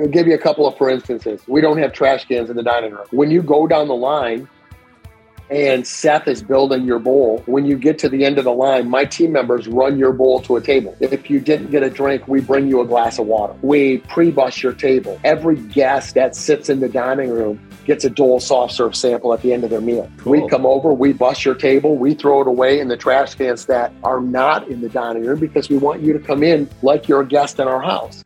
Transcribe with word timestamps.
I'll 0.00 0.08
give 0.08 0.26
you 0.26 0.34
a 0.34 0.38
couple 0.38 0.66
of 0.66 0.76
for 0.76 0.90
instances. 0.90 1.42
We 1.46 1.60
don't 1.60 1.78
have 1.78 1.92
trash 1.92 2.24
cans 2.26 2.50
in 2.50 2.56
the 2.56 2.62
dining 2.62 2.92
room. 2.92 3.06
When 3.10 3.30
you 3.30 3.42
go 3.42 3.66
down 3.66 3.88
the 3.88 3.94
line 3.94 4.48
and 5.50 5.86
Seth 5.86 6.28
is 6.28 6.42
building 6.42 6.84
your 6.84 6.98
bowl, 6.98 7.42
when 7.46 7.66
you 7.66 7.76
get 7.76 7.98
to 8.00 8.08
the 8.08 8.24
end 8.24 8.38
of 8.38 8.44
the 8.44 8.52
line, 8.52 8.88
my 8.88 9.04
team 9.04 9.32
members 9.32 9.68
run 9.68 9.98
your 9.98 10.12
bowl 10.12 10.40
to 10.42 10.56
a 10.56 10.60
table. 10.62 10.96
If 11.00 11.28
you 11.28 11.40
didn't 11.40 11.70
get 11.70 11.82
a 11.82 11.90
drink, 11.90 12.26
we 12.26 12.40
bring 12.40 12.68
you 12.68 12.80
a 12.80 12.86
glass 12.86 13.18
of 13.18 13.26
water. 13.26 13.54
We 13.60 13.98
pre-bus 13.98 14.62
your 14.62 14.72
table. 14.72 15.20
Every 15.24 15.56
guest 15.56 16.14
that 16.14 16.34
sits 16.34 16.70
in 16.70 16.80
the 16.80 16.88
dining 16.88 17.30
room 17.30 17.60
gets 17.84 18.04
a 18.04 18.10
Dole 18.10 18.40
soft 18.40 18.72
serve 18.72 18.96
sample 18.96 19.34
at 19.34 19.42
the 19.42 19.52
end 19.52 19.64
of 19.64 19.70
their 19.70 19.80
meal. 19.80 20.10
Cool. 20.18 20.32
We 20.32 20.48
come 20.48 20.64
over, 20.64 20.94
we 20.94 21.12
bust 21.12 21.44
your 21.44 21.54
table, 21.54 21.96
we 21.96 22.14
throw 22.14 22.40
it 22.40 22.46
away 22.46 22.80
in 22.80 22.88
the 22.88 22.96
trash 22.96 23.34
cans 23.34 23.66
that 23.66 23.92
are 24.04 24.20
not 24.20 24.68
in 24.68 24.80
the 24.80 24.88
dining 24.88 25.24
room 25.24 25.40
because 25.40 25.68
we 25.68 25.76
want 25.76 26.00
you 26.00 26.12
to 26.12 26.18
come 26.20 26.42
in 26.42 26.70
like 26.82 27.08
you're 27.08 27.20
a 27.20 27.26
guest 27.26 27.58
in 27.58 27.68
our 27.68 27.82
house. 27.82 28.22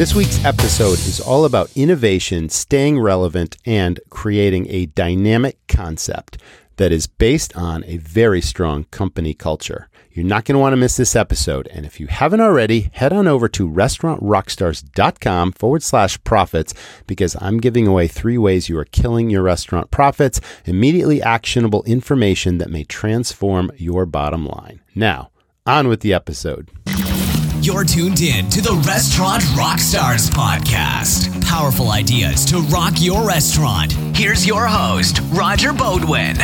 This 0.00 0.14
week's 0.14 0.42
episode 0.46 0.98
is 1.00 1.20
all 1.20 1.44
about 1.44 1.76
innovation, 1.76 2.48
staying 2.48 2.98
relevant, 2.98 3.58
and 3.66 4.00
creating 4.08 4.66
a 4.70 4.86
dynamic 4.86 5.58
concept 5.68 6.38
that 6.76 6.90
is 6.90 7.06
based 7.06 7.54
on 7.54 7.84
a 7.84 7.98
very 7.98 8.40
strong 8.40 8.84
company 8.84 9.34
culture. 9.34 9.90
You're 10.10 10.24
not 10.24 10.46
going 10.46 10.54
to 10.54 10.58
want 10.58 10.72
to 10.72 10.78
miss 10.78 10.96
this 10.96 11.14
episode. 11.14 11.66
And 11.66 11.84
if 11.84 12.00
you 12.00 12.06
haven't 12.06 12.40
already, 12.40 12.88
head 12.94 13.12
on 13.12 13.26
over 13.28 13.46
to 13.48 13.68
restaurantrockstars.com 13.68 15.52
forward 15.52 15.82
slash 15.82 16.24
profits 16.24 16.72
because 17.06 17.36
I'm 17.38 17.58
giving 17.58 17.86
away 17.86 18.08
three 18.08 18.38
ways 18.38 18.70
you 18.70 18.78
are 18.78 18.86
killing 18.86 19.28
your 19.28 19.42
restaurant 19.42 19.90
profits, 19.90 20.40
immediately 20.64 21.20
actionable 21.20 21.82
information 21.82 22.56
that 22.56 22.70
may 22.70 22.84
transform 22.84 23.70
your 23.76 24.06
bottom 24.06 24.46
line. 24.46 24.80
Now, 24.94 25.30
on 25.66 25.88
with 25.88 26.00
the 26.00 26.14
episode. 26.14 26.70
You're 27.72 27.84
tuned 27.84 28.20
in 28.20 28.50
to 28.50 28.60
the 28.60 28.74
Restaurant 28.84 29.44
Rockstars 29.54 30.28
podcast. 30.28 31.40
Powerful 31.46 31.92
ideas 31.92 32.44
to 32.46 32.58
rock 32.62 32.94
your 32.96 33.24
restaurant. 33.24 33.92
Here's 34.16 34.44
your 34.44 34.66
host, 34.66 35.20
Roger 35.30 35.72
Beaudoin. 35.72 36.36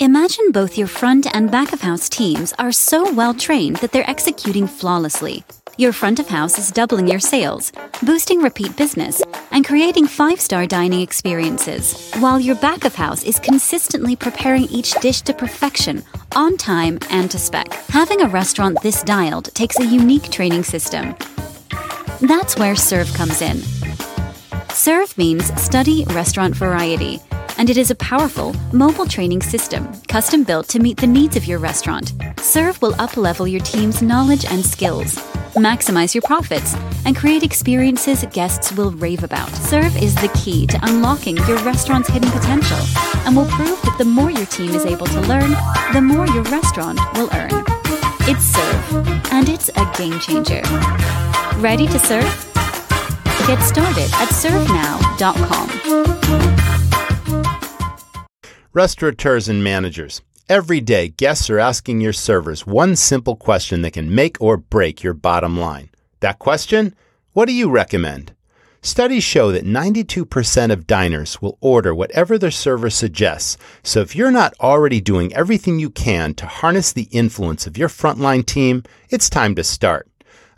Imagine 0.00 0.52
both 0.52 0.76
your 0.76 0.86
front 0.86 1.34
and 1.34 1.50
back 1.50 1.72
of 1.72 1.80
house 1.80 2.10
teams 2.10 2.52
are 2.58 2.70
so 2.70 3.10
well 3.14 3.32
trained 3.32 3.76
that 3.76 3.90
they're 3.90 4.08
executing 4.08 4.66
flawlessly. 4.66 5.44
Your 5.76 5.92
front 5.92 6.20
of 6.20 6.28
house 6.28 6.56
is 6.56 6.70
doubling 6.70 7.08
your 7.08 7.18
sales, 7.18 7.72
boosting 8.00 8.40
repeat 8.40 8.76
business, 8.76 9.20
and 9.50 9.66
creating 9.66 10.06
five 10.06 10.40
star 10.40 10.66
dining 10.66 11.00
experiences, 11.00 12.12
while 12.20 12.38
your 12.38 12.54
back 12.54 12.84
of 12.84 12.94
house 12.94 13.24
is 13.24 13.40
consistently 13.40 14.14
preparing 14.14 14.64
each 14.64 14.92
dish 15.00 15.22
to 15.22 15.34
perfection, 15.34 16.04
on 16.36 16.56
time, 16.56 17.00
and 17.10 17.28
to 17.32 17.38
spec. 17.38 17.72
Having 17.88 18.20
a 18.22 18.28
restaurant 18.28 18.80
this 18.82 19.02
dialed 19.02 19.52
takes 19.54 19.80
a 19.80 19.84
unique 19.84 20.30
training 20.30 20.62
system. 20.62 21.16
That's 22.20 22.56
where 22.56 22.76
Serve 22.76 23.12
comes 23.14 23.42
in. 23.42 23.56
Serve 24.70 25.18
means 25.18 25.52
study 25.60 26.04
restaurant 26.10 26.54
variety, 26.54 27.20
and 27.58 27.70
it 27.70 27.76
is 27.76 27.90
a 27.90 27.94
powerful 27.96 28.54
mobile 28.72 29.06
training 29.06 29.42
system 29.42 29.92
custom 30.08 30.44
built 30.44 30.68
to 30.68 30.78
meet 30.78 30.96
the 30.96 31.06
needs 31.06 31.36
of 31.36 31.44
your 31.44 31.58
restaurant. 31.58 32.12
Serve 32.38 32.80
will 32.82 32.92
uplevel 32.94 33.50
your 33.50 33.60
team's 33.60 34.02
knowledge 34.02 34.44
and 34.46 34.64
skills, 34.64 35.16
maximize 35.54 36.14
your 36.14 36.22
profits, 36.22 36.74
and 37.04 37.16
create 37.16 37.42
experiences 37.42 38.24
guests 38.32 38.72
will 38.72 38.92
rave 38.92 39.22
about. 39.24 39.48
Serve 39.50 39.96
is 40.02 40.14
the 40.16 40.28
key 40.42 40.66
to 40.66 40.78
unlocking 40.82 41.36
your 41.48 41.58
restaurant's 41.58 42.08
hidden 42.08 42.30
potential 42.30 42.78
and 43.26 43.36
will 43.36 43.46
prove 43.46 43.80
that 43.82 43.96
the 43.98 44.04
more 44.04 44.30
your 44.30 44.46
team 44.46 44.70
is 44.74 44.84
able 44.86 45.06
to 45.06 45.20
learn, 45.22 45.50
the 45.92 46.00
more 46.00 46.26
your 46.28 46.44
restaurant 46.44 46.98
will 47.14 47.28
earn. 47.34 47.50
It's 48.26 48.44
Serve, 48.44 49.06
and 49.32 49.48
it's 49.48 49.68
a 49.68 49.92
game 49.98 50.18
changer. 50.18 50.62
Ready 51.58 51.86
to 51.86 51.98
serve? 51.98 52.24
Get 53.46 53.60
started 53.60 54.10
at 54.14 54.28
servenow.com. 54.28 56.23
Restaurateurs 58.74 59.48
and 59.48 59.62
managers. 59.62 60.20
Every 60.48 60.80
day, 60.80 61.06
guests 61.06 61.48
are 61.48 61.60
asking 61.60 62.00
your 62.00 62.12
servers 62.12 62.66
one 62.66 62.96
simple 62.96 63.36
question 63.36 63.82
that 63.82 63.92
can 63.92 64.12
make 64.12 64.36
or 64.40 64.56
break 64.56 65.00
your 65.00 65.14
bottom 65.14 65.56
line. 65.56 65.90
That 66.18 66.40
question? 66.40 66.92
What 67.34 67.46
do 67.46 67.54
you 67.54 67.70
recommend? 67.70 68.34
Studies 68.82 69.22
show 69.22 69.52
that 69.52 69.64
92% 69.64 70.72
of 70.72 70.88
diners 70.88 71.40
will 71.40 71.56
order 71.60 71.94
whatever 71.94 72.36
their 72.36 72.50
server 72.50 72.90
suggests. 72.90 73.56
So 73.84 74.00
if 74.00 74.16
you're 74.16 74.32
not 74.32 74.54
already 74.58 75.00
doing 75.00 75.32
everything 75.34 75.78
you 75.78 75.88
can 75.88 76.34
to 76.34 76.46
harness 76.46 76.92
the 76.92 77.08
influence 77.12 77.68
of 77.68 77.78
your 77.78 77.88
frontline 77.88 78.44
team, 78.44 78.82
it's 79.08 79.30
time 79.30 79.54
to 79.54 79.62
start. 79.62 80.08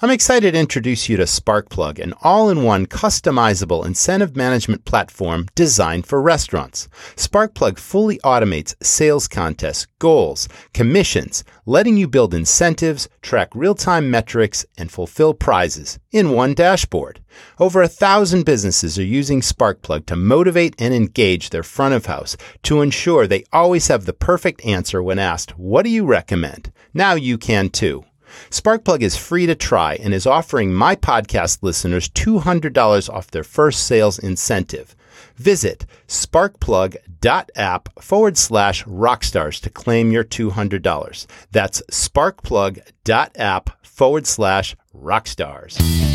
I'm 0.03 0.11
excited 0.11 0.53
to 0.53 0.61
introduce 0.61 1.09
you 1.09 1.17
to 1.17 1.23
Sparkplug, 1.23 1.99
an 1.99 2.13
all 2.21 2.51
in 2.51 2.65
one 2.65 2.85
customizable 2.85 3.87
incentive 3.87 4.37
management 4.37 4.85
platform 4.85 5.47
designed 5.55 6.07
for 6.07 6.21
restaurants. 6.21 6.87
Sparkplug 7.17 7.79
fully 7.79 8.19
automates 8.19 8.75
sales 8.85 9.27
contests, 9.27 9.87
goals, 9.99 10.51
commissions, 10.75 11.45
letting 11.65 11.97
you 11.97 12.09
build 12.09 12.35
incentives, 12.35 13.09
track 13.23 13.49
real 13.55 13.75
time 13.75 14.11
metrics, 14.11 14.67
and 14.77 14.93
fulfill 14.93 15.33
prizes 15.33 15.99
in 16.13 16.29
one 16.29 16.53
dashboard. 16.53 17.21
Over 17.59 17.81
a 17.81 17.89
thousand 17.89 18.45
businesses 18.45 18.99
are 18.99 19.03
using 19.03 19.41
Sparkplug 19.41 20.05
to 20.07 20.17
motivate 20.17 20.75
and 20.79 20.93
engage 20.93 21.49
their 21.49 21.63
front 21.63 21.95
of 21.95 22.05
house 22.05 22.37
to 22.65 22.83
ensure 22.83 23.27
they 23.27 23.45
always 23.51 23.89
have 23.89 24.05
the 24.05 24.13
perfect 24.13 24.63
answer 24.63 25.03
when 25.03 25.19
asked, 25.19 25.59
What 25.59 25.85
do 25.85 25.89
you 25.89 26.05
recommend? 26.05 26.71
Now 26.93 27.15
you 27.15 27.39
can 27.39 27.71
too. 27.71 28.05
Sparkplug 28.51 29.03
is 29.03 29.17
free 29.17 29.47
to 29.47 29.55
try 29.55 29.95
and 29.95 30.15
is 30.15 30.27
offering 30.27 30.75
my 30.75 30.97
podcast 30.97 31.63
listeners 31.63 32.09
$200 32.11 33.11
off 33.11 33.31
their 33.31 33.45
first 33.45 33.87
sales 33.87 34.19
incentive. 34.19 34.95
Visit 35.37 35.87
sparkplug.app 36.09 38.03
forward 38.03 38.39
slash 38.39 38.85
rockstars 38.85 39.61
to 39.63 39.71
claim 39.71 40.13
your 40.13 40.25
$200. 40.25 41.27
That's 41.53 41.83
sparkplug.app 41.91 43.87
forward 43.87 44.27
slash 44.27 44.77
rockstars. 44.95 46.06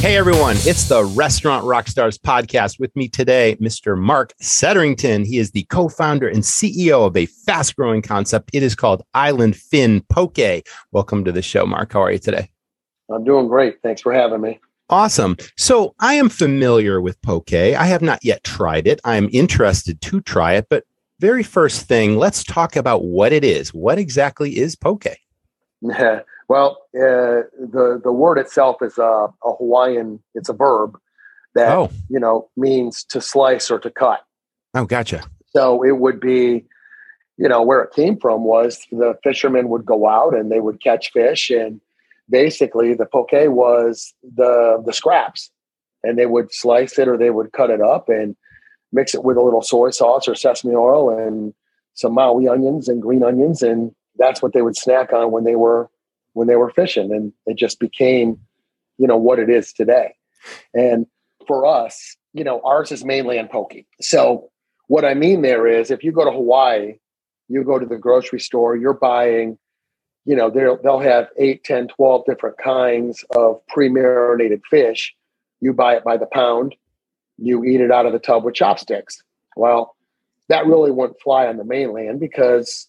Hey 0.00 0.16
everyone, 0.16 0.56
it's 0.60 0.88
the 0.88 1.04
Restaurant 1.04 1.66
Rockstars 1.66 2.18
podcast. 2.18 2.80
With 2.80 2.96
me 2.96 3.06
today, 3.06 3.58
Mr. 3.60 3.98
Mark 3.98 4.32
Setterington. 4.40 5.26
He 5.26 5.36
is 5.36 5.50
the 5.50 5.64
co-founder 5.64 6.26
and 6.26 6.42
CEO 6.42 7.06
of 7.06 7.18
a 7.18 7.26
fast-growing 7.26 8.00
concept. 8.00 8.48
It 8.54 8.62
is 8.62 8.74
called 8.74 9.02
Island 9.12 9.56
Fin 9.56 10.00
Poke. 10.08 10.64
Welcome 10.90 11.26
to 11.26 11.32
the 11.32 11.42
show, 11.42 11.66
Mark. 11.66 11.92
How 11.92 12.02
are 12.04 12.12
you 12.12 12.18
today? 12.18 12.50
I'm 13.12 13.24
doing 13.24 13.46
great. 13.46 13.82
Thanks 13.82 14.00
for 14.00 14.14
having 14.14 14.40
me. 14.40 14.58
Awesome. 14.88 15.36
So 15.58 15.94
I 16.00 16.14
am 16.14 16.30
familiar 16.30 17.02
with 17.02 17.20
poke. 17.20 17.52
I 17.52 17.84
have 17.84 18.00
not 18.00 18.24
yet 18.24 18.42
tried 18.42 18.86
it. 18.86 19.02
I 19.04 19.16
am 19.16 19.28
interested 19.34 20.00
to 20.00 20.22
try 20.22 20.54
it, 20.54 20.66
but 20.70 20.84
very 21.18 21.42
first 21.42 21.86
thing, 21.86 22.16
let's 22.16 22.42
talk 22.42 22.74
about 22.74 23.04
what 23.04 23.34
it 23.34 23.44
is. 23.44 23.74
What 23.74 23.98
exactly 23.98 24.56
is 24.56 24.76
poke? 24.76 25.04
well, 26.50 26.78
uh, 26.96 27.46
the 27.60 28.00
the 28.02 28.10
word 28.10 28.36
itself 28.36 28.78
is 28.82 28.98
a, 28.98 29.02
a, 29.44 29.52
Hawaiian. 29.56 30.20
It's 30.34 30.48
a 30.48 30.52
verb 30.52 30.98
that 31.54 31.70
Oh. 31.70 31.90
you 32.08 32.18
know 32.18 32.50
means 32.56 33.04
to 33.04 33.20
slice 33.20 33.70
or 33.70 33.78
to 33.78 33.88
cut. 33.88 34.24
Oh, 34.74 34.84
gotcha. 34.84 35.22
So 35.54 35.84
it 35.84 35.98
would 35.98 36.18
be, 36.18 36.64
you 37.36 37.48
know, 37.48 37.62
where 37.62 37.80
it 37.82 37.92
came 37.94 38.18
from 38.18 38.42
was 38.42 38.84
the 38.90 39.16
fishermen 39.22 39.68
would 39.68 39.86
go 39.86 40.08
out 40.08 40.34
and 40.34 40.50
they 40.50 40.58
would 40.58 40.82
catch 40.82 41.12
fish, 41.12 41.50
and 41.50 41.80
basically 42.28 42.94
the 42.94 43.06
poke 43.06 43.30
was 43.32 44.12
the 44.34 44.82
the 44.84 44.92
scraps, 44.92 45.52
and 46.02 46.18
they 46.18 46.26
would 46.26 46.52
slice 46.52 46.98
it 46.98 47.06
or 47.06 47.16
they 47.16 47.30
would 47.30 47.52
cut 47.52 47.70
it 47.70 47.80
up 47.80 48.08
and 48.08 48.34
mix 48.92 49.14
it 49.14 49.22
with 49.22 49.36
a 49.36 49.40
little 49.40 49.62
soy 49.62 49.90
sauce 49.90 50.26
or 50.26 50.34
sesame 50.34 50.74
oil 50.74 51.16
and 51.16 51.54
some 51.94 52.12
Maui 52.12 52.48
onions 52.48 52.88
and 52.88 53.00
green 53.00 53.22
onions, 53.22 53.62
and 53.62 53.94
that's 54.16 54.42
what 54.42 54.52
they 54.52 54.62
would 54.62 54.76
snack 54.76 55.12
on 55.12 55.30
when 55.30 55.44
they 55.44 55.54
were 55.54 55.88
when 56.32 56.46
they 56.46 56.56
were 56.56 56.70
fishing, 56.70 57.12
and 57.12 57.32
it 57.46 57.56
just 57.56 57.80
became, 57.80 58.38
you 58.98 59.06
know, 59.06 59.16
what 59.16 59.38
it 59.38 59.50
is 59.50 59.72
today. 59.72 60.14
And 60.74 61.06
for 61.46 61.66
us, 61.66 62.16
you 62.32 62.44
know, 62.44 62.60
ours 62.64 62.92
is 62.92 63.04
mainland 63.04 63.50
poke. 63.50 63.74
So 64.00 64.50
what 64.86 65.04
I 65.04 65.14
mean 65.14 65.42
there 65.42 65.66
is 65.66 65.90
if 65.90 66.04
you 66.04 66.12
go 66.12 66.24
to 66.24 66.30
Hawaii, 66.30 66.98
you 67.48 67.64
go 67.64 67.78
to 67.78 67.86
the 67.86 67.96
grocery 67.96 68.40
store, 68.40 68.76
you're 68.76 68.94
buying, 68.94 69.58
you 70.24 70.36
know, 70.36 70.50
they'll, 70.50 70.80
they'll 70.82 71.00
have 71.00 71.28
8, 71.38 71.64
10, 71.64 71.88
12 71.88 72.24
different 72.26 72.58
kinds 72.58 73.24
of 73.34 73.60
pre-marinated 73.68 74.62
fish. 74.70 75.14
You 75.60 75.72
buy 75.72 75.96
it 75.96 76.04
by 76.04 76.16
the 76.16 76.26
pound, 76.26 76.74
you 77.38 77.64
eat 77.64 77.80
it 77.80 77.90
out 77.90 78.06
of 78.06 78.12
the 78.12 78.18
tub 78.18 78.44
with 78.44 78.54
chopsticks. 78.54 79.22
Well, 79.56 79.96
that 80.48 80.66
really 80.66 80.90
wouldn't 80.90 81.20
fly 81.20 81.46
on 81.46 81.56
the 81.56 81.64
mainland 81.64 82.20
because 82.20 82.88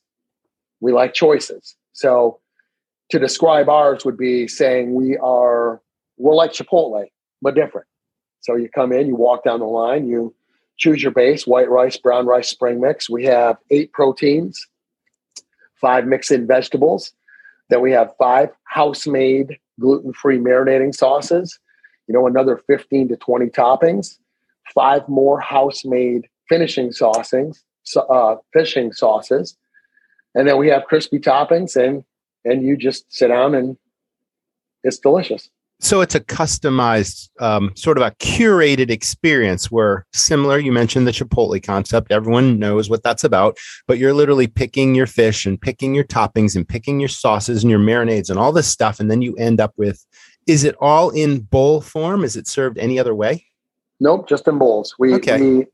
we 0.79 0.91
like 0.91 1.13
choices. 1.13 1.75
So 1.93 2.40
to 3.11 3.19
describe 3.19 3.69
ours 3.69 4.03
would 4.05 4.17
be 4.17 4.47
saying 4.47 4.93
we 4.93 5.17
are 5.17 5.81
we're 6.17 6.35
like 6.35 6.51
Chipotle, 6.51 7.05
but 7.41 7.55
different. 7.55 7.87
So 8.41 8.55
you 8.55 8.69
come 8.69 8.91
in, 8.91 9.07
you 9.07 9.15
walk 9.15 9.43
down 9.43 9.59
the 9.59 9.65
line, 9.65 10.07
you 10.07 10.33
choose 10.77 11.03
your 11.03 11.11
base 11.11 11.45
white 11.45 11.69
rice, 11.69 11.97
brown 11.97 12.25
rice, 12.25 12.49
spring 12.49 12.81
mix. 12.81 13.09
We 13.09 13.25
have 13.25 13.57
eight 13.69 13.91
proteins, 13.91 14.65
five 15.79 16.05
mixed 16.05 16.31
in 16.31 16.47
vegetables. 16.47 17.13
Then 17.69 17.81
we 17.81 17.91
have 17.91 18.11
five 18.17 18.49
house 18.63 19.05
made 19.05 19.57
gluten 19.79 20.13
free 20.13 20.37
marinating 20.37 20.93
sauces, 20.95 21.59
you 22.07 22.13
know, 22.13 22.27
another 22.27 22.61
15 22.67 23.09
to 23.09 23.15
20 23.15 23.47
toppings, 23.47 24.17
five 24.73 25.07
more 25.07 25.39
house 25.39 25.83
made 25.85 26.27
finishing 26.49 26.89
saucings, 26.89 27.59
uh, 27.95 28.35
fishing 28.53 28.91
sauces. 28.91 29.57
And 30.35 30.47
then 30.47 30.57
we 30.57 30.67
have 30.69 30.85
crispy 30.85 31.19
toppings 31.19 31.75
and 31.75 32.03
and 32.45 32.63
you 32.63 32.77
just 32.77 33.11
sit 33.13 33.27
down 33.27 33.55
and 33.55 33.77
it's 34.83 34.99
delicious. 34.99 35.49
So 35.79 36.01
it's 36.01 36.13
a 36.13 36.19
customized, 36.19 37.29
um, 37.39 37.71
sort 37.75 37.97
of 37.97 38.03
a 38.03 38.11
curated 38.11 38.91
experience 38.91 39.71
where 39.71 40.05
similar, 40.13 40.59
you 40.59 40.71
mentioned 40.71 41.07
the 41.07 41.11
Chipotle 41.11 41.61
concept. 41.61 42.11
Everyone 42.11 42.59
knows 42.59 42.87
what 42.87 43.01
that's 43.01 43.23
about, 43.23 43.57
but 43.87 43.97
you're 43.97 44.13
literally 44.13 44.45
picking 44.45 44.93
your 44.93 45.07
fish 45.07 45.43
and 45.43 45.59
picking 45.59 45.95
your 45.95 46.03
toppings 46.03 46.55
and 46.55 46.69
picking 46.69 46.99
your 46.99 47.09
sauces 47.09 47.63
and 47.63 47.71
your 47.71 47.79
marinades 47.79 48.29
and 48.29 48.37
all 48.37 48.51
this 48.51 48.67
stuff. 48.67 48.99
And 48.99 49.09
then 49.09 49.23
you 49.23 49.35
end 49.37 49.59
up 49.59 49.73
with, 49.75 50.05
is 50.45 50.63
it 50.63 50.75
all 50.79 51.09
in 51.09 51.39
bowl 51.39 51.81
form? 51.81 52.23
Is 52.23 52.35
it 52.35 52.47
served 52.47 52.77
any 52.77 52.99
other 52.99 53.15
way? 53.15 53.43
Nope, 53.99 54.29
just 54.29 54.47
in 54.47 54.59
bowls. 54.59 54.93
We, 54.99 55.15
okay. 55.15 55.41
we, 55.41 55.65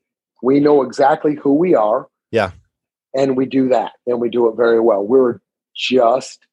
we 0.41 0.59
know 0.61 0.83
exactly 0.83 1.35
who 1.35 1.53
we 1.53 1.75
are. 1.75 2.07
Yeah. 2.31 2.51
And 3.13 3.35
we 3.35 3.45
do 3.45 3.67
that 3.69 3.91
and 4.05 4.21
we 4.21 4.29
do 4.29 4.47
it 4.47 4.55
very 4.55 4.79
well. 4.79 5.03
We're 5.03 5.41
just 5.75 6.47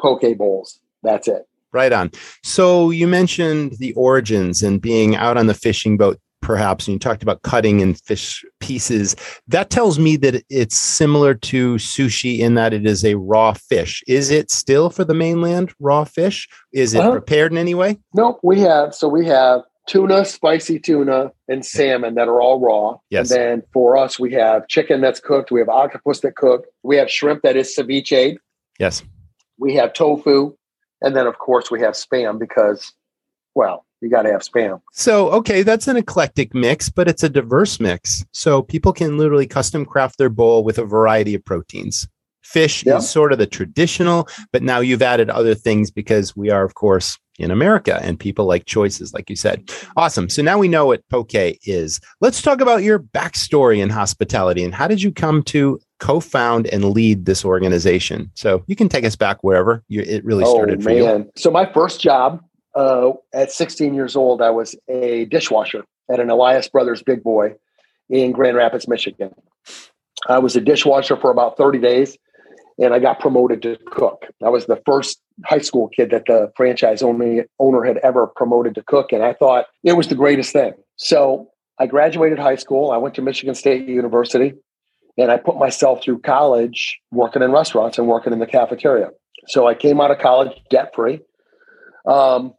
poke 0.00 0.36
bowls. 0.36 0.80
That's 1.02 1.28
it. 1.28 1.46
Right 1.72 1.92
on. 1.92 2.10
So 2.42 2.90
you 2.90 3.06
mentioned 3.06 3.76
the 3.78 3.92
origins 3.94 4.62
and 4.62 4.80
being 4.80 5.14
out 5.16 5.36
on 5.36 5.46
the 5.46 5.54
fishing 5.54 5.96
boat, 5.98 6.18
perhaps, 6.40 6.86
and 6.86 6.94
you 6.94 6.98
talked 6.98 7.22
about 7.22 7.42
cutting 7.42 7.82
and 7.82 8.00
fish 8.00 8.44
pieces. 8.60 9.14
That 9.48 9.68
tells 9.68 9.98
me 9.98 10.16
that 10.18 10.42
it's 10.48 10.76
similar 10.76 11.34
to 11.34 11.74
sushi 11.74 12.38
in 12.38 12.54
that 12.54 12.72
it 12.72 12.86
is 12.86 13.04
a 13.04 13.16
raw 13.16 13.52
fish. 13.52 14.02
Is 14.06 14.30
it 14.30 14.50
still 14.50 14.90
for 14.90 15.04
the 15.04 15.14
mainland 15.14 15.74
raw 15.80 16.04
fish? 16.04 16.48
Is 16.72 16.94
it 16.94 17.00
uh-huh. 17.00 17.10
prepared 17.10 17.52
in 17.52 17.58
any 17.58 17.74
way? 17.74 17.98
No, 18.14 18.38
we 18.42 18.60
have. 18.60 18.94
So 18.94 19.08
we 19.08 19.26
have 19.26 19.62
tuna, 19.86 20.24
spicy 20.24 20.78
tuna, 20.78 21.32
and 21.48 21.64
salmon 21.64 22.14
that 22.14 22.28
are 22.28 22.40
all 22.40 22.60
raw. 22.60 22.98
Yes. 23.10 23.30
And 23.30 23.40
then 23.40 23.62
for 23.72 23.96
us, 23.96 24.18
we 24.18 24.32
have 24.32 24.68
chicken 24.68 25.00
that's 25.00 25.20
cooked. 25.20 25.50
We 25.50 25.60
have 25.60 25.68
octopus 25.68 26.20
that 26.20 26.36
cooked. 26.36 26.68
We 26.82 26.96
have 26.96 27.10
shrimp 27.10 27.42
that 27.42 27.56
is 27.56 27.74
ceviche. 27.76 28.36
Yes. 28.78 29.02
We 29.58 29.74
have 29.74 29.92
tofu. 29.92 30.54
And 31.02 31.14
then, 31.14 31.26
of 31.26 31.38
course, 31.38 31.70
we 31.70 31.80
have 31.80 31.94
spam 31.94 32.38
because, 32.38 32.92
well, 33.54 33.84
you 34.00 34.10
got 34.10 34.22
to 34.22 34.32
have 34.32 34.42
spam. 34.42 34.80
So, 34.92 35.30
okay, 35.30 35.62
that's 35.62 35.88
an 35.88 35.96
eclectic 35.96 36.54
mix, 36.54 36.88
but 36.88 37.08
it's 37.08 37.22
a 37.22 37.28
diverse 37.28 37.80
mix. 37.80 38.24
So 38.32 38.62
people 38.62 38.92
can 38.92 39.18
literally 39.18 39.46
custom 39.46 39.84
craft 39.84 40.18
their 40.18 40.28
bowl 40.28 40.64
with 40.64 40.78
a 40.78 40.84
variety 40.84 41.34
of 41.34 41.44
proteins. 41.44 42.08
Fish 42.42 42.86
yeah. 42.86 42.98
is 42.98 43.10
sort 43.10 43.32
of 43.32 43.38
the 43.38 43.46
traditional, 43.46 44.28
but 44.52 44.62
now 44.62 44.78
you've 44.80 45.02
added 45.02 45.30
other 45.30 45.54
things 45.54 45.90
because 45.90 46.36
we 46.36 46.48
are, 46.50 46.64
of 46.64 46.74
course, 46.74 47.18
in 47.38 47.50
America 47.50 47.98
and 48.02 48.18
people 48.18 48.46
like 48.46 48.66
choices, 48.66 49.12
like 49.12 49.28
you 49.28 49.36
said. 49.36 49.70
Awesome. 49.96 50.28
So 50.28 50.42
now 50.42 50.58
we 50.58 50.68
know 50.68 50.86
what 50.86 51.06
poke 51.08 51.34
is. 51.34 52.00
Let's 52.20 52.40
talk 52.40 52.60
about 52.60 52.82
your 52.82 52.98
backstory 52.98 53.78
in 53.78 53.90
hospitality 53.90 54.64
and 54.64 54.74
how 54.74 54.88
did 54.88 55.02
you 55.02 55.12
come 55.12 55.42
to 55.44 55.80
co-found 55.98 56.66
and 56.68 56.84
lead 56.84 57.26
this 57.26 57.44
organization? 57.44 58.30
So 58.34 58.64
you 58.66 58.76
can 58.76 58.88
take 58.88 59.04
us 59.04 59.16
back 59.16 59.42
wherever 59.42 59.82
you, 59.88 60.02
it 60.02 60.24
really 60.24 60.44
oh, 60.44 60.54
started 60.54 60.82
for 60.82 60.90
man. 60.90 60.98
you. 60.98 61.32
So 61.36 61.50
my 61.50 61.70
first 61.72 62.00
job 62.00 62.42
uh, 62.74 63.12
at 63.32 63.50
16 63.50 63.94
years 63.94 64.16
old, 64.16 64.42
I 64.42 64.50
was 64.50 64.74
a 64.88 65.24
dishwasher 65.26 65.84
at 66.10 66.20
an 66.20 66.30
Elias 66.30 66.68
Brothers 66.68 67.02
Big 67.02 67.22
Boy 67.22 67.54
in 68.08 68.32
Grand 68.32 68.56
Rapids, 68.56 68.86
Michigan. 68.86 69.34
I 70.28 70.38
was 70.38 70.56
a 70.56 70.60
dishwasher 70.60 71.16
for 71.16 71.30
about 71.30 71.56
30 71.56 71.78
days 71.78 72.16
and 72.78 72.92
I 72.92 72.98
got 72.98 73.20
promoted 73.20 73.62
to 73.62 73.76
cook. 73.86 74.26
I 74.44 74.48
was 74.48 74.66
the 74.66 74.80
first 74.84 75.20
high 75.44 75.60
school 75.60 75.88
kid 75.88 76.10
that 76.10 76.24
the 76.26 76.52
franchise 76.56 77.02
only 77.02 77.44
owner 77.58 77.84
had 77.84 77.98
ever 77.98 78.26
promoted 78.26 78.74
to 78.74 78.82
cook, 78.82 79.12
and 79.12 79.22
I 79.22 79.32
thought 79.32 79.66
it 79.82 79.94
was 79.94 80.08
the 80.08 80.14
greatest 80.14 80.52
thing. 80.52 80.72
So 80.96 81.48
I 81.78 81.86
graduated 81.86 82.38
high 82.38 82.56
school. 82.56 82.90
I 82.90 82.96
went 82.96 83.14
to 83.16 83.22
Michigan 83.22 83.54
State 83.54 83.88
University, 83.88 84.54
and 85.16 85.30
I 85.30 85.36
put 85.38 85.56
myself 85.56 86.02
through 86.02 86.20
college 86.20 87.00
working 87.10 87.42
in 87.42 87.52
restaurants 87.52 87.98
and 87.98 88.06
working 88.06 88.32
in 88.32 88.38
the 88.38 88.46
cafeteria. 88.46 89.10
So 89.48 89.66
I 89.66 89.74
came 89.74 90.00
out 90.00 90.10
of 90.10 90.18
college 90.18 90.52
debt 90.70 90.94
free. 90.94 91.20
Um, 92.06 92.52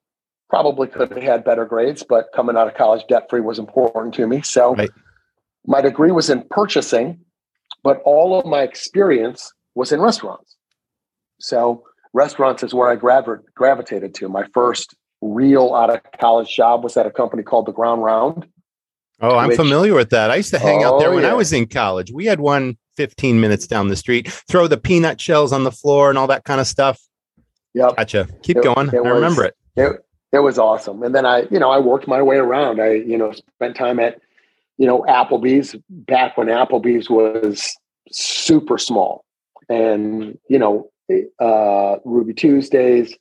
probably 0.50 0.88
could 0.88 1.12
have 1.12 1.22
had 1.22 1.44
better 1.44 1.66
grades, 1.66 2.04
but 2.08 2.28
coming 2.34 2.56
out 2.56 2.68
of 2.68 2.76
college 2.76 3.04
debt 3.10 3.30
free 3.30 3.42
was 3.42 3.60
important 3.60 4.14
to 4.16 4.28
me. 4.28 4.42
So 4.42 4.76
right. 4.76 4.90
my 5.66 5.82
degree 5.82 6.12
was 6.12 6.30
in 6.30 6.44
purchasing, 6.50 7.20
but 7.84 8.02
all 8.06 8.40
of 8.40 8.46
my 8.46 8.62
experience 8.62 9.52
was 9.76 9.92
in 9.92 10.02
restaurants. 10.02 10.56
So 11.40 11.84
restaurants 12.14 12.64
is 12.64 12.74
where 12.74 12.90
I 12.90 12.96
gravi- 12.96 13.44
gravitated 13.56 14.14
to. 14.16 14.30
My 14.30 14.46
first 14.54 14.96
real 15.22 15.74
out 15.76 15.90
of 15.90 16.00
college 16.20 16.54
job 16.56 16.84
was 16.84 16.96
at 16.98 17.06
a 17.06 17.12
company 17.12 17.44
called 17.44 17.66
the 17.66 17.74
Ground 17.74 18.04
Round. 18.04 18.48
Oh, 19.20 19.36
I'm 19.36 19.50
which, 19.50 19.58
familiar 19.58 19.94
with 19.94 20.12
that. 20.12 20.30
I 20.30 20.36
used 20.36 20.52
to 20.52 20.60
hang 20.60 20.84
oh, 20.84 20.96
out 20.96 21.00
there 21.00 21.12
when 21.12 21.24
yeah. 21.24 21.32
I 21.32 21.34
was 21.34 21.52
in 21.52 21.68
college. 21.68 22.12
We 22.12 22.26
had 22.26 22.40
one 22.40 22.78
15 22.98 23.40
minutes 23.40 23.68
down 23.68 23.88
the 23.88 23.96
street, 23.96 24.30
throw 24.50 24.68
the 24.68 24.78
peanut 24.78 25.20
shells 25.20 25.52
on 25.52 25.64
the 25.64 25.72
floor 25.72 26.10
and 26.10 26.18
all 26.18 26.28
that 26.28 26.44
kind 26.44 26.62
of 26.62 26.68
stuff. 26.68 27.00
Yep. 27.74 27.98
Gotcha. 27.98 28.28
Keep 28.44 28.58
it, 28.58 28.64
going. 28.64 28.90
It 28.90 28.96
I 28.96 29.02
was, 29.02 29.12
remember 29.12 29.46
it. 29.46 29.56
it. 29.76 30.06
It 30.34 30.40
was 30.40 30.60
awesome. 30.60 31.04
And 31.04 31.16
then 31.16 31.26
I, 31.26 31.48
you 31.50 31.60
know, 31.60 31.70
I 31.70 31.80
worked 31.80 32.08
my 32.08 32.22
way 32.22 32.38
around. 32.38 32.82
I, 32.82 32.94
you 32.94 33.18
know, 33.18 33.32
spent 33.32 33.76
time 33.76 34.00
at, 34.00 34.20
you 34.78 34.86
know, 34.86 35.04
Applebee's 35.08 35.76
back 35.90 36.38
when 36.38 36.48
Applebee's 36.48 37.10
was 37.10 37.76
super 38.12 38.78
small 38.78 39.26
and 39.70 40.38
you 40.50 40.60
know 40.60 40.90
uh, 41.40 41.98
Ruby 42.04 42.34
Tuesdays, 42.34 43.16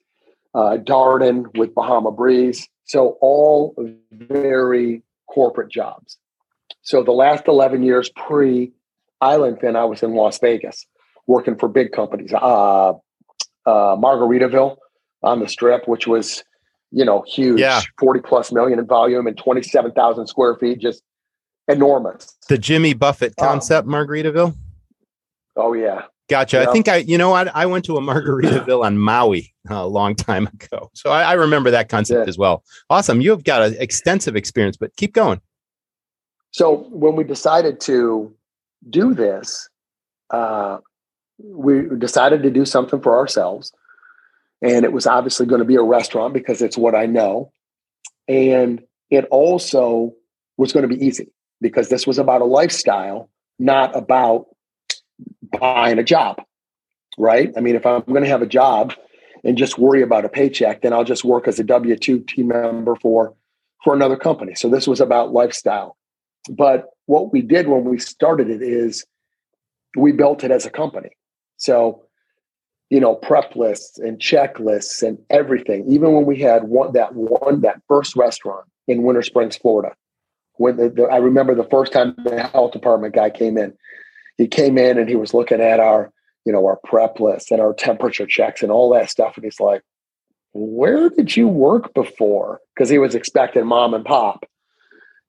uh, 0.54 0.78
Darden 0.78 1.56
with 1.56 1.75
Bahama 1.75 2.10
Breeze. 2.10 2.69
So 2.84 3.16
all 3.20 3.75
very 4.12 5.02
corporate 5.28 5.70
jobs. 5.70 6.19
So 6.82 7.02
the 7.02 7.12
last 7.12 7.44
eleven 7.49 7.82
years 7.82 8.11
pre 8.11 8.73
Island 9.20 9.58
Fin, 9.61 9.76
I 9.76 9.84
was 9.84 10.02
in 10.02 10.14
Las 10.14 10.38
Vegas 10.38 10.87
working 11.26 11.56
for 11.56 11.69
big 11.69 11.93
companies. 11.93 12.32
Uh, 12.32 12.90
uh, 12.90 13.96
Margaritaville 13.96 14.76
on 15.23 15.40
the 15.40 15.49
Strip, 15.49 15.88
which 15.88 16.06
was 16.06 16.44
you 16.93 17.05
know 17.05 17.25
huge, 17.26 17.61
yeah. 17.61 17.81
forty 17.99 18.20
plus 18.20 18.52
million 18.52 18.78
in 18.78 18.87
volume 18.87 19.26
and 19.26 19.37
twenty 19.37 19.62
seven 19.62 19.93
thousand 19.93 20.26
square 20.26 20.56
feet, 20.56 20.78
just 20.78 21.02
enormous. 21.69 22.37
The 22.49 22.58
Jimmy 22.58 22.94
Buffett 22.94 23.34
um, 23.38 23.49
concept, 23.49 23.88
Margaritaville. 23.88 24.55
Oh 25.56 25.72
yeah, 25.72 26.03
Gotcha. 26.29 26.59
Yep. 26.59 26.69
I 26.69 26.73
think 26.73 26.89
I, 26.89 26.97
you 26.97 27.17
know, 27.17 27.35
I, 27.35 27.45
I 27.55 27.67
went 27.67 27.85
to 27.85 27.97
a 27.97 28.01
Margaritaville 28.01 28.85
on 28.85 28.99
Maui 28.99 29.55
a 29.71 29.87
long 29.87 30.15
time 30.17 30.49
ago, 30.49 30.91
so 30.93 31.11
I, 31.11 31.23
I 31.23 31.33
remember 31.35 31.71
that 31.71 31.89
concept 31.89 32.27
yeah. 32.27 32.29
as 32.29 32.37
well. 32.37 32.65
Awesome. 32.91 33.21
You've 33.21 33.45
got 33.45 33.63
an 33.63 33.77
extensive 33.79 34.35
experience, 34.35 34.77
but 34.77 34.95
keep 34.97 35.13
going. 35.13 35.41
So 36.51 36.89
when 36.91 37.15
we 37.15 37.23
decided 37.23 37.81
to 37.83 38.35
do 38.91 39.15
this, 39.15 39.69
uh, 40.31 40.79
we 41.39 41.83
decided 41.97 42.43
to 42.43 42.51
do 42.51 42.65
something 42.65 43.01
for 43.01 43.17
ourselves, 43.17 43.73
and 44.63 44.85
it 44.85 44.93
was 44.93 45.06
obviously 45.06 45.47
going 45.47 45.61
to 45.61 45.67
be 45.67 45.77
a 45.77 45.83
restaurant 45.83 46.35
because 46.35 46.61
it's 46.61 46.77
what 46.77 46.97
I 46.97 47.06
know, 47.06 47.53
and 48.27 48.83
it 49.11 49.27
also 49.31 50.13
was 50.56 50.73
going 50.73 50.89
to 50.89 50.93
be 50.93 51.05
easy 51.05 51.31
because 51.61 51.89
this 51.89 52.06
was 52.06 52.19
about 52.19 52.41
a 52.41 52.47
lifestyle, 52.47 53.31
not 53.59 53.95
about 53.97 54.47
buying 55.58 55.98
a 55.98 56.05
job, 56.05 56.43
right? 57.19 57.53
I 57.56 57.60
mean, 57.60 57.76
if 57.76 57.86
I'm 57.86 58.03
going 58.03 58.22
to 58.22 58.29
have 58.29 58.43
a 58.43 58.46
job 58.46 58.94
and 59.44 59.56
just 59.56 59.79
worry 59.79 60.03
about 60.03 60.24
a 60.24 60.29
paycheck, 60.29 60.82
then 60.82 60.93
I'll 60.93 61.05
just 61.05 61.24
work 61.24 61.48
as 61.48 61.58
a 61.58 61.65
W 61.65 61.96
two 61.96 62.20
team 62.20 62.48
member 62.48 62.96
for 62.96 63.34
for 63.84 63.94
another 63.94 64.17
company. 64.17 64.55
So 64.55 64.69
this 64.69 64.86
was 64.86 65.00
about 65.00 65.32
lifestyle. 65.32 65.96
But 66.50 66.86
what 67.06 67.32
we 67.32 67.43
did 67.43 67.69
when 67.69 67.84
we 67.84 67.98
started 67.98 68.50
it 68.50 68.62
is 68.62 69.05
we 69.96 70.12
built 70.12 70.44
it 70.44 70.50
as 70.50 70.67
a 70.67 70.70
company. 70.70 71.10
So 71.56 72.06
you 72.91 73.00
know 73.00 73.15
prep 73.15 73.56
lists 73.56 73.98
and 73.98 74.19
checklists 74.19 75.03
and 75.06 75.19
everything 75.31 75.84
even 75.88 76.12
when 76.12 76.24
we 76.24 76.38
had 76.38 76.65
one 76.65 76.93
that 76.93 77.15
one 77.15 77.60
that 77.60 77.81
first 77.88 78.17
restaurant 78.17 78.67
in 78.86 79.03
winter 79.03 79.22
springs 79.22 79.56
florida 79.56 79.94
when 80.55 80.76
the, 80.76 80.88
the, 80.88 81.03
i 81.05 81.17
remember 81.17 81.55
the 81.55 81.65
first 81.65 81.93
time 81.93 82.15
the 82.24 82.43
health 82.53 82.72
department 82.72 83.15
guy 83.15 83.31
came 83.31 83.58
in 83.58 83.72
he 84.38 84.46
came 84.46 84.78
in 84.78 84.98
and 84.98 85.08
he 85.08 85.16
was 85.16 85.34
looking 85.34 85.60
at 85.60 85.81
our, 85.81 86.12
you 86.44 86.52
know, 86.52 86.64
our 86.66 86.78
prep 86.84 87.20
list 87.20 87.50
and 87.50 87.60
our 87.60 87.74
temperature 87.74 88.26
checks 88.26 88.62
and 88.62 88.70
all 88.70 88.93
that 88.93 89.10
stuff. 89.10 89.36
And 89.36 89.44
he's 89.44 89.60
like, 89.60 89.82
where 90.52 91.10
did 91.10 91.36
you 91.36 91.48
work 91.48 91.93
before? 91.94 92.60
Because 92.74 92.88
he 92.88 92.98
was 92.98 93.14
expecting 93.14 93.66
mom 93.66 93.94
and 93.94 94.05
pop. 94.05 94.46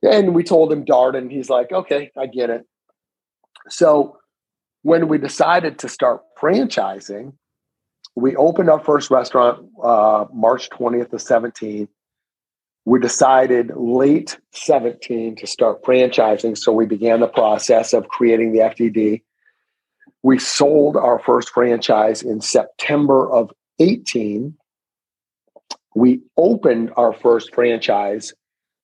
And 0.04 0.36
we 0.36 0.44
told 0.44 0.72
him 0.72 0.86
Darden. 0.86 1.32
He's 1.32 1.50
like, 1.50 1.72
okay, 1.72 2.12
I 2.18 2.28
get 2.28 2.50
it. 2.50 2.66
So 3.70 4.18
when 4.84 5.08
we 5.08 5.18
decided 5.18 5.80
to 5.80 5.90
start 5.90 6.22
franchising, 6.40 7.34
we 8.16 8.36
opened 8.36 8.70
our 8.70 8.80
first 8.80 9.12
restaurant 9.12 9.68
uh, 9.84 10.26
March 10.34 10.70
20th 10.70 11.14
of 11.14 11.22
17. 11.22 11.88
We 12.88 13.02
decided 13.02 13.74
late 13.76 14.40
17 14.54 15.36
to 15.36 15.46
start 15.46 15.84
franchising. 15.84 16.58
So 16.58 16.72
we 16.72 16.86
began 16.86 17.20
the 17.20 17.28
process 17.28 17.92
of 17.92 18.08
creating 18.08 18.54
the 18.54 18.60
FDD. 18.60 19.24
We 20.24 20.40
sold 20.40 20.96
our 20.96 21.20
first 21.20 21.50
franchise 21.50 22.24
in 22.24 22.40
September 22.40 23.30
of 23.30 23.52
18. 23.80 24.56
We 25.96 26.22
opened 26.38 26.94
our 26.96 27.12
first 27.12 27.54
franchise 27.54 28.34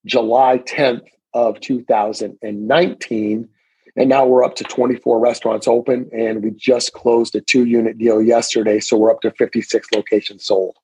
July 0.06 0.58
10th 0.58 1.08
of 1.34 1.62
2019. 1.62 3.50
And 3.96 4.10
now 4.10 4.26
we're 4.26 4.44
up 4.44 4.56
to 4.56 4.66
24 4.66 5.18
restaurants 5.18 5.66
open, 5.66 6.10
and 6.12 6.44
we 6.44 6.52
just 6.52 6.92
closed 6.92 7.36
a 7.36 7.42
two 7.42 7.64
unit 7.64 7.98
deal 7.98 8.22
yesterday. 8.22 8.82
So 8.82 8.98
we're 8.98 9.12
up 9.12 9.22
to 9.22 9.32
56 9.32 9.88
locations 9.96 10.44
sold. 10.44 10.76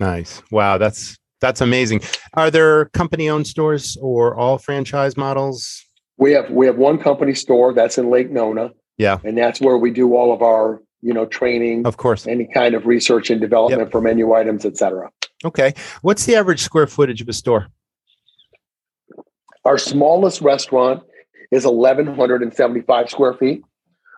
Nice. 0.00 0.42
Wow. 0.50 0.78
That's 0.78 1.16
that's 1.40 1.60
amazing. 1.60 2.00
Are 2.34 2.50
there 2.50 2.86
company 2.86 3.28
owned 3.28 3.46
stores 3.46 3.96
or 4.00 4.34
all 4.34 4.58
franchise 4.58 5.16
models? 5.16 5.84
We 6.18 6.32
have 6.32 6.50
we 6.50 6.66
have 6.66 6.76
one 6.76 6.98
company 6.98 7.34
store 7.34 7.72
that's 7.72 7.98
in 7.98 8.10
Lake 8.10 8.30
Nona. 8.30 8.70
Yeah. 8.98 9.18
And 9.24 9.36
that's 9.36 9.60
where 9.60 9.76
we 9.76 9.90
do 9.90 10.16
all 10.16 10.32
of 10.32 10.42
our, 10.42 10.82
you 11.02 11.12
know, 11.12 11.26
training, 11.26 11.86
of 11.86 11.98
course, 11.98 12.26
any 12.26 12.48
kind 12.52 12.74
of 12.74 12.86
research 12.86 13.28
and 13.30 13.40
development 13.40 13.82
yep. 13.82 13.92
for 13.92 14.00
menu 14.00 14.32
items, 14.32 14.64
et 14.64 14.78
cetera. 14.78 15.10
Okay. 15.44 15.74
What's 16.02 16.24
the 16.24 16.34
average 16.34 16.60
square 16.60 16.86
footage 16.86 17.20
of 17.20 17.28
a 17.28 17.34
store? 17.34 17.68
Our 19.64 19.78
smallest 19.78 20.40
restaurant 20.40 21.02
is 21.50 21.66
1,175 21.66 23.10
square 23.10 23.34
feet. 23.34 23.62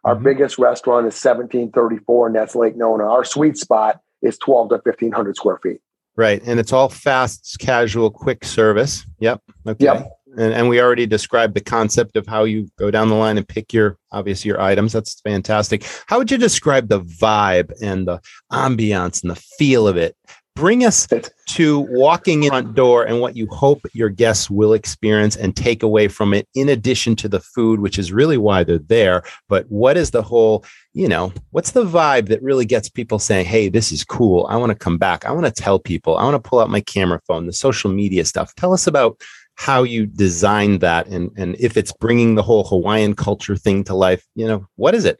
Our 0.05 0.15
mm-hmm. 0.15 0.25
biggest 0.25 0.59
restaurant 0.59 1.07
is 1.07 1.15
1734, 1.15 2.29
and 2.29 2.37
that's 2.37 2.55
Lake 2.55 2.77
Nona. 2.77 3.05
Our 3.05 3.25
sweet 3.25 3.57
spot 3.57 4.01
is 4.23 4.39
12 4.39 4.69
to 4.71 4.75
1,500 4.77 5.37
square 5.37 5.59
feet. 5.63 5.81
Right. 6.19 6.43
And 6.45 6.59
it's 6.59 6.73
all 6.73 6.89
fast, 6.89 7.59
casual, 7.61 8.11
quick 8.11 8.45
service. 8.45 9.07
Yep. 9.21 9.41
Okay. 9.69 9.85
Yep. 9.85 10.11
And, 10.37 10.53
and 10.53 10.69
we 10.69 10.81
already 10.81 11.07
described 11.07 11.55
the 11.55 11.61
concept 11.61 12.17
of 12.17 12.27
how 12.27 12.43
you 12.43 12.69
go 12.77 12.91
down 12.91 13.09
the 13.09 13.15
line 13.15 13.39
and 13.39 13.47
pick 13.47 13.73
your, 13.73 13.99
obviously, 14.11 14.49
your 14.49 14.61
items. 14.61 14.93
That's 14.93 15.21
fantastic. 15.21 15.87
How 16.09 16.19
would 16.19 16.29
you 16.29 16.37
describe 16.37 16.89
the 16.89 17.03
vibe 17.03 17.73
and 17.81 18.09
the 18.09 18.21
ambiance 18.51 19.23
and 19.23 19.31
the 19.31 19.37
feel 19.37 19.87
of 19.87 19.97
it 19.97 20.17
bring 20.59 20.85
us 20.85 21.07
to 21.47 21.79
walking 21.79 22.43
in 22.43 22.51
front 22.51 22.75
door 22.75 23.05
and 23.05 23.21
what 23.21 23.37
you 23.37 23.47
hope 23.47 23.81
your 23.95 24.09
guests 24.09 24.51
will 24.51 24.73
experience 24.73 25.37
and 25.37 25.55
take 25.55 25.85
away 25.85 26.09
from 26.09 26.35
it 26.35 26.49
in 26.55 26.69
addition 26.69 27.15
to 27.15 27.29
the 27.29 27.39
food 27.39 27.79
which 27.79 27.99
is 27.99 28.13
really 28.13 28.37
why 28.37 28.65
they're 28.65 28.79
there. 28.79 29.23
But 29.49 29.71
what 29.71 29.97
is 29.97 30.11
the 30.11 30.23
whole 30.23 30.65
you 30.93 31.07
know 31.07 31.33
what's 31.51 31.71
the 31.71 31.85
vibe 31.85 32.27
that 32.29 32.43
really 32.43 32.67
gets 32.67 32.89
people 32.89 33.21
saying 33.21 33.47
hey 33.47 33.69
this 33.69 33.93
is 33.93 34.03
cool. 34.03 34.47
I 34.51 34.57
want 34.57 34.71
to 34.71 34.77
come 34.77 34.99
back. 34.99 35.25
I 35.25 35.31
want 35.31 35.47
to 35.47 35.53
tell 35.53 35.79
people. 35.79 36.19
I 36.19 36.25
want 36.25 36.43
to 36.43 36.49
pull 36.49 36.59
out 36.59 36.71
my 36.71 36.81
camera 36.81 37.21
phone 37.27 37.47
the 37.47 37.53
social 37.53 37.91
media 37.91 38.25
stuff. 38.25 38.55
Tell 38.57 38.73
us 38.73 38.87
about 38.89 39.23
how 39.55 39.83
you 39.83 40.07
designed 40.07 40.81
that 40.81 41.07
and 41.07 41.31
and 41.37 41.57
if 41.59 41.77
it's 41.77 41.93
bringing 41.93 42.37
the 42.37 42.43
whole 42.43 42.63
hawaiian 42.65 43.13
culture 43.13 43.57
thing 43.57 43.83
to 43.83 43.93
life 43.93 44.25
you 44.37 44.47
know 44.47 44.65
what 44.77 44.95
is 44.95 45.05
it, 45.05 45.19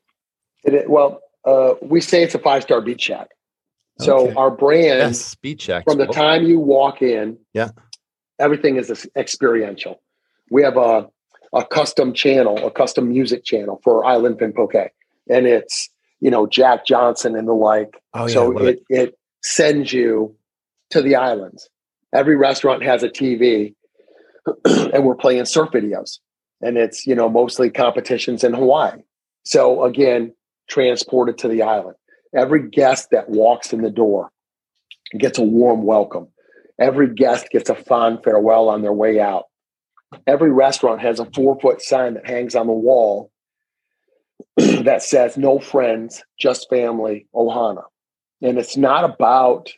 it 0.63 0.89
well 0.89 1.21
uh, 1.45 1.75
we 1.83 2.01
say 2.01 2.23
it's 2.23 2.37
a 2.37 2.39
five 2.39 2.63
star 2.63 2.81
beach 2.81 3.01
shack 3.01 3.31
so 4.01 4.27
okay. 4.27 4.35
our 4.35 4.51
brand, 4.51 4.85
yes, 4.85 5.21
speed 5.21 5.59
check 5.59 5.85
from 5.85 5.99
the 5.99 6.07
time 6.07 6.45
you 6.45 6.59
walk 6.59 7.03
in, 7.03 7.39
yeah, 7.53 7.71
everything 8.39 8.77
is 8.77 9.09
experiential. 9.17 10.01
We 10.51 10.63
have 10.63 10.77
a 10.77 11.09
a 11.53 11.65
custom 11.65 12.13
channel, 12.13 12.59
a 12.67 12.71
custom 12.71 13.09
music 13.09 13.45
channel 13.45 13.81
for 13.83 14.05
Island 14.05 14.39
Fin 14.39 14.53
Poke, 14.53 14.93
and 15.29 15.47
it's 15.47 15.89
you 16.21 16.31
know 16.31 16.47
Jack 16.47 16.87
Johnson 16.87 17.37
and 17.37 17.49
the 17.49 17.53
like. 17.53 18.01
Oh, 18.15 18.27
yeah, 18.27 18.33
so 18.33 18.59
it, 18.59 18.69
it 18.69 18.83
it 18.89 19.19
sends 19.43 19.93
you 19.93 20.35
to 20.91 21.03
the 21.03 21.17
islands. 21.17 21.69
Every 22.15 22.37
restaurant 22.37 22.83
has 22.85 23.03
a 23.03 23.09
TV, 23.09 23.75
and 24.65 25.05
we're 25.05 25.15
playing 25.15 25.45
surf 25.45 25.71
videos, 25.71 26.19
and 26.61 26.77
it's 26.77 27.07
you 27.07 27.15
know 27.15 27.29
mostly 27.29 27.71
competitions 27.71 28.45
in 28.45 28.55
Hawaii. 28.55 29.03
So 29.45 29.85
again, 29.85 30.35
transported 30.69 31.39
to 31.39 31.49
the 31.49 31.63
island. 31.63 31.97
Every 32.35 32.69
guest 32.69 33.09
that 33.11 33.31
walks 33.31 33.73
in 33.73 33.83
the 33.83 33.91
door 33.91 34.31
gets 35.19 35.39
a 35.39 35.43
warm 35.43 35.85
welcome. 35.85 36.29
Every 36.79 37.13
guest 37.13 37.49
gets 37.51 37.71
a 37.71 37.75
fond 37.75 38.21
farewell 38.23 38.69
on 38.69 38.83
their 38.83 38.93
way 38.93 39.21
out. 39.21 39.45
Every 40.27 40.53
restaurant 40.53 41.01
has 41.01 41.19
a 41.21 41.27
four 41.35 41.59
foot 41.61 41.83
sign 41.83 42.15
that 42.15 42.27
hangs 42.27 42.55
on 42.55 42.67
the 42.67 42.73
wall 42.73 43.31
that 44.57 45.03
says, 45.03 45.37
No 45.37 45.59
friends, 45.59 46.23
just 46.39 46.69
family, 46.71 47.27
Ohana. 47.35 47.83
And 48.41 48.59
it's 48.59 48.77
not 48.77 49.05
about, 49.05 49.71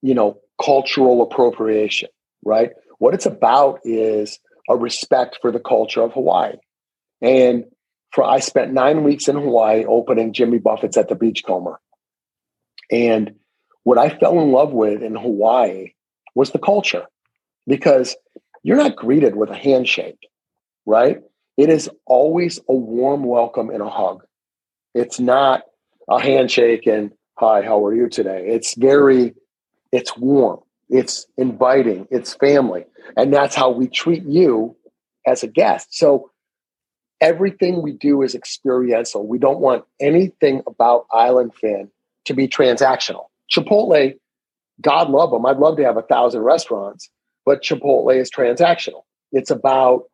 you 0.00 0.14
know, 0.14 0.38
cultural 0.62 1.22
appropriation, 1.22 2.08
right? 2.44 2.70
What 2.98 3.14
it's 3.14 3.26
about 3.26 3.80
is 3.84 4.40
a 4.68 4.76
respect 4.76 5.38
for 5.40 5.52
the 5.52 5.60
culture 5.60 6.02
of 6.02 6.12
Hawaii. 6.12 6.56
And 7.20 7.64
for 8.12 8.24
I 8.24 8.40
spent 8.40 8.72
nine 8.72 9.04
weeks 9.04 9.28
in 9.28 9.36
Hawaii 9.36 9.84
opening 9.84 10.32
Jimmy 10.32 10.58
Buffett's 10.58 10.96
at 10.96 11.08
the 11.08 11.14
Beachcomber. 11.14 11.80
And 12.90 13.34
what 13.84 13.98
I 13.98 14.08
fell 14.08 14.40
in 14.40 14.50
love 14.52 14.72
with 14.72 15.02
in 15.02 15.14
Hawaii 15.14 15.92
was 16.34 16.50
the 16.50 16.58
culture 16.58 17.06
because 17.66 18.16
you're 18.62 18.76
not 18.76 18.96
greeted 18.96 19.36
with 19.36 19.50
a 19.50 19.56
handshake, 19.56 20.28
right? 20.86 21.20
It 21.56 21.68
is 21.68 21.90
always 22.06 22.60
a 22.68 22.74
warm 22.74 23.24
welcome 23.24 23.70
and 23.70 23.82
a 23.82 23.90
hug. 23.90 24.24
It's 24.94 25.20
not 25.20 25.62
a 26.08 26.20
handshake 26.20 26.86
and 26.86 27.12
hi, 27.36 27.62
how 27.62 27.84
are 27.84 27.94
you 27.94 28.08
today? 28.08 28.48
It's 28.48 28.74
very, 28.74 29.34
it's 29.92 30.16
warm, 30.16 30.60
it's 30.88 31.26
inviting, 31.36 32.08
it's 32.10 32.34
family. 32.34 32.84
And 33.16 33.32
that's 33.32 33.54
how 33.54 33.70
we 33.70 33.88
treat 33.88 34.24
you 34.24 34.76
as 35.26 35.42
a 35.42 35.46
guest. 35.46 35.96
So 35.96 36.30
everything 37.20 37.82
we 37.82 37.92
do 37.92 38.22
is 38.22 38.34
experiential. 38.34 39.26
We 39.26 39.38
don't 39.38 39.60
want 39.60 39.84
anything 40.00 40.62
about 40.66 41.06
Island 41.12 41.54
Fin 41.54 41.90
to 42.26 42.34
be 42.34 42.48
transactional. 42.48 43.26
Chipotle, 43.50 44.18
God 44.80 45.10
love 45.10 45.30
them. 45.30 45.46
I'd 45.46 45.58
love 45.58 45.76
to 45.78 45.84
have 45.84 45.96
a 45.96 46.02
thousand 46.02 46.42
restaurants, 46.42 47.10
but 47.44 47.62
Chipotle 47.62 48.16
is 48.16 48.30
transactional. 48.30 49.02
It's 49.32 49.50
about 49.50 50.04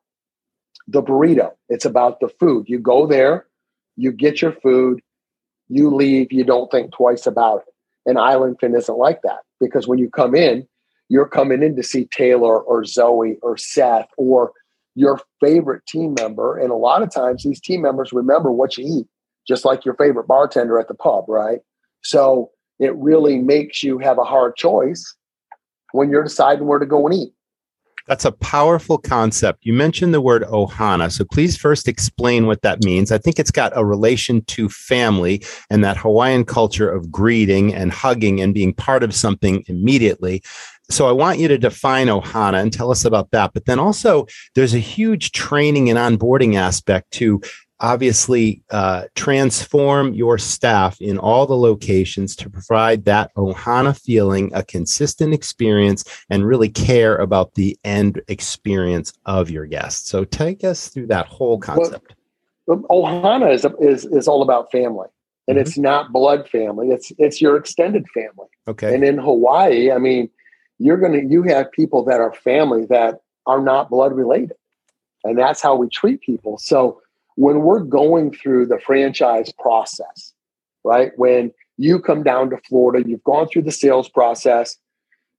the 0.89 1.03
burrito. 1.03 1.53
It's 1.69 1.85
about 1.85 2.21
the 2.21 2.29
food. 2.41 2.69
You 2.69 2.79
go 2.79 3.07
there, 3.07 3.47
you 3.97 4.13
get 4.13 4.43
your 4.43 4.53
food, 4.53 5.01
you 5.69 5.95
leave, 5.95 6.33
you 6.33 6.45
don't 6.45 6.71
think 6.71 6.93
twice 6.93 7.27
about 7.27 7.63
it. 7.67 7.75
And 8.07 8.19
Island 8.19 8.59
Fin 8.61 8.75
isn't 8.75 8.99
like 8.99 9.23
that 9.23 9.41
because 9.61 9.89
when 9.89 9.99
you 9.99 10.11
come 10.11 10.35
in, 10.35 10.67
you're 11.09 11.29
coming 11.29 11.63
in 11.63 11.77
to 11.77 11.83
see 11.83 12.09
Taylor 12.13 12.61
or 12.61 12.85
Zoe 12.85 13.39
or 13.43 13.57
Seth 13.57 14.09
or 14.17 14.53
your 14.95 15.21
favorite 15.41 15.85
team 15.87 16.15
member. 16.19 16.59
And 16.59 16.71
a 16.71 16.77
lot 16.77 17.03
of 17.03 17.13
times 17.13 17.43
these 17.43 17.61
team 17.61 17.83
members 17.83 18.13
remember 18.13 18.53
what 18.53 18.77
you 18.79 19.01
eat, 19.01 19.07
just 19.47 19.65
like 19.65 19.85
your 19.85 19.95
favorite 19.95 20.27
bartender 20.27 20.79
at 20.79 20.89
the 20.89 20.95
pub, 20.95 21.25
right? 21.29 21.61
So 22.03 22.51
it 22.79 22.95
really 22.97 23.39
makes 23.39 23.83
you 23.83 23.99
have 23.99 24.19
a 24.19 24.25
hard 24.25 24.57
choice 24.57 25.17
when 25.93 26.11
you're 26.11 26.25
deciding 26.25 26.67
where 26.67 26.79
to 26.79 26.87
go 26.87 27.07
and 27.07 27.15
eat. 27.15 27.33
That's 28.07 28.27
a 28.27 28.33
powerful 28.33 28.99
concept. 28.99 29.65
You 29.65 29.73
mentioned 29.73 30.13
the 30.13 30.21
word 30.21 30.43
ohana. 30.43 31.11
So 31.11 31.25
please 31.25 31.57
first 31.57 31.89
explain 31.89 32.47
what 32.47 32.61
that 32.61 32.85
means. 32.85 33.11
I 33.11 33.17
think 33.17 33.39
it's 33.39 33.51
got 33.51 33.73
a 33.75 33.85
relation 33.85 34.45
to 34.45 34.69
family 34.69 35.43
and 35.71 35.83
that 35.85 35.97
Hawaiian 35.97 36.45
culture 36.45 36.91
of 36.91 37.11
greeting 37.11 37.75
and 37.75 37.91
hugging 37.91 38.43
and 38.43 38.53
being 38.53 38.75
part 38.75 39.03
of 39.03 39.15
something 39.15 39.65
immediately 39.69 40.43
so 40.91 41.09
I 41.09 41.13
want 41.13 41.39
you 41.39 41.49
to 41.49 41.59
define 41.59 42.09
Ohana 42.09 42.61
and 42.61 42.73
tell 42.73 42.91
us 42.91 43.05
about 43.05 43.31
that. 43.31 43.53
But 43.55 43.65
then 43.65 43.79
also, 43.79 44.27
there's 44.55 44.75
a 44.75 44.79
huge 44.79 45.33
training 45.33 45.91
and 45.91 45.99
onboarding 45.99 46.57
aspect 46.57 47.11
to 47.13 47.41
obviously 47.81 48.63
uh, 48.71 49.05
transform 49.15 50.15
your 50.15 50.39
staff 50.39 51.01
in 51.01 51.19
all 51.19 51.47
the 51.47 51.57
locations 51.57 52.37
to 52.37 52.49
provide 52.49 53.05
that 53.05 53.31
ohana 53.37 53.99
feeling 54.01 54.51
a 54.55 54.63
consistent 54.63 55.35
experience 55.35 56.05
and 56.31 56.47
really 56.47 56.69
care 56.69 57.17
about 57.17 57.55
the 57.55 57.77
end 57.85 58.23
experience 58.29 59.13
of 59.27 59.51
your 59.51 59.67
guests. 59.67 60.09
So 60.09 60.25
take 60.25 60.65
us 60.65 60.89
through 60.89 61.09
that 61.09 61.27
whole 61.27 61.59
concept. 61.59 62.15
well, 62.67 62.85
ohana 62.91 63.53
is, 63.53 63.67
is 63.81 64.07
is 64.07 64.29
all 64.29 64.43
about 64.43 64.71
family. 64.71 65.09
And 65.47 65.59
mm-hmm. 65.59 65.67
it's 65.67 65.77
not 65.77 66.13
blood 66.13 66.49
family. 66.49 66.89
It's 66.89 67.13
it's 67.19 67.43
your 67.43 67.57
extended 67.57 68.07
family. 68.15 68.49
Okay. 68.67 68.95
And 68.95 69.05
in 69.05 69.19
hawaii 69.19 69.91
i 69.91 69.99
mean 69.99 70.31
you're 70.79 70.97
going 70.99 71.13
to 71.13 71.25
you 71.25 71.43
have 71.45 71.71
people 71.73 72.05
that 72.05 72.21
are 72.21 72.33
family 72.33 72.87
that 72.87 73.21
are 73.47 73.61
not 73.61 73.91
blood 73.91 74.13
related. 74.13 74.57
And 75.23 75.39
that's 75.39 75.63
how 75.63 75.75
we 75.75 75.89
treat 75.89 76.21
people. 76.21 76.59
So 76.59 77.01
when 77.37 77.63
we're 77.63 77.81
going 77.81 78.33
through 78.33 78.67
the 78.67 78.79
franchise 78.79 79.53
process 79.59 80.35
right? 80.85 81.13
When 81.17 81.51
you 81.77 81.99
come 81.99 82.23
down 82.23 82.51
to 82.51 82.59
florida 82.69 83.09
you've 83.09 83.25
gone 83.25 83.49
through 83.49 83.63
the 83.63 83.73
sales 83.73 84.09
process 84.09 84.77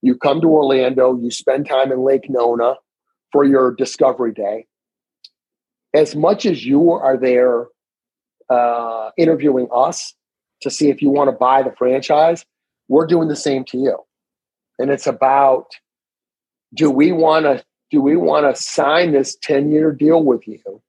you 0.02 0.14
come 0.14 0.40
to 0.42 0.48
orlando 0.48 1.18
you 1.18 1.30
spend 1.30 1.66
time 1.66 1.90
in 1.90 2.00
lake 2.00 2.28
nona 2.28 2.74
for 3.32 3.44
your 3.44 3.74
discovery 3.74 4.32
day. 4.32 4.66
As 5.94 6.14
much 6.14 6.44
as 6.44 6.66
you 6.66 6.92
are 6.92 7.16
there 7.16 7.68
uh, 8.50 9.10
interviewing 9.16 9.66
us 9.74 10.14
to 10.60 10.70
see 10.70 10.90
if 10.90 11.00
you 11.00 11.10
want 11.10 11.28
to 11.28 11.32
buy 11.32 11.62
the 11.62 11.74
franchise 11.78 12.44
we're 12.88 13.06
doing 13.06 13.28
the 13.28 13.36
same 13.36 13.64
to 13.64 13.78
you 13.78 13.98
and 14.78 14.90
it's 14.90 15.06
about 15.06 15.66
do 16.74 16.90
we 16.90 17.12
want 17.12 17.44
to 17.44 17.64
do 17.90 18.00
we 18.00 18.16
want 18.16 18.52
to 18.52 18.60
sign 18.60 19.12
this 19.12 19.36
10 19.42 19.70
year 19.70 19.92
deal 19.92 20.22
with 20.22 20.46
you? 20.46 20.82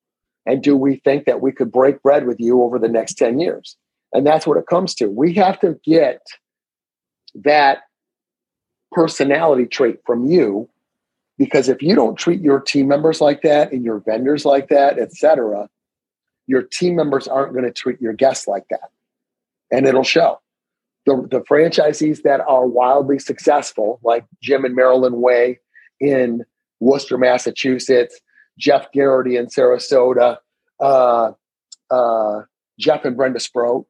And 0.46 0.64
do 0.64 0.76
we 0.76 0.98
think 0.98 1.26
that 1.26 1.42
we 1.42 1.52
could 1.52 1.72
break 1.72 2.02
bread 2.02 2.26
with 2.26 2.40
you 2.40 2.64
over 2.64 2.80
the 2.80 2.88
next 2.88 3.16
10 3.16 3.40
years? 3.40 3.78
And 4.14 4.26
that's 4.26 4.48
what 4.48 4.58
it 4.58 4.66
comes 4.68 4.96
to. 4.96 5.08
We 5.08 5.34
have 5.36 5.60
to 5.60 5.78
get 5.84 6.22
that 7.36 7.80
personality 8.92 9.66
trait 9.66 10.00
from 10.06 10.26
you 10.26 10.70
because 11.38 11.70
if 11.70 11.84
you 11.84 11.94
don't 11.94 12.16
treat 12.16 12.42
your 12.42 12.60
team 12.60 12.88
members 12.88 13.22
like 13.22 13.42
that 13.44 13.72
and 13.72 13.84
your 13.84 14.00
vendors 14.00 14.46
like 14.46 14.70
that 14.70 14.98
etc 14.98 15.70
your 16.48 16.64
team 16.64 16.96
members 16.96 17.28
aren't 17.28 17.54
going 17.54 17.66
to 17.66 17.72
treat 17.72 18.02
your 18.02 18.14
guests 18.14 18.48
like 18.48 18.66
that. 18.70 18.90
And 19.70 19.86
it'll 19.86 20.04
show 20.04 20.40
the, 21.08 21.28
the 21.32 21.42
franchisees 21.50 22.22
that 22.22 22.42
are 22.42 22.68
wildly 22.68 23.18
successful 23.18 24.00
like 24.04 24.26
jim 24.42 24.64
and 24.64 24.76
marilyn 24.76 25.20
way 25.20 25.60
in 26.00 26.44
worcester 26.80 27.18
massachusetts 27.18 28.20
jeff 28.60 28.92
garrity 28.92 29.36
in 29.36 29.48
sarasota 29.48 30.38
uh, 30.80 31.32
uh, 31.90 32.42
jeff 32.80 33.04
and 33.06 33.18
brenda 33.18 33.40
sproat 33.40 33.88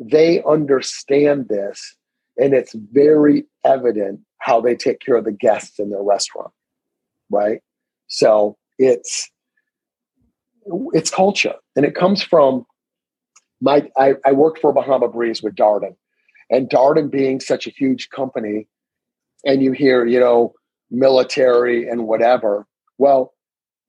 they 0.00 0.42
understand 0.44 1.48
this 1.48 1.94
and 2.38 2.54
it's 2.54 2.74
very 2.92 3.44
evident 3.64 4.20
how 4.38 4.60
they 4.60 4.74
take 4.74 5.00
care 5.00 5.16
of 5.16 5.24
the 5.24 5.32
guests 5.32 5.78
in 5.78 5.90
their 5.90 6.02
restaurant 6.02 6.50
right? 7.32 7.60
So 8.06 8.56
it's 8.78 9.28
it's 10.92 11.10
culture 11.10 11.54
and 11.74 11.84
it 11.84 11.96
comes 11.96 12.22
from 12.22 12.64
my 13.60 13.88
I, 13.96 14.14
I 14.24 14.32
worked 14.32 14.60
for 14.60 14.72
bahama 14.72 15.08
breeze 15.08 15.42
with 15.42 15.56
darden 15.56 15.96
and 16.52 16.70
darden 16.70 17.10
being 17.10 17.40
such 17.40 17.66
a 17.66 17.70
huge 17.70 18.10
company 18.10 18.68
and 19.44 19.62
you 19.62 19.72
hear 19.72 20.06
you 20.06 20.20
know 20.20 20.54
military 20.90 21.88
and 21.88 22.06
whatever 22.06 22.66
well 22.98 23.34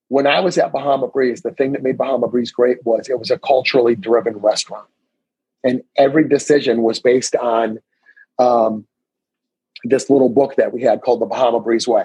when 0.08 0.26
i 0.26 0.40
was 0.40 0.58
at 0.58 0.72
bahama 0.72 1.08
breeze 1.08 1.42
the 1.42 1.52
thing 1.52 1.74
that 1.74 1.84
made 1.84 1.98
bahama 1.98 2.28
breeze 2.28 2.52
great 2.52 2.84
was 2.84 3.08
it 3.08 3.20
was 3.20 3.30
a 3.30 3.38
culturally 3.38 3.96
driven 3.96 4.38
restaurant 4.38 4.88
and 5.64 5.82
every 5.98 6.28
decision 6.28 6.82
was 6.82 7.00
based 7.00 7.36
on 7.36 7.80
um, 8.40 8.86
this 9.84 10.10
little 10.10 10.30
book 10.30 10.56
that 10.58 10.74
we 10.74 10.82
had 10.82 11.02
called 11.02 11.22
the 11.22 11.26
Bahama 11.26 11.60
Breeze 11.60 11.88
Way. 11.88 12.04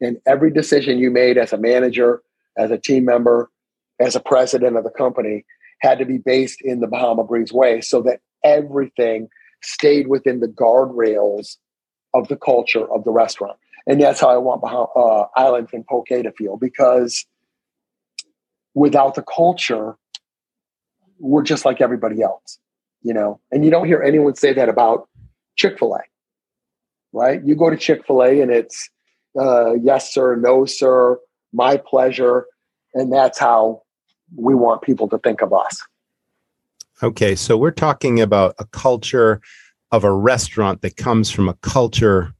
And 0.00 0.18
every 0.26 0.50
decision 0.50 0.98
you 0.98 1.10
made 1.10 1.38
as 1.38 1.52
a 1.52 1.58
manager, 1.58 2.22
as 2.58 2.70
a 2.70 2.78
team 2.78 3.04
member, 3.04 3.50
as 4.00 4.16
a 4.16 4.20
president 4.20 4.76
of 4.76 4.84
the 4.84 4.90
company 4.90 5.44
had 5.80 5.98
to 5.98 6.04
be 6.04 6.18
based 6.18 6.60
in 6.62 6.80
the 6.80 6.86
Bahama 6.86 7.24
Breeze 7.24 7.52
Way 7.52 7.80
so 7.80 8.02
that 8.02 8.20
everything 8.42 9.28
stayed 9.64 10.08
within 10.08 10.40
the 10.40 10.48
guardrails 10.48 11.56
of 12.12 12.28
the 12.28 12.36
culture 12.36 12.90
of 12.92 13.04
the 13.04 13.10
restaurant. 13.10 13.58
And 13.86 14.00
that's 14.00 14.20
how 14.20 14.28
I 14.28 14.38
want 14.38 14.62
uh, 14.64 15.26
Island 15.36 15.70
Fin 15.70 15.84
Poke 15.88 16.08
to 16.08 16.32
feel 16.32 16.56
because 16.56 17.26
without 18.74 19.14
the 19.14 19.22
culture, 19.22 19.96
we're 21.18 21.42
just 21.42 21.64
like 21.64 21.80
everybody 21.80 22.22
else, 22.22 22.58
you 23.02 23.12
know. 23.12 23.40
And 23.50 23.64
you 23.64 23.70
don't 23.70 23.86
hear 23.86 24.02
anyone 24.02 24.34
say 24.36 24.52
that 24.54 24.68
about 24.68 25.08
Chick 25.56 25.78
fil 25.78 25.94
A 25.94 26.00
right? 27.14 27.40
You 27.44 27.54
go 27.54 27.70
to 27.70 27.76
Chick 27.76 28.04
fil 28.06 28.22
A 28.22 28.40
and 28.40 28.50
it's 28.50 28.90
uh, 29.40 29.74
yes, 29.74 30.12
sir, 30.12 30.36
no, 30.36 30.64
sir, 30.66 31.18
my 31.52 31.76
pleasure. 31.78 32.46
And 32.92 33.12
that's 33.12 33.38
how 33.38 33.82
we 34.36 34.54
want 34.54 34.82
people 34.82 35.08
to 35.08 35.18
think 35.18 35.40
of 35.40 35.52
us. 35.52 35.80
Okay. 37.02 37.34
So 37.34 37.56
we're 37.56 37.70
talking 37.70 38.20
about 38.20 38.54
a 38.58 38.66
culture 38.66 39.40
of 39.90 40.04
a 40.04 40.12
restaurant 40.12 40.82
that 40.82 40.96
comes 40.96 41.30
from 41.30 41.48
a 41.48 41.54
culture 41.54 42.32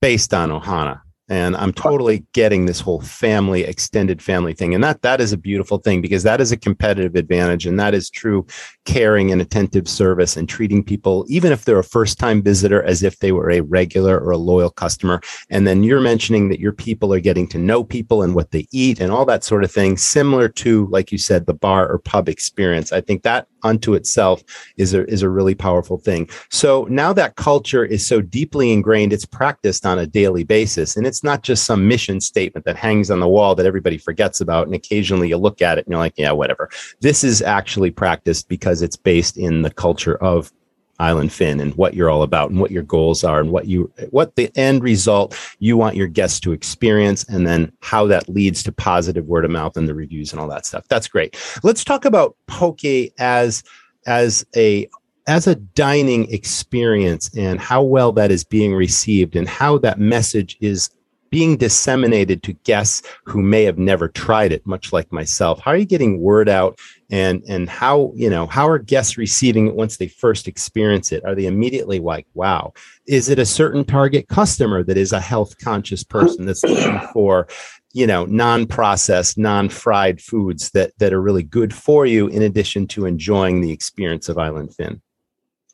based 0.00 0.34
on 0.34 0.50
Ohana 0.50 1.00
and 1.28 1.56
i'm 1.56 1.72
totally 1.72 2.24
getting 2.32 2.66
this 2.66 2.80
whole 2.80 3.00
family 3.00 3.62
extended 3.64 4.22
family 4.22 4.52
thing 4.52 4.74
and 4.74 4.82
that 4.82 5.02
that 5.02 5.20
is 5.20 5.32
a 5.32 5.36
beautiful 5.36 5.78
thing 5.78 6.00
because 6.00 6.22
that 6.22 6.40
is 6.40 6.52
a 6.52 6.56
competitive 6.56 7.14
advantage 7.14 7.66
and 7.66 7.78
that 7.78 7.94
is 7.94 8.10
true 8.10 8.46
caring 8.84 9.30
and 9.30 9.40
attentive 9.40 9.88
service 9.88 10.36
and 10.36 10.48
treating 10.48 10.82
people 10.82 11.24
even 11.28 11.52
if 11.52 11.64
they're 11.64 11.78
a 11.78 11.84
first 11.84 12.18
time 12.18 12.42
visitor 12.42 12.82
as 12.82 13.02
if 13.02 13.18
they 13.18 13.32
were 13.32 13.50
a 13.50 13.60
regular 13.60 14.18
or 14.18 14.30
a 14.30 14.38
loyal 14.38 14.70
customer 14.70 15.20
and 15.50 15.66
then 15.66 15.82
you're 15.82 16.00
mentioning 16.00 16.48
that 16.48 16.60
your 16.60 16.72
people 16.72 17.12
are 17.12 17.20
getting 17.20 17.46
to 17.46 17.58
know 17.58 17.84
people 17.84 18.22
and 18.22 18.34
what 18.34 18.50
they 18.50 18.66
eat 18.72 19.00
and 19.00 19.12
all 19.12 19.24
that 19.24 19.44
sort 19.44 19.64
of 19.64 19.70
thing 19.70 19.96
similar 19.96 20.48
to 20.48 20.86
like 20.86 21.12
you 21.12 21.18
said 21.18 21.46
the 21.46 21.54
bar 21.54 21.88
or 21.88 21.98
pub 21.98 22.28
experience 22.28 22.92
i 22.92 23.00
think 23.00 23.22
that 23.22 23.46
unto 23.62 23.94
itself 23.94 24.42
is 24.76 24.94
a, 24.94 25.06
is 25.06 25.22
a 25.22 25.28
really 25.28 25.54
powerful 25.54 25.98
thing. 25.98 26.28
So 26.50 26.86
now 26.90 27.12
that 27.12 27.36
culture 27.36 27.84
is 27.84 28.06
so 28.06 28.20
deeply 28.20 28.72
ingrained, 28.72 29.12
it's 29.12 29.24
practiced 29.24 29.86
on 29.86 29.98
a 29.98 30.06
daily 30.06 30.44
basis. 30.44 30.96
And 30.96 31.06
it's 31.06 31.17
not 31.22 31.42
just 31.42 31.64
some 31.64 31.88
mission 31.88 32.20
statement 32.20 32.64
that 32.66 32.76
hangs 32.76 33.10
on 33.10 33.20
the 33.20 33.28
wall 33.28 33.54
that 33.54 33.66
everybody 33.66 33.98
forgets 33.98 34.40
about. 34.40 34.66
And 34.66 34.74
occasionally 34.74 35.28
you 35.28 35.36
look 35.36 35.62
at 35.62 35.78
it 35.78 35.86
and 35.86 35.92
you're 35.92 35.98
like, 35.98 36.14
yeah, 36.16 36.32
whatever. 36.32 36.70
This 37.00 37.24
is 37.24 37.42
actually 37.42 37.90
practiced 37.90 38.48
because 38.48 38.82
it's 38.82 38.96
based 38.96 39.36
in 39.36 39.62
the 39.62 39.70
culture 39.70 40.16
of 40.16 40.52
Island 41.00 41.32
Fin 41.32 41.60
and 41.60 41.74
what 41.76 41.94
you're 41.94 42.10
all 42.10 42.22
about 42.22 42.50
and 42.50 42.60
what 42.60 42.70
your 42.70 42.82
goals 42.82 43.22
are 43.22 43.40
and 43.40 43.52
what 43.52 43.66
you 43.66 43.92
what 44.10 44.34
the 44.34 44.50
end 44.56 44.82
result 44.82 45.38
you 45.60 45.76
want 45.76 45.96
your 45.96 46.08
guests 46.08 46.40
to 46.40 46.52
experience 46.52 47.24
and 47.28 47.46
then 47.46 47.72
how 47.80 48.06
that 48.08 48.28
leads 48.28 48.62
to 48.64 48.72
positive 48.72 49.26
word 49.26 49.44
of 49.44 49.50
mouth 49.50 49.76
and 49.76 49.88
the 49.88 49.94
reviews 49.94 50.32
and 50.32 50.40
all 50.40 50.48
that 50.48 50.66
stuff. 50.66 50.86
That's 50.88 51.08
great. 51.08 51.36
Let's 51.62 51.84
talk 51.84 52.04
about 52.04 52.36
poke 52.48 52.84
as 53.18 53.62
as 54.06 54.44
a 54.56 54.88
as 55.28 55.46
a 55.46 55.54
dining 55.54 56.30
experience 56.32 57.30
and 57.36 57.60
how 57.60 57.82
well 57.82 58.12
that 58.12 58.30
is 58.30 58.44
being 58.44 58.74
received 58.74 59.36
and 59.36 59.46
how 59.46 59.76
that 59.78 60.00
message 60.00 60.56
is 60.60 60.90
being 61.30 61.56
disseminated 61.56 62.42
to 62.42 62.52
guests 62.52 63.02
who 63.24 63.42
may 63.42 63.64
have 63.64 63.78
never 63.78 64.08
tried 64.08 64.52
it 64.52 64.66
much 64.66 64.92
like 64.92 65.12
myself. 65.12 65.60
How 65.60 65.72
are 65.72 65.76
you 65.76 65.84
getting 65.84 66.20
word 66.20 66.48
out 66.48 66.78
and 67.10 67.42
and 67.48 67.68
how 67.68 68.12
you 68.14 68.28
know 68.28 68.46
how 68.46 68.68
are 68.68 68.78
guests 68.78 69.16
receiving 69.16 69.66
it 69.66 69.74
once 69.74 69.96
they 69.96 70.08
first 70.08 70.48
experience 70.48 71.12
it? 71.12 71.24
Are 71.24 71.34
they 71.34 71.46
immediately 71.46 71.98
like 71.98 72.26
wow 72.34 72.72
is 73.06 73.28
it 73.28 73.38
a 73.38 73.46
certain 73.46 73.84
target 73.84 74.28
customer 74.28 74.84
that 74.84 74.98
is 74.98 75.12
a 75.12 75.20
health 75.20 75.58
conscious 75.58 76.04
person 76.04 76.46
that's 76.46 76.62
looking 76.62 77.00
for 77.12 77.48
you 77.92 78.06
know 78.06 78.26
non-processed 78.26 79.38
non-fried 79.38 80.20
foods 80.20 80.70
that 80.70 80.92
that 80.98 81.12
are 81.12 81.22
really 81.22 81.42
good 81.42 81.74
for 81.74 82.06
you 82.06 82.28
in 82.28 82.42
addition 82.42 82.86
to 82.86 83.06
enjoying 83.06 83.60
the 83.60 83.72
experience 83.72 84.28
of 84.28 84.38
island 84.38 84.74
fin? 84.74 85.00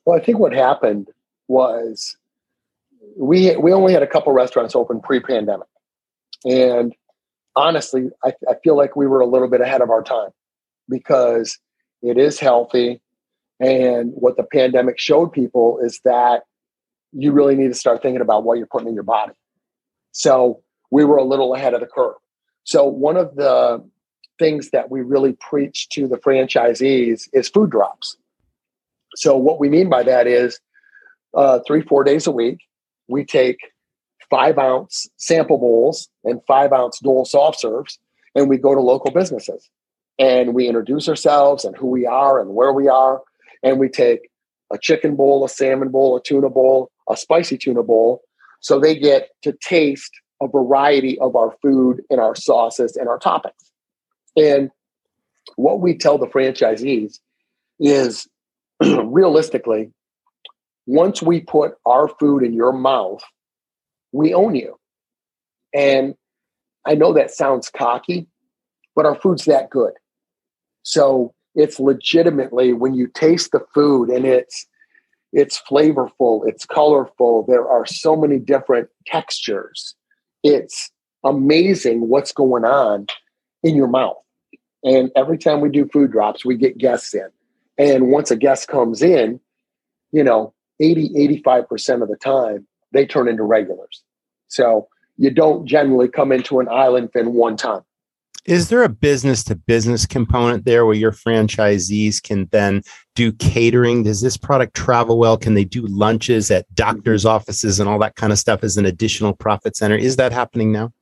Well 0.05 0.17
i 0.17 0.25
think 0.25 0.39
what 0.39 0.53
happened 0.53 1.09
was 1.49 2.17
we 3.17 3.57
we 3.57 3.73
only 3.73 3.93
had 3.93 4.03
a 4.03 4.07
couple 4.07 4.33
restaurants 4.33 4.75
open 4.75 5.01
pre-pandemic, 5.01 5.69
and 6.45 6.95
honestly, 7.57 8.11
I, 8.25 8.33
I 8.49 8.55
feel 8.63 8.77
like 8.77 8.97
we 8.97 9.07
were 9.07 9.21
a 9.21 9.27
little 9.27 9.49
bit 9.49 9.61
ahead 9.61 9.81
of 9.81 9.91
our 9.91 10.03
time 10.03 10.31
because 10.89 11.59
it 12.03 12.19
is 12.19 12.39
healthy, 12.39 13.01
and 13.61 14.13
what 14.15 14.37
the 14.37 14.43
pandemic 14.45 14.99
showed 14.99 15.33
people 15.33 15.79
is 15.83 16.01
that 16.05 16.43
you 17.13 17.33
really 17.33 17.55
need 17.55 17.69
to 17.69 17.75
start 17.75 18.03
thinking 18.03 18.21
about 18.21 18.45
what 18.45 18.59
you're 18.59 18.67
putting 18.67 18.89
in 18.89 18.95
your 18.95 19.05
body. 19.05 19.35
So 20.13 20.63
we 20.91 21.05
were 21.05 21.17
a 21.17 21.25
little 21.25 21.55
ahead 21.55 21.75
of 21.75 21.81
the 21.81 21.87
curve. 21.87 22.17
So 22.65 22.85
one 22.85 23.17
of 23.17 23.37
the 23.37 23.85
things 24.39 24.71
that 24.71 24.91
we 24.91 25.01
really 25.03 25.35
preach 25.35 25.89
to 25.91 26.09
the 26.09 26.17
franchisees 26.17 27.29
is 27.33 27.49
food 27.49 27.71
drops. 27.71 28.17
So 29.15 29.37
what 29.37 29.61
we 29.61 29.69
mean 29.69 29.89
by 29.89 30.03
that 30.03 30.27
is 30.27 30.59
uh, 31.35 31.61
three, 31.67 31.83
four 31.83 32.03
days 32.03 32.27
a 32.27 32.33
week, 32.33 32.59
we 33.09 33.25
take 33.25 33.59
five 34.31 34.59
ounce 34.59 35.09
sample 35.17 35.59
bowls 35.59 36.09
and 36.25 36.41
five 36.47 36.73
ounce 36.73 36.99
Dole 37.01 37.25
soft 37.25 37.61
serves, 37.61 37.99
and 38.35 38.49
we 38.49 38.59
go 38.59 38.75
to 38.75 38.81
local 38.81 39.11
businesses 39.11 39.71
and 40.19 40.55
we 40.55 40.69
introduce 40.69 41.09
ourselves 41.09 41.65
and 41.65 41.77
who 41.77 41.89
we 41.89 42.07
are 42.07 42.41
and 42.41 42.55
where 42.55 42.73
we 42.73 42.89
are. 42.89 43.23
And 43.63 43.81
we 43.81 43.89
take 43.89 44.31
a 44.73 44.79
chicken 44.79 45.17
bowl, 45.17 45.45
a 45.45 45.49
salmon 45.49 45.89
bowl, 45.89 46.17
a 46.17 46.23
tuna 46.23 46.51
bowl, 46.51 46.91
a 47.09 47.17
spicy 47.17 47.59
tuna 47.59 47.83
bowl. 47.83 48.23
So 48.61 48.79
they 48.79 48.95
get 48.95 49.31
to 49.43 49.53
taste 49.53 50.11
a 50.43 50.49
variety 50.49 51.19
of 51.19 51.37
our 51.37 51.55
food 51.63 52.03
and 52.11 52.21
our 52.21 52.35
sauces 52.35 52.97
and 52.97 53.09
our 53.09 53.19
toppings. 53.19 53.53
And 54.37 54.71
what 55.57 55.81
we 55.81 55.97
tell 55.97 56.19
the 56.19 56.27
franchisees 56.27 57.19
is 57.79 58.29
realistically, 58.83 59.93
once 60.87 61.23
we 61.23 61.41
put 61.41 61.75
our 61.87 62.09
food 62.09 62.43
in 62.43 62.53
your 62.53 62.73
mouth, 62.73 63.23
we 64.13 64.35
own 64.35 64.55
you. 64.55 64.79
And 65.75 66.15
I 66.87 66.95
know 66.95 67.13
that 67.15 67.31
sounds 67.31 67.71
cocky, 67.71 68.29
but 68.95 69.07
our 69.07 69.15
food's 69.17 69.47
that 69.47 69.71
good. 69.71 69.93
So 70.83 71.35
it's 71.55 71.81
legitimately 71.81 72.73
when 72.73 72.95
you 72.95 73.09
taste 73.09 73.53
the 73.53 73.65
food 73.75 74.11
and 74.11 74.25
it's 74.27 74.67
it's 75.33 75.61
flavorful, 75.69 76.43
it's 76.47 76.65
colorful, 76.65 77.45
there 77.49 77.69
are 77.69 77.85
so 77.85 78.15
many 78.15 78.39
different 78.39 78.89
textures. 79.05 79.97
It's 80.45 80.93
amazing 81.25 82.09
what's 82.09 82.33
going 82.33 82.65
on 82.65 83.09
in 83.65 83.75
your 83.75 83.89
mouth. 83.89 84.19
And 84.85 85.11
every 85.17 85.37
time 85.37 85.61
we 85.61 85.71
do 85.71 85.89
food 85.93 86.13
drops, 86.13 86.45
we 86.45 86.57
get 86.57 86.79
guests 86.79 87.15
in. 87.15 87.29
And 87.79 88.13
once 88.13 88.31
a 88.31 88.37
guest 88.37 88.69
comes 88.69 89.03
in, 89.03 89.41
you 90.13 90.23
know, 90.23 90.54
80, 90.81 91.41
85% 91.45 92.03
of 92.03 92.09
the 92.09 92.17
time, 92.17 92.67
they 92.93 93.07
turn 93.07 93.29
into 93.29 93.43
regulars. 93.43 94.03
So 94.49 94.89
you 95.17 95.31
don't 95.31 95.67
generally 95.67 96.09
come 96.09 96.33
into 96.33 96.61
an 96.61 96.69
island 96.69 97.11
fin 97.13 97.35
one 97.35 97.57
time. 97.57 97.83
Is 98.45 98.69
there 98.69 98.83
a 98.83 98.91
business 98.91 99.43
to 99.45 99.55
business 99.55 100.05
component 100.05 100.67
there 100.67 100.85
where 100.85 100.95
your 100.95 101.13
franchisees 101.13 102.23
can 102.23 102.47
then 102.53 102.83
do 103.15 103.33
catering? 103.33 104.03
Does 104.03 104.21
this 104.21 104.37
product 104.37 104.75
travel 104.75 105.19
well? 105.19 105.39
Can 105.39 105.55
they 105.55 105.65
do 105.65 105.87
lunches 105.87 106.51
at 106.51 106.73
doctors' 106.75 107.25
offices 107.25 107.81
and 107.81 107.89
all 107.89 107.99
that 108.01 108.17
kind 108.17 108.33
of 108.33 108.39
stuff 108.39 108.63
as 108.63 108.77
an 108.77 108.85
additional 108.85 109.33
profit 109.33 109.77
center? 109.77 109.97
Is 109.97 110.17
that 110.17 110.33
happening 110.33 110.73
now? 110.73 110.93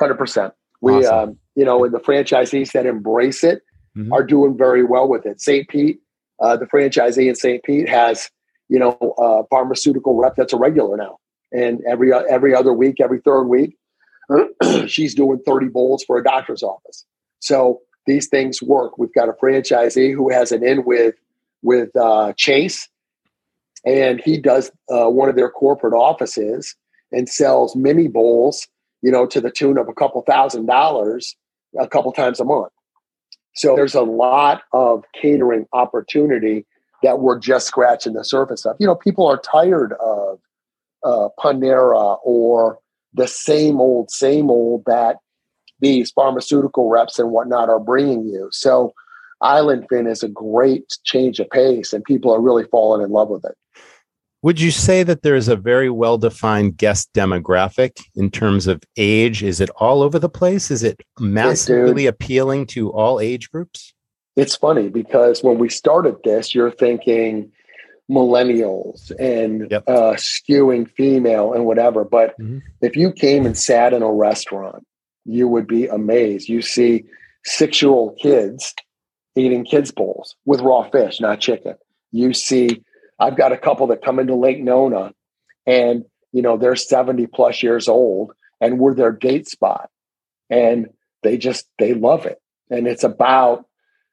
100%. 0.00 0.52
We, 0.82 0.92
awesome. 0.92 1.14
um, 1.14 1.38
you 1.54 1.64
know, 1.64 1.82
and 1.84 1.94
the 1.94 2.00
franchisees 2.00 2.72
that 2.72 2.84
embrace 2.84 3.42
it 3.42 3.62
mm-hmm. 3.96 4.12
are 4.12 4.22
doing 4.22 4.58
very 4.58 4.84
well 4.84 5.08
with 5.08 5.24
it. 5.24 5.40
St. 5.40 5.66
Pete, 5.68 5.98
uh, 6.40 6.56
the 6.56 6.66
franchisee 6.66 7.28
in 7.28 7.34
St. 7.34 7.62
Pete 7.62 7.88
has, 7.88 8.28
you 8.72 8.78
know, 8.78 9.46
pharmaceutical 9.50 10.16
rep 10.16 10.34
that's 10.34 10.54
a 10.54 10.56
regular 10.56 10.96
now. 10.96 11.18
And 11.52 11.82
every 11.86 12.10
every 12.10 12.54
other 12.54 12.72
week, 12.72 13.02
every 13.02 13.20
third 13.20 13.44
week, 13.44 13.76
she's 14.86 15.14
doing 15.14 15.40
30 15.44 15.68
bowls 15.68 16.02
for 16.04 16.16
a 16.16 16.24
doctor's 16.24 16.62
office. 16.62 17.04
So 17.40 17.82
these 18.06 18.28
things 18.28 18.62
work. 18.62 18.96
We've 18.96 19.12
got 19.12 19.28
a 19.28 19.34
franchisee 19.34 20.14
who 20.14 20.30
has 20.30 20.52
an 20.52 20.66
in 20.66 20.86
with 20.86 21.16
with 21.62 21.94
uh, 21.94 22.32
Chase, 22.38 22.88
and 23.84 24.22
he 24.24 24.40
does 24.40 24.70
uh, 24.90 25.10
one 25.10 25.28
of 25.28 25.36
their 25.36 25.50
corporate 25.50 25.92
offices 25.92 26.74
and 27.12 27.28
sells 27.28 27.76
mini 27.76 28.08
bowls, 28.08 28.66
you 29.02 29.10
know, 29.10 29.26
to 29.26 29.38
the 29.42 29.50
tune 29.50 29.76
of 29.76 29.86
a 29.88 29.92
couple 29.92 30.22
thousand 30.22 30.64
dollars 30.64 31.36
a 31.78 31.86
couple 31.86 32.10
times 32.12 32.40
a 32.40 32.44
month. 32.44 32.72
So 33.54 33.76
there's 33.76 33.94
a 33.94 34.00
lot 34.00 34.62
of 34.72 35.04
catering 35.12 35.66
opportunity 35.74 36.64
that 37.02 37.20
we're 37.20 37.38
just 37.38 37.66
scratching 37.66 38.14
the 38.14 38.24
surface 38.24 38.64
of. 38.64 38.76
You 38.78 38.86
know, 38.86 38.94
people 38.94 39.26
are 39.26 39.38
tired 39.38 39.92
of 39.94 40.38
uh, 41.04 41.28
Panera 41.38 42.18
or 42.24 42.78
the 43.14 43.28
same 43.28 43.80
old, 43.80 44.10
same 44.10 44.50
old 44.50 44.84
that 44.86 45.16
these 45.80 46.10
pharmaceutical 46.12 46.88
reps 46.88 47.18
and 47.18 47.30
whatnot 47.30 47.68
are 47.68 47.80
bringing 47.80 48.24
you. 48.24 48.48
So 48.52 48.92
Island 49.40 49.86
Fin 49.90 50.06
is 50.06 50.22
a 50.22 50.28
great 50.28 50.96
change 51.04 51.40
of 51.40 51.50
pace, 51.50 51.92
and 51.92 52.04
people 52.04 52.32
are 52.32 52.40
really 52.40 52.64
falling 52.64 53.02
in 53.02 53.10
love 53.10 53.28
with 53.28 53.44
it. 53.44 53.56
Would 54.42 54.60
you 54.60 54.72
say 54.72 55.04
that 55.04 55.22
there 55.22 55.36
is 55.36 55.48
a 55.48 55.56
very 55.56 55.90
well 55.90 56.18
defined 56.18 56.76
guest 56.76 57.12
demographic 57.12 58.02
in 58.16 58.30
terms 58.30 58.66
of 58.66 58.82
age? 58.96 59.42
Is 59.42 59.60
it 59.60 59.70
all 59.76 60.02
over 60.02 60.18
the 60.18 60.28
place? 60.28 60.70
Is 60.70 60.82
it 60.82 61.00
massively 61.20 62.06
appealing 62.06 62.66
to 62.68 62.90
all 62.92 63.20
age 63.20 63.50
groups? 63.50 63.94
It's 64.36 64.56
funny 64.56 64.88
because 64.88 65.42
when 65.42 65.58
we 65.58 65.68
started 65.68 66.16
this, 66.24 66.54
you're 66.54 66.70
thinking 66.70 67.52
millennials 68.10 69.10
and 69.18 69.70
yep. 69.70 69.84
uh, 69.86 70.14
skewing 70.14 70.90
female 70.90 71.52
and 71.52 71.64
whatever. 71.64 72.04
But 72.04 72.38
mm-hmm. 72.38 72.58
if 72.80 72.96
you 72.96 73.12
came 73.12 73.46
and 73.46 73.56
sat 73.56 73.92
in 73.92 74.02
a 74.02 74.12
restaurant, 74.12 74.86
you 75.24 75.48
would 75.48 75.66
be 75.66 75.86
amazed. 75.86 76.48
You 76.48 76.62
see 76.62 77.04
six 77.44 77.80
year 77.82 77.90
old 77.90 78.18
kids 78.18 78.74
eating 79.34 79.64
kids' 79.64 79.92
bowls 79.92 80.36
with 80.44 80.60
raw 80.60 80.88
fish, 80.90 81.20
not 81.20 81.40
chicken. 81.40 81.74
You 82.10 82.34
see, 82.34 82.82
I've 83.18 83.36
got 83.36 83.52
a 83.52 83.58
couple 83.58 83.86
that 83.88 84.04
come 84.04 84.18
into 84.18 84.34
Lake 84.34 84.60
Nona 84.60 85.12
and, 85.66 86.04
you 86.32 86.42
know, 86.42 86.56
they're 86.56 86.76
70 86.76 87.26
plus 87.28 87.62
years 87.62 87.88
old 87.88 88.32
and 88.60 88.78
we're 88.78 88.94
their 88.94 89.12
date 89.12 89.48
spot. 89.48 89.90
And 90.50 90.88
they 91.22 91.38
just, 91.38 91.66
they 91.78 91.94
love 91.94 92.26
it. 92.26 92.40
And 92.70 92.86
it's 92.86 93.04
about, 93.04 93.66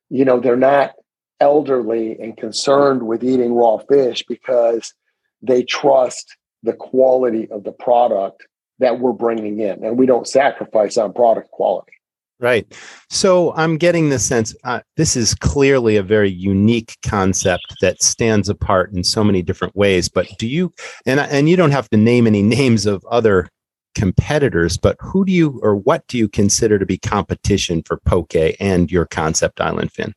you 0.10 0.26
know, 0.26 0.40
they're 0.40 0.56
not 0.56 0.94
elderly 1.40 2.20
and 2.20 2.36
concerned 2.38 3.04
with 3.04 3.24
eating 3.24 3.54
raw 3.54 3.78
fish 3.78 4.24
because 4.28 4.94
they 5.42 5.64
trust 5.64 6.36
the 6.64 6.74
quality 6.74 7.50
of 7.52 7.64
the 7.64 7.72
product 7.72 8.46
that 8.80 9.00
we're 9.00 9.14
bringing 9.14 9.60
in. 9.60 9.84
And 9.84 9.98
we 9.98 10.06
don't 10.06 10.28
sacrifice 10.28 10.98
on 10.98 11.14
product 11.14 11.52
quality. 11.52 11.94
Right. 12.42 12.74
So 13.10 13.54
i'm 13.56 13.78
getting 13.78 14.10
the 14.10 14.20
sense 14.20 14.56
uh, 14.64 14.80
this 14.96 15.18
is 15.18 15.36
clearly 15.36 15.98
a 15.98 16.04
very 16.04 16.30
unique 16.30 16.96
concept 17.06 17.76
that 17.82 18.02
stands 18.02 18.48
apart 18.48 18.94
in 18.94 19.04
so 19.04 19.24
many 19.24 19.42
different 19.42 19.76
ways 19.76 20.08
but 20.08 20.28
do 20.38 20.48
you 20.48 20.74
and 21.06 21.20
and 21.20 21.50
you 21.50 21.58
don't 21.58 21.72
have 21.72 21.90
to 21.90 21.98
name 21.98 22.28
any 22.28 22.42
names 22.58 22.86
of 22.86 23.04
other 23.12 23.50
competitors 23.96 24.78
but 24.78 24.96
who 25.02 25.26
do 25.26 25.32
you 25.32 25.60
or 25.64 25.76
what 25.76 26.08
do 26.08 26.18
you 26.18 26.28
consider 26.28 26.78
to 26.78 26.86
be 26.86 26.98
competition 26.98 27.82
for 27.84 27.98
poke 28.06 28.36
and 28.60 28.92
your 28.92 29.06
concept 29.06 29.60
island 29.60 29.92
fin 29.92 30.14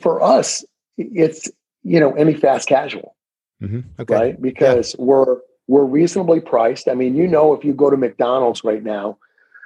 for 0.00 0.22
us, 0.22 0.64
it's 0.96 1.50
you 1.82 2.00
know 2.00 2.12
any 2.12 2.34
fast 2.34 2.68
casual, 2.68 3.16
mm-hmm. 3.62 3.80
okay. 4.00 4.14
right? 4.14 4.42
Because 4.42 4.94
yeah. 4.98 5.04
we're 5.04 5.36
we're 5.68 5.84
reasonably 5.84 6.40
priced. 6.40 6.88
I 6.88 6.94
mean, 6.94 7.16
you 7.16 7.26
know, 7.26 7.54
if 7.54 7.64
you 7.64 7.72
go 7.72 7.90
to 7.90 7.96
McDonald's 7.96 8.64
right 8.64 8.82
now 8.82 9.18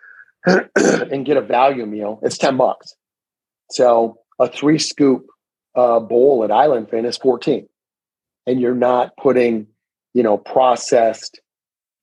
and 0.47 1.27
get 1.27 1.37
a 1.37 1.43
value 1.43 1.87
meal, 1.87 2.21
it's 2.23 2.39
ten 2.39 2.57
bucks. 2.57 2.95
So 3.71 4.19
a 4.39 4.49
three 4.49 4.79
scoop 4.79 5.27
uh, 5.75 6.01
bowl 6.01 6.45
at 6.45 6.51
Island 6.51 6.91
Fin 6.91 7.05
is 7.05 7.17
fourteen, 7.17 7.69
and 8.47 8.61
you're 8.61 8.75
not 8.75 9.17
putting 9.17 9.67
you 10.15 10.23
know 10.23 10.37
processed 10.37 11.41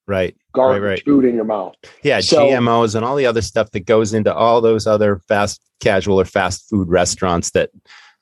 right 0.08 0.36
garbage 0.54 0.82
right, 0.82 0.90
right. 0.90 1.06
food 1.06 1.26
in 1.26 1.36
your 1.36 1.46
mouth. 1.46 1.76
Yeah, 2.04 2.20
so, 2.20 2.48
GMOs 2.48 2.96
and 2.96 3.06
all 3.06 3.16
the 3.16 3.26
other 3.26 3.42
stuff 3.42 3.72
that 3.72 3.82
goes 3.82 4.14
into 4.14 4.34
all 4.34 4.62
those 4.62 4.88
other 4.88 5.20
fast 5.28 5.62
casual 5.80 6.20
or 6.20 6.26
fast 6.26 6.68
food 6.70 6.88
restaurants 6.88 7.52
that 7.52 7.70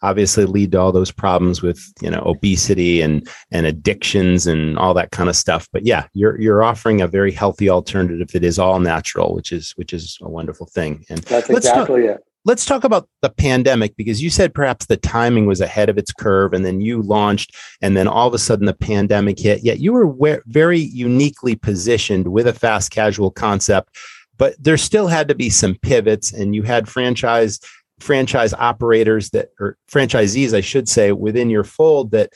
obviously 0.02 0.46
lead 0.46 0.72
to 0.74 0.80
all 0.80 0.92
those 0.92 1.12
problems 1.12 1.62
with 1.62 1.82
you 2.02 2.10
know 2.10 2.22
obesity 2.26 3.02
and 3.02 3.28
and 3.52 3.66
addictions 3.66 4.46
and 4.46 4.78
all 4.78 4.94
that 4.94 5.12
kind 5.12 5.30
of 5.30 5.36
stuff 5.36 5.68
but 5.72 5.86
yeah 5.86 6.06
you're 6.14 6.40
you're 6.40 6.64
offering 6.64 7.02
a 7.02 7.08
very 7.08 7.32
healthy 7.32 7.70
alternative 7.70 8.28
that 8.28 8.44
is 8.44 8.60
all 8.60 8.80
natural 8.80 9.34
which 9.34 9.52
is 9.52 9.72
which 9.78 9.94
is 9.94 10.18
a 10.22 10.30
wonderful 10.30 10.66
thing 10.68 11.04
and 11.10 11.20
that's 11.24 11.50
exactly 11.50 12.06
it 12.06 12.20
let's 12.46 12.66
talk 12.66 12.84
about 12.84 13.10
the 13.22 13.30
pandemic 13.30 13.98
because 13.98 14.22
you 14.22 14.30
said 14.30 14.54
perhaps 14.54 14.86
the 14.86 14.98
timing 14.98 15.46
was 15.46 15.60
ahead 15.60 15.90
of 15.90 15.98
its 15.98 16.14
curve 16.14 16.54
and 16.54 16.66
then 16.66 16.80
you 16.80 17.02
launched 17.02 17.56
and 17.82 17.98
then 17.98 18.08
all 18.08 18.28
of 18.28 18.34
a 18.34 18.40
sudden 18.40 18.66
the 18.66 18.74
pandemic 18.74 19.40
hit. 19.40 19.64
Yet 19.64 19.80
you 19.80 19.92
were 19.92 20.42
very 20.46 20.80
uniquely 20.80 21.56
positioned 21.56 22.28
with 22.28 22.48
a 22.48 22.54
fast 22.54 22.92
casual 22.92 23.32
concept 23.32 23.90
but 24.38 24.56
there 24.62 24.78
still 24.78 25.08
had 25.08 25.28
to 25.28 25.36
be 25.36 25.50
some 25.50 25.76
pivots 25.82 26.32
and 26.34 26.56
you 26.56 26.64
had 26.64 26.88
franchise 26.88 27.60
franchise 28.00 28.54
operators 28.54 29.30
that 29.30 29.50
or 29.60 29.78
franchisees 29.90 30.54
i 30.54 30.62
should 30.62 30.90
say 30.90 31.12
within 31.14 31.50
your 31.50 31.64
fold 31.64 32.12
that 32.12 32.32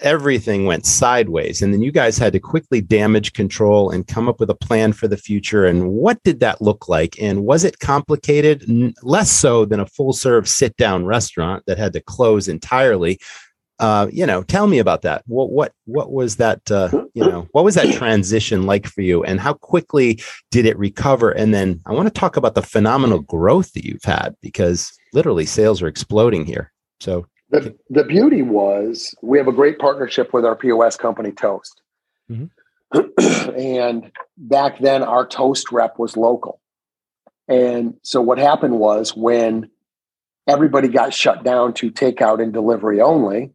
everything 0.00 0.66
went 0.66 0.86
sideways 0.86 1.62
and 1.62 1.72
then 1.72 1.82
you 1.82 1.92
guys 1.92 2.18
had 2.18 2.32
to 2.32 2.40
quickly 2.40 2.80
damage 2.80 3.32
control 3.32 3.90
and 3.90 4.06
come 4.06 4.28
up 4.28 4.40
with 4.40 4.50
a 4.50 4.54
plan 4.54 4.92
for 4.92 5.08
the 5.08 5.16
future 5.16 5.64
and 5.64 5.90
what 5.90 6.22
did 6.22 6.40
that 6.40 6.60
look 6.60 6.88
like 6.88 7.20
and 7.20 7.44
was 7.44 7.64
it 7.64 7.78
complicated 7.78 8.64
less 9.02 9.30
so 9.30 9.64
than 9.64 9.80
a 9.80 9.86
full 9.86 10.12
serve 10.12 10.48
sit 10.48 10.76
down 10.76 11.04
restaurant 11.04 11.62
that 11.66 11.78
had 11.78 11.92
to 11.92 12.00
close 12.00 12.48
entirely 12.48 13.18
uh, 13.80 14.08
you 14.12 14.26
know, 14.26 14.42
tell 14.42 14.66
me 14.66 14.78
about 14.78 15.00
that. 15.00 15.22
What 15.26 15.50
what 15.50 15.72
what 15.86 16.12
was 16.12 16.36
that? 16.36 16.70
Uh, 16.70 16.90
you 17.14 17.24
know, 17.24 17.48
what 17.52 17.64
was 17.64 17.76
that 17.76 17.94
transition 17.94 18.66
like 18.66 18.86
for 18.86 19.00
you, 19.00 19.24
and 19.24 19.40
how 19.40 19.54
quickly 19.54 20.20
did 20.50 20.66
it 20.66 20.78
recover? 20.78 21.30
And 21.30 21.54
then 21.54 21.80
I 21.86 21.94
want 21.94 22.06
to 22.06 22.20
talk 22.20 22.36
about 22.36 22.54
the 22.54 22.62
phenomenal 22.62 23.20
growth 23.20 23.72
that 23.72 23.86
you've 23.86 24.04
had 24.04 24.36
because 24.42 24.92
literally 25.14 25.46
sales 25.46 25.80
are 25.80 25.88
exploding 25.88 26.44
here. 26.44 26.70
So 27.00 27.26
the 27.50 27.76
the 27.88 28.04
beauty 28.04 28.42
was 28.42 29.14
we 29.22 29.38
have 29.38 29.48
a 29.48 29.52
great 29.52 29.78
partnership 29.78 30.32
with 30.32 30.44
our 30.44 30.56
POS 30.56 30.96
company 30.96 31.32
Toast, 31.32 31.80
mm-hmm. 32.30 33.50
and 33.58 34.10
back 34.36 34.78
then 34.80 35.02
our 35.02 35.26
Toast 35.26 35.70
rep 35.72 35.98
was 35.98 36.16
local, 36.16 36.60
and 37.48 37.94
so 38.02 38.20
what 38.20 38.38
happened 38.38 38.78
was 38.78 39.16
when 39.16 39.70
everybody 40.46 40.88
got 40.88 41.12
shut 41.12 41.44
down 41.44 41.74
to 41.74 41.90
takeout 41.90 42.42
and 42.42 42.52
delivery 42.52 43.00
only 43.00 43.52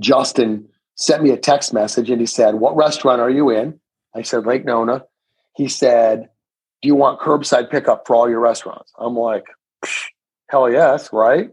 Justin 0.00 0.68
sent 0.96 1.22
me 1.22 1.30
a 1.30 1.36
text 1.36 1.72
message 1.72 2.10
and 2.10 2.20
he 2.20 2.26
said, 2.26 2.56
What 2.56 2.76
restaurant 2.76 3.20
are 3.20 3.30
you 3.30 3.50
in? 3.50 3.78
I 4.14 4.22
said, 4.22 4.46
Lake 4.46 4.64
Nona. 4.64 5.04
He 5.54 5.68
said, 5.68 6.28
Do 6.82 6.88
you 6.88 6.94
want 6.94 7.20
curbside 7.20 7.70
pickup 7.70 8.06
for 8.06 8.16
all 8.16 8.28
your 8.28 8.40
restaurants? 8.40 8.92
I'm 8.98 9.14
like, 9.14 9.44
Hell 10.48 10.70
yes, 10.70 11.10
right? 11.12 11.50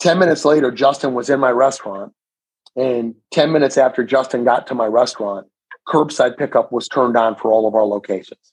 10 0.00 0.18
minutes 0.18 0.44
later, 0.44 0.70
Justin 0.70 1.14
was 1.14 1.30
in 1.30 1.40
my 1.40 1.50
restaurant. 1.50 2.12
And 2.76 3.14
10 3.32 3.52
minutes 3.52 3.78
after 3.78 4.04
Justin 4.04 4.44
got 4.44 4.66
to 4.66 4.74
my 4.74 4.86
restaurant, 4.86 5.46
curbside 5.88 6.36
pickup 6.36 6.72
was 6.72 6.88
turned 6.88 7.16
on 7.16 7.36
for 7.36 7.50
all 7.50 7.66
of 7.66 7.74
our 7.74 7.86
locations. 7.86 8.52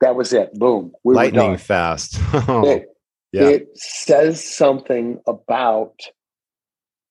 That 0.00 0.16
was 0.16 0.32
it. 0.32 0.52
Boom. 0.54 0.92
We 1.04 1.14
Lightning 1.14 1.56
fast. 1.58 2.18
it, 2.32 2.88
yeah. 3.32 3.42
it 3.42 3.68
says 3.76 4.44
something 4.44 5.20
about 5.28 5.94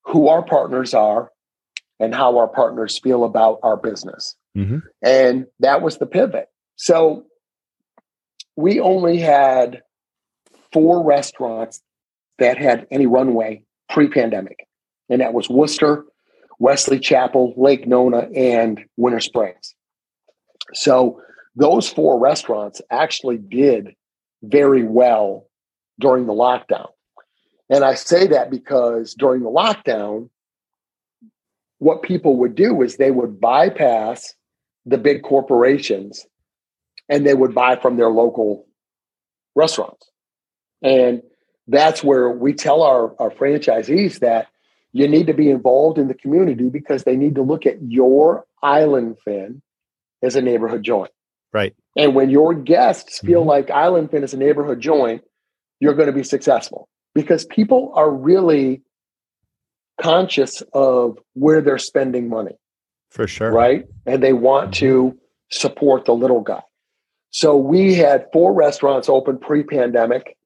who 0.04 0.28
our 0.28 0.44
partners 0.44 0.94
are 0.94 1.32
and 2.02 2.14
how 2.14 2.38
our 2.38 2.50
partners 2.50 3.00
feel 3.00 3.24
about 3.24 3.60
our 3.64 3.78
business. 3.78 4.36
Mm-hmm. 4.58 4.80
And 5.02 5.46
that 5.60 5.82
was 5.82 6.00
the 6.00 6.06
pivot. 6.06 6.48
So 6.76 7.26
we 8.58 8.80
only 8.82 9.20
had 9.20 9.84
four 10.74 11.04
restaurants 11.04 11.82
that 12.40 12.58
had 12.58 12.88
any 12.92 13.06
runway 13.06 13.64
pre 13.90 14.08
pandemic, 14.08 14.68
and 15.10 15.22
that 15.22 15.34
was 15.34 15.50
Worcester, 15.50 16.06
Wesley 16.60 17.00
Chapel, 17.00 17.54
Lake 17.58 17.88
Nona, 17.88 18.30
and 18.36 18.82
Winter 18.98 19.20
Springs. 19.20 19.76
So 20.74 21.22
those 21.56 21.90
four 21.90 22.20
restaurants 22.20 22.82
actually 22.92 23.38
did 23.38 23.96
very 24.44 24.84
well 24.84 25.48
during 26.00 26.26
the 26.26 26.34
lockdown. 26.34 26.88
And 27.70 27.84
I 27.84 27.96
say 27.96 28.28
that 28.28 28.50
because 28.50 29.14
during 29.14 29.44
the 29.44 29.50
lockdown, 29.50 30.30
what 31.80 32.04
people 32.04 32.38
would 32.38 32.56
do 32.56 32.82
is 32.82 32.98
they 32.98 33.12
would 33.12 33.40
bypass 33.40 34.36
the 34.86 34.98
big 34.98 35.24
corporations 35.24 36.26
and 37.10 37.26
they 37.26 37.34
would 37.34 37.56
buy 37.56 37.76
from 37.76 37.98
their 37.98 38.10
local 38.10 38.68
restaurants. 39.56 40.10
And 40.82 41.22
that's 41.72 42.04
where 42.04 42.30
we 42.30 42.54
tell 42.54 42.82
our, 42.84 43.16
our 43.20 43.32
franchisees 43.32 44.20
that 44.20 44.48
you 44.94 45.08
need 45.08 45.28
to 45.28 45.34
be 45.34 45.50
involved 45.50 45.98
in 45.98 46.08
the 46.08 46.14
community 46.14 46.70
because 46.70 47.04
they 47.04 47.16
need 47.16 47.36
to 47.36 47.42
look 47.42 47.66
at 47.66 47.82
your 47.82 48.46
island 48.62 49.18
fin 49.24 49.62
as 50.22 50.36
a 50.36 50.42
neighborhood 50.42 50.84
joint. 50.84 51.12
Right. 51.54 51.76
And 51.98 52.16
when 52.16 52.30
your 52.30 52.54
guests 52.54 53.20
feel 53.20 53.42
mm-hmm. 53.42 53.50
like 53.50 53.72
Island 53.72 54.12
Fin 54.12 54.24
is 54.24 54.34
a 54.34 54.38
neighborhood 54.38 54.80
joint, 54.80 55.24
you're 55.80 55.94
going 55.94 56.08
to 56.08 56.14
be 56.14 56.24
successful 56.24 56.88
because 57.14 57.46
people 57.46 57.92
are 57.96 58.10
really 58.10 58.82
conscious 60.02 60.62
of 60.74 61.18
where 61.34 61.62
they're 61.62 61.78
spending 61.78 62.30
money. 62.30 62.58
For 63.10 63.28
sure. 63.28 63.52
Right. 63.52 63.86
And 64.06 64.24
they 64.24 64.34
want 64.34 64.72
mm-hmm. 64.72 64.86
to 64.86 65.20
support 65.50 66.06
the 66.06 66.14
little 66.14 66.42
guy. 66.42 66.62
So 67.32 67.56
we 67.56 67.96
had 67.96 68.28
four 68.32 68.54
restaurants 68.54 69.10
open 69.10 69.38
pre 69.38 69.64
pandemic. 69.64 70.38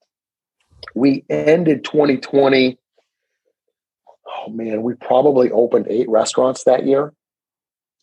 We 0.93 1.25
ended 1.29 1.83
2020. 1.83 2.77
Oh 4.27 4.49
man, 4.49 4.83
we 4.83 4.93
probably 4.95 5.51
opened 5.51 5.87
eight 5.89 6.09
restaurants 6.09 6.63
that 6.65 6.85
year. 6.85 7.13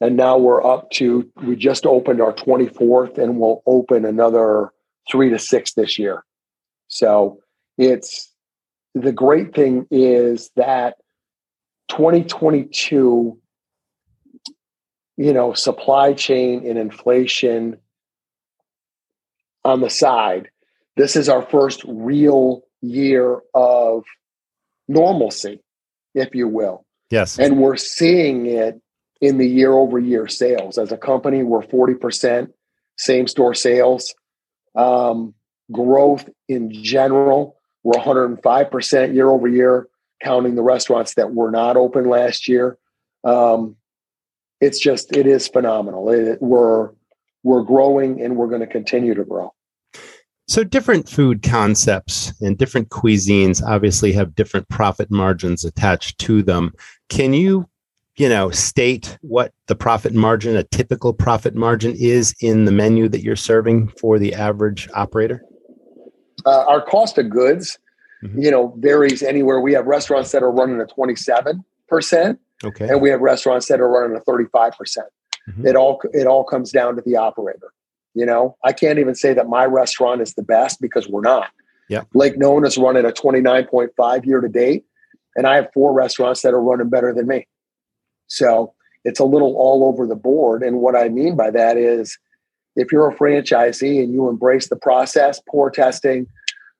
And 0.00 0.16
now 0.16 0.36
we're 0.36 0.64
up 0.64 0.90
to, 0.92 1.30
we 1.44 1.54
just 1.54 1.86
opened 1.86 2.20
our 2.20 2.32
24th 2.32 3.18
and 3.18 3.38
we'll 3.38 3.62
open 3.66 4.04
another 4.04 4.72
three 5.10 5.30
to 5.30 5.38
six 5.38 5.74
this 5.74 5.96
year. 5.98 6.24
So 6.88 7.38
it's 7.78 8.32
the 8.94 9.12
great 9.12 9.54
thing 9.54 9.86
is 9.90 10.50
that 10.56 10.96
2022, 11.88 13.38
you 15.16 15.32
know, 15.32 15.52
supply 15.52 16.14
chain 16.14 16.66
and 16.66 16.78
inflation 16.78 17.76
on 19.64 19.80
the 19.80 19.90
side, 19.90 20.50
this 20.96 21.16
is 21.16 21.28
our 21.28 21.42
first 21.42 21.84
real 21.86 22.62
year 22.82 23.40
of 23.54 24.04
normalcy, 24.88 25.60
if 26.14 26.34
you 26.34 26.48
will. 26.48 26.84
Yes. 27.10 27.38
And 27.38 27.58
we're 27.58 27.76
seeing 27.76 28.46
it 28.46 28.80
in 29.20 29.38
the 29.38 29.48
year 29.48 29.72
over 29.72 29.98
year 29.98 30.26
sales. 30.26 30.78
As 30.78 30.92
a 30.92 30.96
company, 30.96 31.42
we're 31.42 31.62
40% 31.62 32.48
same 32.96 33.26
store 33.26 33.54
sales. 33.54 34.14
Um, 34.74 35.34
growth 35.70 36.28
in 36.48 36.72
general, 36.72 37.56
we're 37.82 38.00
105% 38.00 39.14
year 39.14 39.30
over 39.30 39.48
year, 39.48 39.88
counting 40.22 40.54
the 40.54 40.62
restaurants 40.62 41.14
that 41.14 41.32
were 41.32 41.50
not 41.50 41.76
open 41.76 42.08
last 42.08 42.48
year. 42.48 42.78
Um, 43.24 43.76
it's 44.60 44.78
just, 44.78 45.16
it 45.16 45.26
is 45.26 45.48
phenomenal. 45.48 46.10
It, 46.10 46.40
we're, 46.40 46.90
we're 47.42 47.62
growing 47.62 48.20
and 48.22 48.36
we're 48.36 48.48
going 48.48 48.60
to 48.60 48.66
continue 48.66 49.14
to 49.14 49.24
grow. 49.24 49.52
So, 50.52 50.64
different 50.64 51.08
food 51.08 51.42
concepts 51.42 52.30
and 52.42 52.58
different 52.58 52.90
cuisines 52.90 53.62
obviously 53.66 54.12
have 54.12 54.34
different 54.34 54.68
profit 54.68 55.10
margins 55.10 55.64
attached 55.64 56.18
to 56.18 56.42
them. 56.42 56.74
Can 57.08 57.32
you 57.32 57.70
you 58.16 58.28
know, 58.28 58.50
state 58.50 59.16
what 59.22 59.54
the 59.68 59.74
profit 59.74 60.12
margin, 60.12 60.54
a 60.54 60.64
typical 60.64 61.14
profit 61.14 61.54
margin 61.54 61.96
is 61.98 62.34
in 62.40 62.66
the 62.66 62.70
menu 62.70 63.08
that 63.08 63.22
you're 63.22 63.34
serving 63.34 63.88
for 63.98 64.18
the 64.18 64.34
average 64.34 64.90
operator? 64.92 65.42
Uh, 66.44 66.66
our 66.66 66.82
cost 66.82 67.16
of 67.16 67.30
goods, 67.30 67.78
mm-hmm. 68.22 68.38
you 68.38 68.50
know, 68.50 68.74
varies 68.76 69.22
anywhere. 69.22 69.58
We 69.58 69.72
have 69.72 69.86
restaurants 69.86 70.32
that 70.32 70.42
are 70.42 70.52
running 70.52 70.82
at 70.82 70.90
27%. 70.90 72.38
Okay. 72.62 72.88
And 72.88 73.00
we 73.00 73.08
have 73.08 73.22
restaurants 73.22 73.68
that 73.68 73.80
are 73.80 73.88
running 73.88 74.14
at 74.18 74.26
35%. 74.26 74.76
percent 74.76 75.06
mm 75.48 75.54
hmm 75.54 75.66
It 75.66 75.76
all 75.76 75.98
it 76.12 76.26
all 76.26 76.44
comes 76.44 76.70
down 76.70 76.94
to 76.96 77.02
the 77.06 77.16
operator. 77.16 77.72
You 78.14 78.26
know, 78.26 78.56
I 78.64 78.72
can't 78.72 78.98
even 78.98 79.14
say 79.14 79.32
that 79.34 79.48
my 79.48 79.64
restaurant 79.64 80.20
is 80.20 80.34
the 80.34 80.42
best 80.42 80.80
because 80.80 81.08
we're 81.08 81.22
not. 81.22 81.50
Yeah. 81.88 82.04
Lake 82.14 82.38
Nona 82.38 82.66
is 82.66 82.78
running 82.78 83.04
a 83.04 83.10
29.5 83.10 84.26
year 84.26 84.40
to 84.40 84.48
date, 84.48 84.84
and 85.36 85.46
I 85.46 85.56
have 85.56 85.68
four 85.72 85.92
restaurants 85.92 86.42
that 86.42 86.54
are 86.54 86.62
running 86.62 86.88
better 86.88 87.12
than 87.12 87.26
me. 87.26 87.46
So 88.26 88.74
it's 89.04 89.20
a 89.20 89.24
little 89.24 89.56
all 89.56 89.84
over 89.84 90.06
the 90.06 90.16
board. 90.16 90.62
And 90.62 90.78
what 90.78 90.96
I 90.96 91.08
mean 91.08 91.36
by 91.36 91.50
that 91.50 91.76
is 91.76 92.18
if 92.76 92.92
you're 92.92 93.10
a 93.10 93.14
franchisee 93.14 94.02
and 94.02 94.12
you 94.12 94.28
embrace 94.28 94.68
the 94.68 94.76
process, 94.76 95.40
pour 95.48 95.70
testing, 95.70 96.26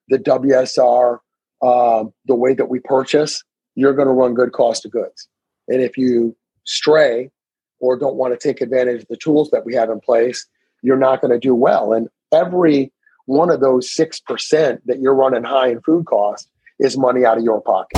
the 0.09 0.17
WSR, 0.17 1.19
uh, 1.61 1.99
um, 1.99 2.13
the 2.25 2.35
way 2.35 2.53
that 2.53 2.69
we 2.69 2.79
purchase, 2.79 3.43
you're 3.75 3.93
going 3.93 4.07
to 4.07 4.13
run 4.13 4.33
good 4.33 4.51
cost 4.51 4.85
of 4.85 4.91
goods. 4.91 5.27
And 5.67 5.81
if 5.81 5.97
you 5.97 6.35
stray 6.65 7.31
or 7.79 7.97
don't 7.97 8.15
want 8.15 8.37
to 8.37 8.47
take 8.47 8.61
advantage 8.61 9.03
of 9.03 9.07
the 9.07 9.17
tools 9.17 9.49
that 9.51 9.65
we 9.65 9.73
have 9.75 9.89
in 9.89 9.99
place, 9.99 10.45
you're 10.83 10.97
not 10.97 11.21
going 11.21 11.31
to 11.31 11.39
do 11.39 11.55
well. 11.55 11.93
And 11.93 12.07
every 12.31 12.91
one 13.25 13.49
of 13.49 13.61
those 13.61 13.89
6% 13.95 14.79
that 14.85 14.99
you're 14.99 15.15
running 15.15 15.43
high 15.43 15.69
in 15.69 15.81
food 15.81 16.05
costs 16.05 16.47
is 16.79 16.97
money 16.97 17.25
out 17.25 17.37
of 17.37 17.43
your 17.43 17.61
pocket. 17.61 17.97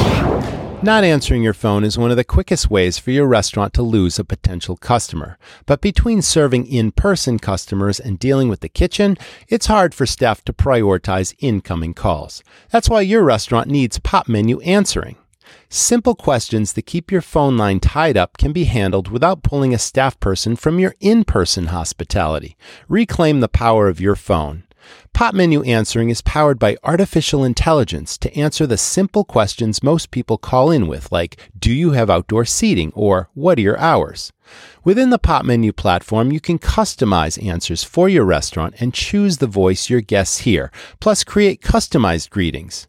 Not 0.84 1.04
answering 1.04 1.42
your 1.42 1.54
phone 1.54 1.84
is 1.84 1.98
one 1.98 2.12
of 2.12 2.18
the 2.18 2.24
quickest 2.24 2.70
ways 2.70 3.00
for 3.00 3.10
your 3.10 3.26
restaurant 3.26 3.74
to 3.74 3.82
lose 3.82 4.20
a 4.20 4.24
potential 4.24 4.78
customer. 4.78 5.40
But 5.66 5.82
between 5.82 6.22
serving 6.22 6.68
in 6.68 6.92
person 6.92 7.40
customers 7.40 8.00
and 8.00 8.20
dealing 8.20 8.50
with 8.50 8.60
the 8.60 8.70
kitchen, 8.70 9.18
it's 9.48 9.66
hard 9.66 9.96
for 9.96 10.06
staff 10.06 10.44
to 10.46 10.54
prioritize 10.54 11.34
incoming 11.40 11.96
calls. 11.96 12.44
That's 12.70 12.90
why 12.90 13.02
your 13.02 13.24
restaurant 13.24 13.68
needs 13.68 13.98
Popmenu 13.98 14.64
answering. 14.64 15.16
Simple 15.70 16.16
questions 16.16 16.74
that 16.74 16.86
keep 16.86 17.12
your 17.12 17.22
phone 17.22 17.58
line 17.58 17.80
tied 17.80 18.18
up 18.18 18.38
can 18.38 18.54
be 18.54 18.66
handled 18.66 19.10
without 19.10 19.44
pulling 19.44 19.74
a 19.74 19.78
staff 19.78 20.20
person 20.20 20.56
from 20.56 20.80
your 20.80 20.96
in 21.00 21.24
person 21.24 21.68
hospitality. 21.68 22.56
Reclaim 22.88 23.40
the 23.40 23.48
power 23.48 23.88
of 23.88 24.00
your 24.00 24.16
phone. 24.16 24.64
Popmenu 25.14 25.66
Answering 25.66 26.10
is 26.10 26.22
powered 26.22 26.60
by 26.60 26.78
artificial 26.84 27.44
intelligence 27.44 28.18
to 28.18 28.36
answer 28.38 28.68
the 28.68 28.78
simple 28.78 29.24
questions 29.24 29.82
most 29.82 30.12
people 30.12 30.38
call 30.38 30.72
in 30.72 30.88
with, 30.88 31.12
like 31.12 31.38
Do 31.58 31.72
you 31.72 31.92
have 31.92 32.10
outdoor 32.10 32.44
seating? 32.46 32.92
or 32.94 33.30
What 33.34 33.58
are 33.58 33.62
your 33.62 33.80
hours? 33.80 34.34
Within 34.84 35.10
the 35.10 35.20
Popmenu 35.20 35.76
platform, 35.76 36.32
you 36.32 36.40
can 36.40 36.60
customize 36.60 37.44
answers 37.44 37.84
for 37.84 38.10
your 38.10 38.26
restaurant 38.26 38.76
and 38.80 38.94
choose 38.94 39.38
the 39.38 39.48
voice 39.48 39.90
your 39.90 40.02
guests 40.02 40.40
hear, 40.40 40.72
plus 41.00 41.24
create 41.24 41.62
customized 41.62 42.30
greetings. 42.30 42.88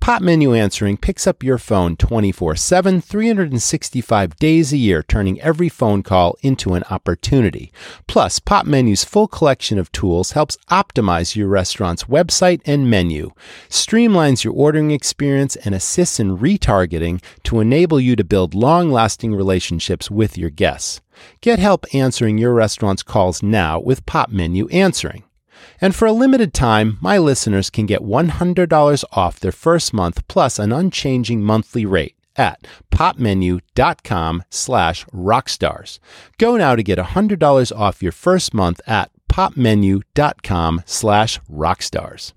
Popmenu 0.00 0.56
Answering 0.56 0.96
picks 0.96 1.26
up 1.26 1.42
your 1.42 1.58
phone 1.58 1.96
24 1.96 2.56
7, 2.56 3.00
365 3.00 4.36
days 4.36 4.72
a 4.72 4.76
year, 4.76 5.02
turning 5.02 5.40
every 5.40 5.68
phone 5.68 6.02
call 6.02 6.36
into 6.42 6.74
an 6.74 6.84
opportunity. 6.90 7.72
Plus, 8.06 8.38
Popmenu's 8.38 9.04
full 9.04 9.28
collection 9.28 9.78
of 9.78 9.90
tools 9.92 10.32
helps 10.32 10.56
optimize 10.70 11.36
your 11.36 11.48
restaurant's 11.48 12.04
website 12.04 12.60
and 12.64 12.88
menu, 12.88 13.32
streamlines 13.68 14.44
your 14.44 14.54
ordering 14.54 14.92
experience, 14.92 15.56
and 15.56 15.74
assists 15.74 16.20
in 16.20 16.38
retargeting 16.38 17.22
to 17.42 17.60
enable 17.60 18.00
you 18.00 18.16
to 18.16 18.24
build 18.24 18.54
long 18.54 18.90
lasting 18.90 19.34
relationships 19.34 20.10
with 20.10 20.38
your 20.38 20.50
guests. 20.50 21.00
Get 21.40 21.58
help 21.58 21.84
answering 21.92 22.38
your 22.38 22.54
restaurant's 22.54 23.02
calls 23.02 23.42
now 23.42 23.80
with 23.80 24.06
Popmenu 24.06 24.72
Answering. 24.72 25.24
And 25.80 25.94
for 25.94 26.06
a 26.06 26.12
limited 26.12 26.52
time, 26.54 26.98
my 27.00 27.18
listeners 27.18 27.70
can 27.70 27.86
get 27.86 28.00
$100 28.02 29.04
off 29.12 29.40
their 29.40 29.52
first 29.52 29.92
month 29.92 30.26
plus 30.28 30.58
an 30.58 30.72
unchanging 30.72 31.42
monthly 31.42 31.86
rate 31.86 32.16
at 32.36 32.66
popmenu.com 32.92 34.42
slash 34.50 35.06
rockstars. 35.06 35.98
Go 36.38 36.56
now 36.56 36.76
to 36.76 36.82
get 36.82 36.98
$100 36.98 37.76
off 37.76 38.02
your 38.02 38.12
first 38.12 38.54
month 38.54 38.80
at 38.86 39.10
popmenu.com 39.30 40.82
slash 40.86 41.40
rockstars. 41.50 42.32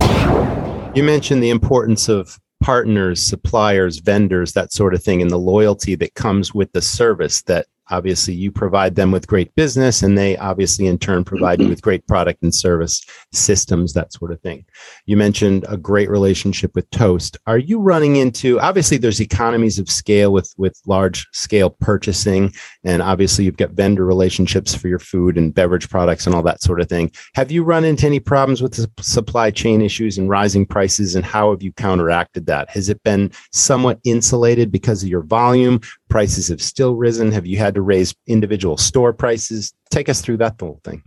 You 0.96 1.04
mentioned 1.04 1.44
the 1.44 1.50
importance 1.50 2.10
of 2.10 2.40
partners, 2.62 3.22
suppliers, 3.22 4.00
vendors, 4.00 4.54
that 4.54 4.74
sort 4.74 4.94
of 4.94 5.04
thing, 5.04 5.22
and 5.22 5.32
the 5.32 5.38
loyalty 5.40 5.96
that 5.96 6.16
comes 6.16 6.54
with 6.54 6.72
the 6.74 6.82
service 6.82 7.42
that 7.44 7.68
obviously 7.90 8.34
you 8.34 8.52
provide 8.52 8.96
them 8.96 9.12
with 9.12 9.28
great 9.28 9.54
business 9.56 10.04
and 10.04 10.18
they 10.18 10.38
obviously 10.38 10.88
in 10.88 10.98
turn 10.98 11.24
provide 11.24 11.60
you 11.60 11.66
mm-hmm. 11.66 11.72
with 11.72 11.82
great 11.82 12.06
product 12.08 12.42
and 12.44 12.54
service 12.54 13.06
systems 13.32 13.94
that 13.94 14.14
sort 14.14 14.32
of 14.32 14.42
thing. 14.42 14.66
You 15.06 15.18
mentioned 15.18 15.66
a 15.68 15.78
great 15.78 16.10
relationship 16.10 16.76
with 16.76 16.90
toast. 16.92 17.38
Are 17.48 17.58
you 17.58 17.80
running 17.80 18.18
into 18.18 18.60
obviously 18.60 18.98
there's 18.98 19.22
economies 19.22 19.80
of 19.80 19.90
scale 19.90 20.32
with 20.32 20.54
with 20.58 20.80
large 20.86 21.28
scale 21.34 21.70
purchasing 21.70 22.54
and 22.84 23.02
obviously 23.02 23.46
you've 23.46 23.58
got 23.58 23.72
vendor 23.72 24.06
relationships 24.06 24.76
for 24.76 24.88
your 24.88 25.00
food 25.00 25.38
and 25.38 25.54
beverage 25.54 25.90
products 25.90 26.26
and 26.26 26.36
all 26.36 26.44
that 26.44 26.62
sort 26.62 26.82
of 26.82 26.90
thing. 26.90 27.12
Have 27.36 27.52
you 27.52 27.64
run 27.64 27.84
into 27.84 28.06
any 28.06 28.20
problems 28.20 28.62
with 28.62 28.74
the 28.74 28.90
supply 29.02 29.52
chain 29.52 29.82
issues 29.82 30.18
and 30.18 30.30
rising 30.30 30.66
prices 30.66 31.16
and 31.16 31.26
how 31.26 31.52
have 31.52 31.64
you 31.64 31.72
counteracted 31.74 32.46
that? 32.46 32.70
Has 32.70 32.90
it 32.90 33.02
been 33.04 33.32
somewhat 33.52 34.00
insulated 34.04 34.72
because 34.72 35.04
of 35.04 35.10
your 35.10 35.24
volume 35.24 35.80
prices 36.10 36.48
have 36.48 36.62
still 36.62 36.96
risen 36.96 37.32
have 37.32 37.46
you 37.46 37.58
had 37.58 37.76
to 37.76 37.82
raise 37.82 38.14
individual 38.28 38.78
store 38.78 39.14
prices 39.14 39.74
take 39.90 40.10
us 40.10 40.22
through 40.22 40.38
that 40.38 40.56
whole 40.60 40.80
thing 40.84 41.04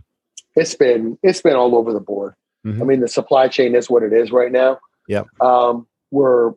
it's 0.55 0.75
been 0.75 1.17
it's 1.23 1.41
been 1.41 1.55
all 1.55 1.75
over 1.75 1.93
the 1.93 1.99
board. 1.99 2.35
Mm-hmm. 2.65 2.81
I 2.81 2.85
mean, 2.85 2.99
the 3.01 3.07
supply 3.07 3.47
chain 3.47 3.75
is 3.75 3.89
what 3.89 4.03
it 4.03 4.13
is 4.13 4.31
right 4.31 4.51
now. 4.51 4.79
Yeah. 5.07 5.23
Um, 5.41 5.87
we're 6.11 6.51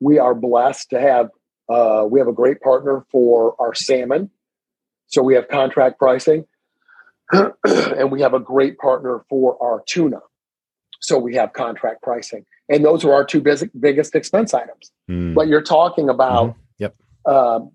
we 0.00 0.18
are 0.18 0.34
blessed 0.34 0.90
to 0.90 1.00
have 1.00 1.30
uh, 1.68 2.06
we 2.08 2.18
have 2.18 2.28
a 2.28 2.32
great 2.32 2.60
partner 2.60 3.04
for 3.10 3.54
our 3.60 3.74
salmon, 3.74 4.30
so 5.06 5.22
we 5.22 5.34
have 5.34 5.48
contract 5.48 5.98
pricing, 5.98 6.44
and 7.32 8.10
we 8.10 8.20
have 8.20 8.34
a 8.34 8.40
great 8.40 8.78
partner 8.78 9.24
for 9.30 9.56
our 9.62 9.82
tuna, 9.86 10.20
so 11.00 11.18
we 11.18 11.34
have 11.36 11.52
contract 11.52 12.02
pricing, 12.02 12.44
and 12.68 12.84
those 12.84 13.04
are 13.04 13.12
our 13.12 13.24
two 13.24 13.40
biggest 13.40 13.80
biggest 13.80 14.14
expense 14.14 14.52
items. 14.54 14.92
Mm. 15.08 15.34
But 15.34 15.48
you're 15.48 15.62
talking 15.62 16.08
about 16.08 16.50
mm-hmm. 16.50 16.60
yep 16.78 16.94
um, 17.26 17.70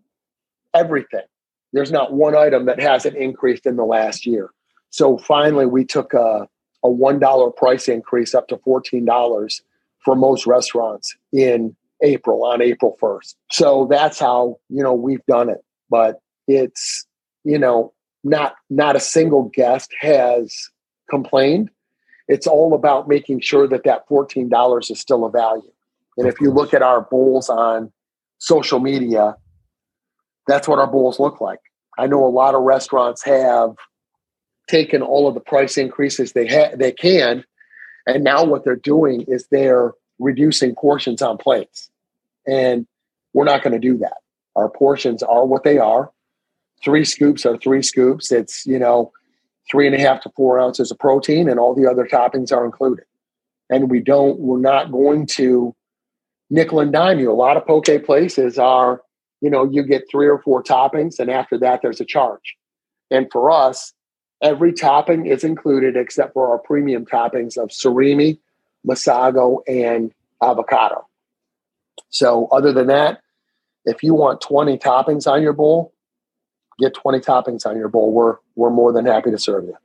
everything. 0.73 1.25
There's 1.73 1.91
not 1.91 2.13
one 2.13 2.36
item 2.36 2.65
that 2.65 2.79
hasn't 2.79 3.15
increased 3.15 3.65
in 3.65 3.75
the 3.77 3.86
last 3.86 4.25
year. 4.25 4.49
So 4.89 5.17
finally, 5.17 5.65
we 5.65 5.86
took 5.86 6.13
a, 6.13 6.47
a 6.84 6.89
$1 6.89 7.55
price 7.55 7.88
increase 7.88 8.36
up 8.36 8.47
to 8.49 8.57
$14 8.57 9.62
for 10.03 10.15
most 10.15 10.45
restaurants 10.45 11.15
in 11.31 11.75
April 12.03 12.43
on 12.43 12.62
April 12.62 12.97
1st. 13.01 13.36
So 13.51 13.88
that's 13.89 14.19
how, 14.19 14.60
you 14.69 14.84
know, 14.84 14.93
we've 14.93 15.25
done 15.27 15.49
it. 15.49 15.63
But 15.89 16.19
it's, 16.47 17.05
you 17.43 17.57
know, 17.57 17.93
not 18.23 18.55
not 18.69 18.95
a 18.95 18.99
single 18.99 19.51
guest 19.53 19.93
has 19.99 20.69
complained. 21.10 21.69
It's 22.27 22.47
all 22.47 22.73
about 22.73 23.07
making 23.07 23.41
sure 23.41 23.67
that 23.67 23.84
that 23.84 24.07
$14 24.07 24.91
is 24.91 24.99
still 24.99 25.25
a 25.25 25.31
value. 25.31 25.71
And 26.17 26.27
if 26.27 26.39
you 26.39 26.51
look 26.51 26.73
at 26.73 26.81
our 26.81 27.01
bowls 27.01 27.49
on 27.49 27.91
social 28.38 28.79
media, 28.79 29.36
that's 30.51 30.67
what 30.67 30.79
our 30.79 30.87
bowls 30.87 31.19
look 31.19 31.41
like. 31.41 31.59
I 31.97 32.07
know 32.07 32.25
a 32.25 32.27
lot 32.27 32.55
of 32.55 32.61
restaurants 32.63 33.23
have 33.23 33.75
taken 34.67 35.01
all 35.01 35.27
of 35.27 35.33
the 35.33 35.39
price 35.39 35.77
increases 35.77 36.33
they 36.33 36.47
ha- 36.47 36.75
they 36.75 36.91
can, 36.91 37.43
and 38.05 38.23
now 38.23 38.43
what 38.43 38.63
they're 38.63 38.75
doing 38.75 39.21
is 39.27 39.47
they're 39.47 39.93
reducing 40.19 40.75
portions 40.75 41.21
on 41.21 41.37
plates, 41.37 41.89
and 42.47 42.87
we're 43.33 43.45
not 43.45 43.63
going 43.63 43.73
to 43.73 43.79
do 43.79 43.97
that. 43.97 44.17
Our 44.55 44.69
portions 44.69 45.23
are 45.23 45.45
what 45.45 45.63
they 45.63 45.77
are. 45.77 46.11
Three 46.83 47.05
scoops 47.05 47.45
are 47.45 47.57
three 47.57 47.81
scoops. 47.81 48.31
It's 48.31 48.65
you 48.65 48.79
know 48.79 49.11
three 49.69 49.87
and 49.87 49.95
a 49.95 49.99
half 49.99 50.21
to 50.21 50.31
four 50.35 50.59
ounces 50.59 50.91
of 50.91 50.99
protein, 50.99 51.49
and 51.49 51.59
all 51.59 51.73
the 51.75 51.89
other 51.89 52.05
toppings 52.05 52.51
are 52.51 52.65
included. 52.65 53.05
And 53.69 53.89
we 53.89 53.99
don't. 53.99 54.39
We're 54.39 54.59
not 54.59 54.91
going 54.91 55.27
to 55.27 55.75
nickel 56.49 56.79
and 56.79 56.91
dime 56.91 57.19
you. 57.19 57.31
A 57.31 57.33
lot 57.33 57.57
of 57.57 57.65
poke 57.65 57.85
places 58.05 58.59
are 58.59 59.01
you 59.41 59.49
know, 59.49 59.63
you 59.63 59.84
get 59.84 60.06
three 60.10 60.27
or 60.27 60.39
four 60.39 60.63
toppings, 60.63 61.19
and 61.19 61.30
after 61.30 61.58
that, 61.60 61.82
there's 61.82 61.99
a 61.99 62.06
charge. 62.06 62.56
And 63.10 63.27
for 63.32 63.51
us, 63.51 63.93
every 64.41 64.71
topping 64.71 65.25
is 65.25 65.43
included 65.43 65.97
except 65.97 66.34
for 66.34 66.49
our 66.49 66.60
premium 66.60 67.06
toppings 67.06 67.58
of 67.58 67.69
surimi, 67.69 68.39
masago, 68.88 69.60
and 69.67 70.13
avocado. 70.41 71.08
So, 72.10 72.47
other 72.51 72.71
than 72.71 72.88
that, 72.88 73.21
if 73.86 74.04
you 74.04 74.13
want 74.13 74.41
20 74.41 74.77
toppings 74.77 75.27
on 75.27 75.41
your 75.41 75.54
bowl, 75.54 75.93
get 76.80 76.93
20 76.93 77.19
toppings 77.19 77.65
on 77.65 77.77
your 77.77 77.89
bowl. 77.89 78.12
We're 78.12 78.38
we're 78.56 78.69
more 78.69 78.91
than 78.91 79.06
happy 79.06 79.32
to 79.32 79.38
serve 79.38 79.65
you. 79.65 79.75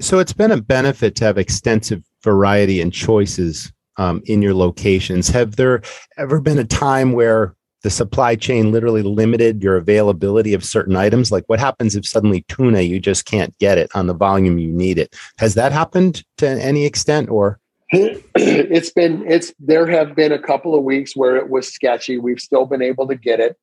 So 0.00 0.18
it's 0.18 0.32
been 0.32 0.50
a 0.50 0.60
benefit 0.60 1.14
to 1.16 1.24
have 1.24 1.38
extensive 1.38 2.02
variety 2.22 2.80
and 2.80 2.92
choices 2.92 3.72
um, 3.96 4.22
in 4.24 4.42
your 4.42 4.54
locations. 4.54 5.28
Have 5.28 5.56
there 5.56 5.82
ever 6.16 6.40
been 6.40 6.58
a 6.58 6.64
time 6.64 7.12
where 7.12 7.54
the 7.84 7.90
supply 7.90 8.34
chain 8.34 8.72
literally 8.72 9.02
limited 9.02 9.62
your 9.62 9.76
availability 9.76 10.54
of 10.54 10.64
certain 10.64 10.96
items? 10.96 11.30
Like 11.30 11.44
what 11.48 11.60
happens 11.60 11.94
if 11.94 12.06
suddenly 12.06 12.42
tuna, 12.48 12.80
you 12.80 12.98
just 12.98 13.26
can't 13.26 13.56
get 13.58 13.76
it 13.76 13.90
on 13.94 14.06
the 14.06 14.14
volume 14.14 14.58
you 14.58 14.72
need 14.72 14.98
it? 14.98 15.14
Has 15.36 15.52
that 15.54 15.70
happened 15.70 16.24
to 16.38 16.48
any 16.48 16.86
extent 16.86 17.28
or? 17.28 17.60
it's 17.90 18.90
been, 18.90 19.22
it's, 19.30 19.52
there 19.58 19.86
have 19.86 20.16
been 20.16 20.32
a 20.32 20.38
couple 20.38 20.74
of 20.74 20.82
weeks 20.82 21.14
where 21.14 21.36
it 21.36 21.50
was 21.50 21.68
sketchy. 21.68 22.16
We've 22.16 22.40
still 22.40 22.64
been 22.64 22.80
able 22.80 23.06
to 23.06 23.14
get 23.14 23.38
it, 23.38 23.58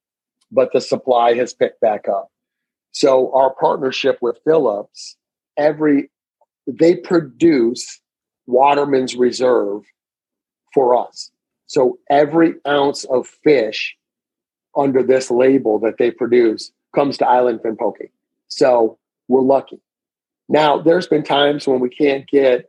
but 0.52 0.72
the 0.72 0.82
supply 0.82 1.34
has 1.34 1.52
picked 1.52 1.82
back 1.82 2.08
up. 2.08 2.30
So 2.92 3.34
our 3.34 3.56
partnership 3.56 4.20
with 4.22 4.38
Phillips, 4.46 5.18
every, 5.58 6.12
they 6.68 6.96
produce 6.96 8.00
Waterman's 8.46 9.16
Reserve 9.16 9.82
for 10.76 10.96
us. 10.96 11.32
So 11.66 11.98
every 12.08 12.54
ounce 12.68 13.04
of 13.06 13.28
fish 13.44 13.98
under 14.76 15.04
this 15.04 15.30
label 15.32 15.80
that 15.80 15.98
they 15.98 16.12
produce 16.12 16.72
comes 16.96 17.18
to 17.18 17.28
Island 17.28 17.62
Fin 17.62 17.78
Poke. 17.78 18.10
So 18.48 18.98
we're 19.28 19.42
lucky. 19.42 19.80
Now, 20.50 20.82
there's 20.82 21.08
been 21.08 21.24
times 21.24 21.68
when 21.68 21.80
we 21.80 21.90
can't 21.90 22.28
get 22.28 22.66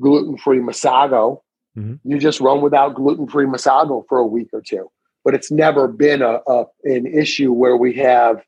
gluten 0.00 0.38
free 0.38 0.58
Masago. 0.58 1.40
Mm-hmm. 1.76 2.10
You 2.10 2.18
just 2.18 2.40
run 2.40 2.62
without 2.62 2.94
gluten 2.94 3.26
free 3.28 3.46
Masago 3.46 4.04
for 4.08 4.18
a 4.18 4.26
week 4.26 4.48
or 4.52 4.62
two. 4.62 4.90
But 5.24 5.34
it's 5.34 5.50
never 5.50 5.88
been 5.88 6.22
a, 6.22 6.40
a, 6.46 6.64
an 6.84 7.06
issue 7.06 7.52
where 7.52 7.76
we 7.76 7.94
have 7.94 8.42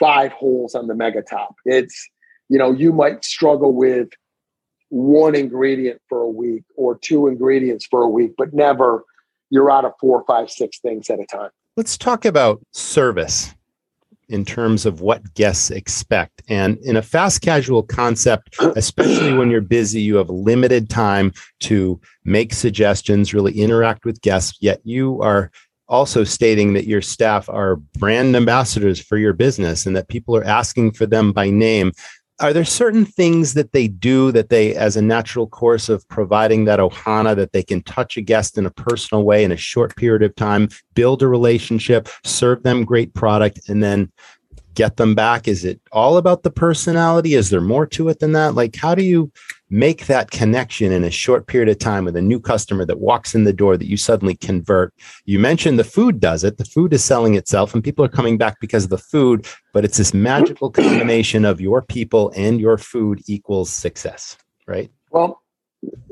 five 0.00 0.32
holes 0.32 0.74
on 0.74 0.86
the 0.86 0.94
mega 0.94 1.22
top. 1.22 1.54
It's, 1.64 2.08
you 2.48 2.58
know, 2.58 2.72
you 2.72 2.92
might 2.92 3.24
struggle 3.24 3.72
with 3.72 4.08
one 4.88 5.34
ingredient 5.34 6.00
for 6.08 6.20
a 6.20 6.28
week 6.28 6.62
or 6.76 6.96
two 6.96 7.26
ingredients 7.26 7.86
for 7.86 8.02
a 8.02 8.08
week, 8.08 8.32
but 8.38 8.54
never 8.54 9.04
you're 9.50 9.70
out 9.70 9.84
of 9.84 9.92
four, 10.00 10.24
five, 10.26 10.50
six 10.50 10.78
things 10.78 11.10
at 11.10 11.20
a 11.20 11.26
time. 11.26 11.50
Let's 11.76 11.98
talk 11.98 12.24
about 12.24 12.64
service 12.72 13.54
in 14.30 14.46
terms 14.46 14.86
of 14.86 15.02
what 15.02 15.34
guests 15.34 15.70
expect. 15.70 16.42
And 16.48 16.78
in 16.78 16.96
a 16.96 17.02
fast 17.02 17.42
casual 17.42 17.82
concept, 17.82 18.56
especially 18.76 19.34
when 19.34 19.50
you're 19.50 19.60
busy, 19.60 20.00
you 20.00 20.16
have 20.16 20.30
limited 20.30 20.88
time 20.88 21.34
to 21.60 22.00
make 22.24 22.54
suggestions, 22.54 23.34
really 23.34 23.52
interact 23.52 24.06
with 24.06 24.22
guests, 24.22 24.56
yet 24.62 24.80
you 24.84 25.20
are 25.20 25.50
also 25.86 26.24
stating 26.24 26.72
that 26.72 26.86
your 26.86 27.02
staff 27.02 27.46
are 27.50 27.76
brand 27.76 28.34
ambassadors 28.34 28.98
for 28.98 29.18
your 29.18 29.34
business 29.34 29.84
and 29.84 29.94
that 29.94 30.08
people 30.08 30.34
are 30.34 30.44
asking 30.44 30.92
for 30.92 31.04
them 31.04 31.30
by 31.30 31.50
name 31.50 31.92
are 32.38 32.52
there 32.52 32.64
certain 32.64 33.06
things 33.06 33.54
that 33.54 33.72
they 33.72 33.88
do 33.88 34.30
that 34.32 34.50
they 34.50 34.74
as 34.74 34.96
a 34.96 35.02
natural 35.02 35.46
course 35.46 35.88
of 35.88 36.06
providing 36.08 36.64
that 36.66 36.78
ohana 36.78 37.34
that 37.34 37.52
they 37.52 37.62
can 37.62 37.82
touch 37.82 38.16
a 38.16 38.20
guest 38.20 38.58
in 38.58 38.66
a 38.66 38.70
personal 38.70 39.24
way 39.24 39.42
in 39.42 39.52
a 39.52 39.56
short 39.56 39.96
period 39.96 40.22
of 40.22 40.34
time 40.36 40.68
build 40.94 41.22
a 41.22 41.28
relationship 41.28 42.08
serve 42.24 42.62
them 42.62 42.84
great 42.84 43.14
product 43.14 43.68
and 43.68 43.82
then 43.82 44.10
get 44.76 44.96
them 44.98 45.14
back? 45.16 45.48
Is 45.48 45.64
it 45.64 45.80
all 45.90 46.18
about 46.18 46.44
the 46.44 46.50
personality? 46.50 47.34
Is 47.34 47.50
there 47.50 47.60
more 47.60 47.86
to 47.86 48.08
it 48.10 48.20
than 48.20 48.32
that? 48.32 48.54
Like 48.54 48.76
how 48.76 48.94
do 48.94 49.02
you 49.02 49.32
make 49.68 50.06
that 50.06 50.30
connection 50.30 50.92
in 50.92 51.02
a 51.02 51.10
short 51.10 51.46
period 51.46 51.68
of 51.68 51.78
time 51.78 52.04
with 52.04 52.16
a 52.16 52.22
new 52.22 52.38
customer 52.38 52.84
that 52.84 53.00
walks 53.00 53.34
in 53.34 53.44
the 53.44 53.52
door 53.52 53.76
that 53.76 53.88
you 53.88 53.96
suddenly 53.96 54.36
convert. 54.36 54.94
You 55.24 55.38
mentioned 55.38 55.78
the 55.78 55.84
food 55.84 56.20
does 56.20 56.44
it. 56.44 56.58
The 56.58 56.64
food 56.64 56.92
is 56.92 57.04
selling 57.04 57.34
itself 57.34 57.74
and 57.74 57.82
people 57.82 58.04
are 58.04 58.08
coming 58.08 58.38
back 58.38 58.60
because 58.60 58.84
of 58.84 58.90
the 58.90 58.98
food, 58.98 59.46
but 59.72 59.84
it's 59.84 59.98
this 59.98 60.14
magical 60.14 60.70
combination 60.70 61.44
of 61.44 61.60
your 61.60 61.82
people 61.82 62.32
and 62.36 62.60
your 62.60 62.78
food 62.78 63.20
equals 63.26 63.70
success, 63.70 64.36
right? 64.66 64.90
Well, 65.10 65.42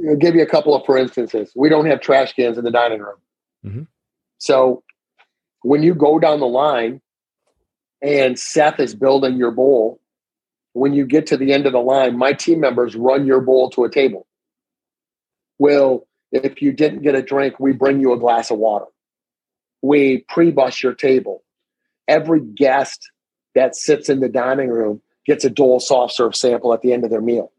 I'll 0.08 0.16
give 0.16 0.34
you 0.34 0.42
a 0.42 0.46
couple 0.46 0.74
of 0.74 0.84
for 0.84 0.98
instances. 0.98 1.52
We 1.54 1.68
don't 1.68 1.86
have 1.86 2.00
trash 2.00 2.32
cans 2.32 2.58
in 2.58 2.64
the 2.64 2.70
dining 2.70 3.00
room. 3.00 3.16
Mm-hmm. 3.64 3.82
So 4.38 4.82
when 5.62 5.82
you 5.82 5.94
go 5.94 6.18
down 6.18 6.40
the 6.40 6.46
line 6.46 7.00
and 8.02 8.38
Seth 8.38 8.80
is 8.80 8.94
building 8.94 9.36
your 9.36 9.50
bowl 9.50 10.00
when 10.74 10.92
you 10.92 11.06
get 11.06 11.26
to 11.28 11.36
the 11.36 11.52
end 11.52 11.66
of 11.66 11.72
the 11.72 11.80
line, 11.80 12.18
my 12.18 12.32
team 12.32 12.60
members 12.60 12.94
run 12.94 13.26
your 13.26 13.40
bowl 13.40 13.70
to 13.70 13.84
a 13.84 13.90
table. 13.90 14.26
Well, 15.58 16.06
if 16.32 16.60
you 16.60 16.72
didn't 16.72 17.02
get 17.02 17.14
a 17.14 17.22
drink, 17.22 17.58
we 17.58 17.72
bring 17.72 18.00
you 18.00 18.12
a 18.12 18.18
glass 18.18 18.50
of 18.50 18.58
water. 18.58 18.86
We 19.82 20.24
pre 20.28 20.50
bus 20.50 20.82
your 20.82 20.92
table. 20.92 21.44
Every 22.08 22.40
guest 22.40 23.08
that 23.54 23.76
sits 23.76 24.08
in 24.08 24.20
the 24.20 24.28
dining 24.28 24.68
room 24.68 25.00
gets 25.26 25.44
a 25.44 25.50
Dole 25.50 25.80
soft 25.80 26.12
serve 26.12 26.34
sample 26.34 26.74
at 26.74 26.82
the 26.82 26.92
end 26.92 27.04
of 27.04 27.10
their 27.10 27.20
meal. 27.20 27.52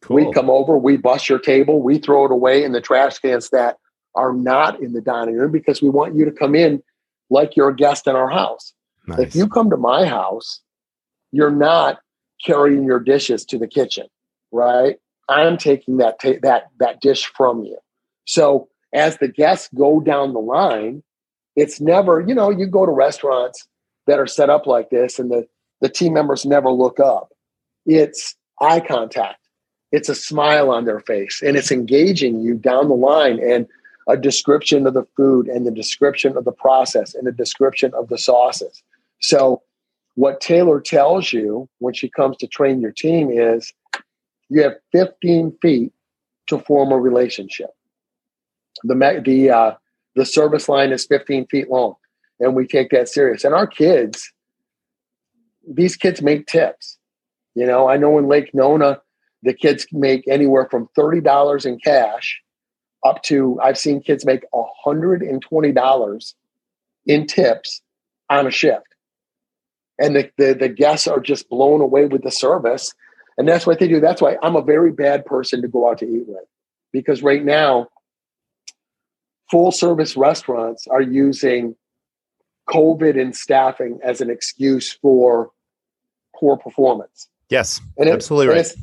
Cool. 0.00 0.16
We 0.16 0.32
come 0.32 0.48
over, 0.48 0.78
we 0.78 0.96
bus 0.96 1.28
your 1.28 1.40
table, 1.40 1.82
we 1.82 1.98
throw 1.98 2.24
it 2.24 2.30
away 2.30 2.62
in 2.62 2.70
the 2.70 2.80
trash 2.80 3.18
cans 3.18 3.50
that 3.50 3.78
are 4.14 4.32
not 4.32 4.80
in 4.80 4.92
the 4.92 5.00
dining 5.00 5.36
room 5.36 5.50
because 5.50 5.82
we 5.82 5.88
want 5.88 6.14
you 6.14 6.24
to 6.24 6.30
come 6.30 6.54
in 6.54 6.82
like 7.30 7.56
you're 7.56 7.70
a 7.70 7.76
guest 7.76 8.06
in 8.06 8.14
our 8.14 8.30
house. 8.30 8.72
Nice. 9.08 9.18
If 9.18 9.34
you 9.34 9.48
come 9.48 9.70
to 9.70 9.76
my 9.76 10.06
house, 10.06 10.60
you're 11.32 11.50
not 11.50 11.98
carrying 12.44 12.84
your 12.84 13.00
dishes 13.00 13.44
to 13.46 13.58
the 13.58 13.66
kitchen, 13.66 14.06
right? 14.52 14.96
I'm 15.28 15.58
taking 15.58 15.98
that 15.98 16.20
ta- 16.20 16.40
that 16.42 16.68
that 16.78 17.00
dish 17.00 17.26
from 17.36 17.64
you. 17.64 17.78
So 18.24 18.68
as 18.92 19.18
the 19.18 19.28
guests 19.28 19.68
go 19.74 20.00
down 20.00 20.32
the 20.32 20.40
line, 20.40 21.02
it's 21.56 21.80
never, 21.80 22.20
you 22.20 22.34
know, 22.34 22.50
you 22.50 22.66
go 22.66 22.86
to 22.86 22.92
restaurants 22.92 23.66
that 24.06 24.18
are 24.18 24.26
set 24.26 24.50
up 24.50 24.66
like 24.66 24.90
this 24.90 25.18
and 25.18 25.30
the 25.30 25.46
the 25.80 25.88
team 25.88 26.14
members 26.14 26.44
never 26.44 26.70
look 26.70 26.98
up. 26.98 27.28
It's 27.86 28.34
eye 28.60 28.80
contact. 28.80 29.40
It's 29.92 30.08
a 30.08 30.14
smile 30.14 30.70
on 30.70 30.84
their 30.84 31.00
face 31.00 31.42
and 31.44 31.56
it's 31.56 31.70
engaging 31.70 32.40
you 32.40 32.54
down 32.54 32.88
the 32.88 32.94
line 32.94 33.38
and 33.42 33.66
a 34.08 34.16
description 34.16 34.86
of 34.86 34.94
the 34.94 35.06
food 35.16 35.48
and 35.48 35.66
the 35.66 35.70
description 35.70 36.36
of 36.36 36.44
the 36.44 36.52
process 36.52 37.14
and 37.14 37.26
the 37.26 37.32
description 37.32 37.92
of 37.94 38.08
the 38.08 38.18
sauces. 38.18 38.82
So 39.20 39.62
what 40.18 40.40
Taylor 40.40 40.80
tells 40.80 41.32
you 41.32 41.68
when 41.78 41.94
she 41.94 42.08
comes 42.08 42.36
to 42.38 42.48
train 42.48 42.80
your 42.80 42.90
team 42.90 43.30
is 43.30 43.72
you 44.48 44.60
have 44.62 44.72
15 44.90 45.56
feet 45.62 45.92
to 46.48 46.58
form 46.58 46.90
a 46.90 46.98
relationship. 46.98 47.70
The 48.82 49.22
the 49.24 49.50
uh, 49.50 49.74
the 50.16 50.26
service 50.26 50.68
line 50.68 50.90
is 50.90 51.06
15 51.06 51.46
feet 51.46 51.70
long, 51.70 51.94
and 52.40 52.56
we 52.56 52.66
take 52.66 52.90
that 52.90 53.08
serious. 53.08 53.44
And 53.44 53.54
our 53.54 53.68
kids, 53.68 54.32
these 55.72 55.94
kids 55.94 56.20
make 56.20 56.48
tips. 56.48 56.98
You 57.54 57.66
know, 57.66 57.88
I 57.88 57.96
know 57.96 58.18
in 58.18 58.26
Lake 58.26 58.52
Nona, 58.52 59.00
the 59.44 59.54
kids 59.54 59.86
make 59.92 60.26
anywhere 60.26 60.66
from 60.68 60.88
thirty 60.96 61.20
dollars 61.20 61.64
in 61.64 61.78
cash 61.78 62.42
up 63.04 63.22
to 63.24 63.56
I've 63.62 63.78
seen 63.78 64.02
kids 64.02 64.26
make 64.26 64.42
hundred 64.82 65.22
and 65.22 65.40
twenty 65.40 65.70
dollars 65.70 66.34
in 67.06 67.28
tips 67.28 67.82
on 68.28 68.48
a 68.48 68.50
shift. 68.50 68.87
And 69.98 70.16
the, 70.16 70.30
the, 70.36 70.54
the 70.54 70.68
guests 70.68 71.06
are 71.06 71.20
just 71.20 71.48
blown 71.48 71.80
away 71.80 72.06
with 72.06 72.22
the 72.22 72.30
service. 72.30 72.94
And 73.36 73.48
that's 73.48 73.66
what 73.66 73.78
they 73.78 73.88
do. 73.88 74.00
That's 74.00 74.22
why 74.22 74.36
I'm 74.42 74.56
a 74.56 74.62
very 74.62 74.92
bad 74.92 75.24
person 75.24 75.62
to 75.62 75.68
go 75.68 75.90
out 75.90 75.98
to 75.98 76.06
eat 76.06 76.24
with. 76.26 76.44
Because 76.92 77.22
right 77.22 77.44
now, 77.44 77.88
full 79.50 79.72
service 79.72 80.16
restaurants 80.16 80.86
are 80.88 81.02
using 81.02 81.74
COVID 82.68 83.20
and 83.20 83.34
staffing 83.34 83.98
as 84.02 84.20
an 84.20 84.30
excuse 84.30 84.92
for 84.92 85.50
poor 86.38 86.56
performance. 86.56 87.28
Yes, 87.48 87.80
and 87.96 88.08
it, 88.08 88.12
absolutely 88.12 88.48
right. 88.48 88.58
It's, 88.58 88.76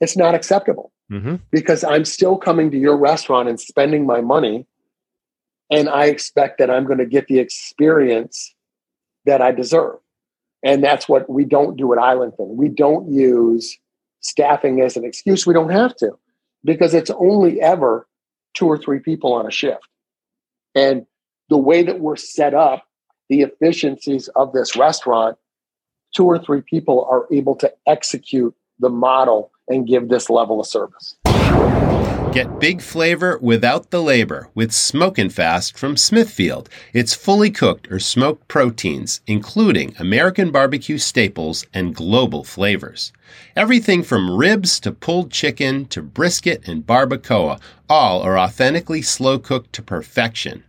it's, 0.00 0.16
not 0.16 0.34
acceptable 0.34 0.92
mm-hmm. 1.10 1.36
because 1.50 1.84
I'm 1.84 2.04
still 2.04 2.36
coming 2.36 2.70
to 2.72 2.76
your 2.76 2.96
restaurant 2.96 3.48
and 3.48 3.60
spending 3.60 4.06
my 4.06 4.20
money, 4.20 4.66
and 5.70 5.88
I 5.88 6.06
expect 6.06 6.58
that 6.58 6.70
I'm 6.70 6.84
going 6.84 6.98
to 6.98 7.06
get 7.06 7.28
the 7.28 7.38
experience 7.38 8.54
that 9.24 9.40
I 9.40 9.52
deserve. 9.52 9.98
And 10.62 10.82
that's 10.82 11.08
what 11.08 11.28
we 11.30 11.44
don't 11.44 11.76
do 11.76 11.92
at 11.92 11.98
Island 11.98 12.32
Fin. 12.36 12.56
We 12.56 12.68
don't 12.68 13.10
use 13.10 13.78
staffing 14.20 14.80
as 14.80 14.96
an 14.96 15.04
excuse. 15.04 15.46
We 15.46 15.54
don't 15.54 15.70
have 15.70 15.94
to 15.96 16.18
because 16.64 16.94
it's 16.94 17.10
only 17.10 17.60
ever 17.60 18.06
two 18.54 18.66
or 18.66 18.76
three 18.76 18.98
people 18.98 19.32
on 19.32 19.46
a 19.46 19.50
shift. 19.50 19.86
And 20.74 21.06
the 21.48 21.58
way 21.58 21.82
that 21.82 22.00
we're 22.00 22.16
set 22.16 22.54
up, 22.54 22.84
the 23.28 23.42
efficiencies 23.42 24.28
of 24.28 24.52
this 24.52 24.76
restaurant, 24.76 25.38
two 26.14 26.24
or 26.24 26.38
three 26.38 26.62
people 26.62 27.06
are 27.10 27.26
able 27.32 27.54
to 27.56 27.72
execute 27.86 28.54
the 28.80 28.88
model 28.88 29.52
and 29.68 29.86
give 29.86 30.08
this 30.08 30.28
level 30.30 30.60
of 30.60 30.66
service. 30.66 31.16
Get 32.32 32.60
big 32.60 32.82
flavor 32.82 33.38
without 33.40 33.90
the 33.90 34.02
labor 34.02 34.50
with 34.54 34.70
Smokin' 34.70 35.30
Fast 35.30 35.78
from 35.78 35.96
Smithfield. 35.96 36.68
It's 36.92 37.14
fully 37.14 37.50
cooked 37.50 37.90
or 37.90 37.98
smoked 37.98 38.46
proteins, 38.48 39.22
including 39.26 39.94
American 39.98 40.50
barbecue 40.50 40.98
staples 40.98 41.64
and 41.72 41.94
global 41.94 42.44
flavors. 42.44 43.12
Everything 43.56 44.02
from 44.02 44.36
ribs 44.36 44.78
to 44.80 44.92
pulled 44.92 45.32
chicken 45.32 45.86
to 45.86 46.02
brisket 46.02 46.68
and 46.68 46.86
barbacoa, 46.86 47.58
all 47.88 48.20
are 48.20 48.38
authentically 48.38 49.00
slow 49.00 49.38
cooked 49.38 49.72
to 49.72 49.82
perfection. 49.82 50.64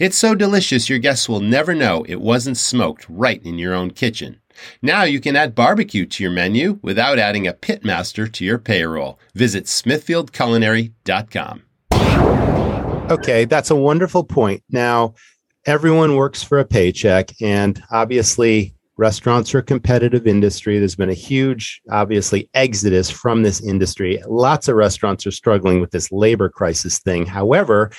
It's 0.00 0.16
so 0.16 0.34
delicious 0.34 0.90
your 0.90 0.98
guests 0.98 1.28
will 1.28 1.40
never 1.40 1.74
know 1.74 2.04
it 2.08 2.20
wasn't 2.20 2.56
smoked 2.56 3.06
right 3.08 3.40
in 3.44 3.58
your 3.58 3.74
own 3.74 3.92
kitchen. 3.92 4.40
Now 4.82 5.02
you 5.04 5.20
can 5.20 5.36
add 5.36 5.54
barbecue 5.54 6.06
to 6.06 6.22
your 6.22 6.32
menu 6.32 6.78
without 6.82 7.18
adding 7.18 7.46
a 7.46 7.52
pitmaster 7.52 8.30
to 8.32 8.44
your 8.44 8.58
payroll. 8.58 9.18
Visit 9.34 9.64
smithfieldculinary.com. 9.64 11.62
Okay, 13.10 13.44
that's 13.44 13.70
a 13.70 13.76
wonderful 13.76 14.24
point. 14.24 14.64
Now, 14.70 15.14
everyone 15.64 16.16
works 16.16 16.42
for 16.42 16.58
a 16.58 16.64
paycheck, 16.64 17.30
and 17.40 17.80
obviously, 17.92 18.74
restaurants 18.96 19.54
are 19.54 19.58
a 19.58 19.62
competitive 19.62 20.26
industry. 20.26 20.78
There's 20.78 20.96
been 20.96 21.10
a 21.10 21.14
huge, 21.14 21.80
obviously, 21.90 22.50
exodus 22.54 23.08
from 23.10 23.42
this 23.42 23.62
industry. 23.62 24.20
Lots 24.26 24.68
of 24.68 24.76
restaurants 24.76 25.26
are 25.26 25.30
struggling 25.30 25.80
with 25.80 25.92
this 25.92 26.10
labor 26.10 26.48
crisis 26.48 26.98
thing. 26.98 27.26
However, 27.26 27.90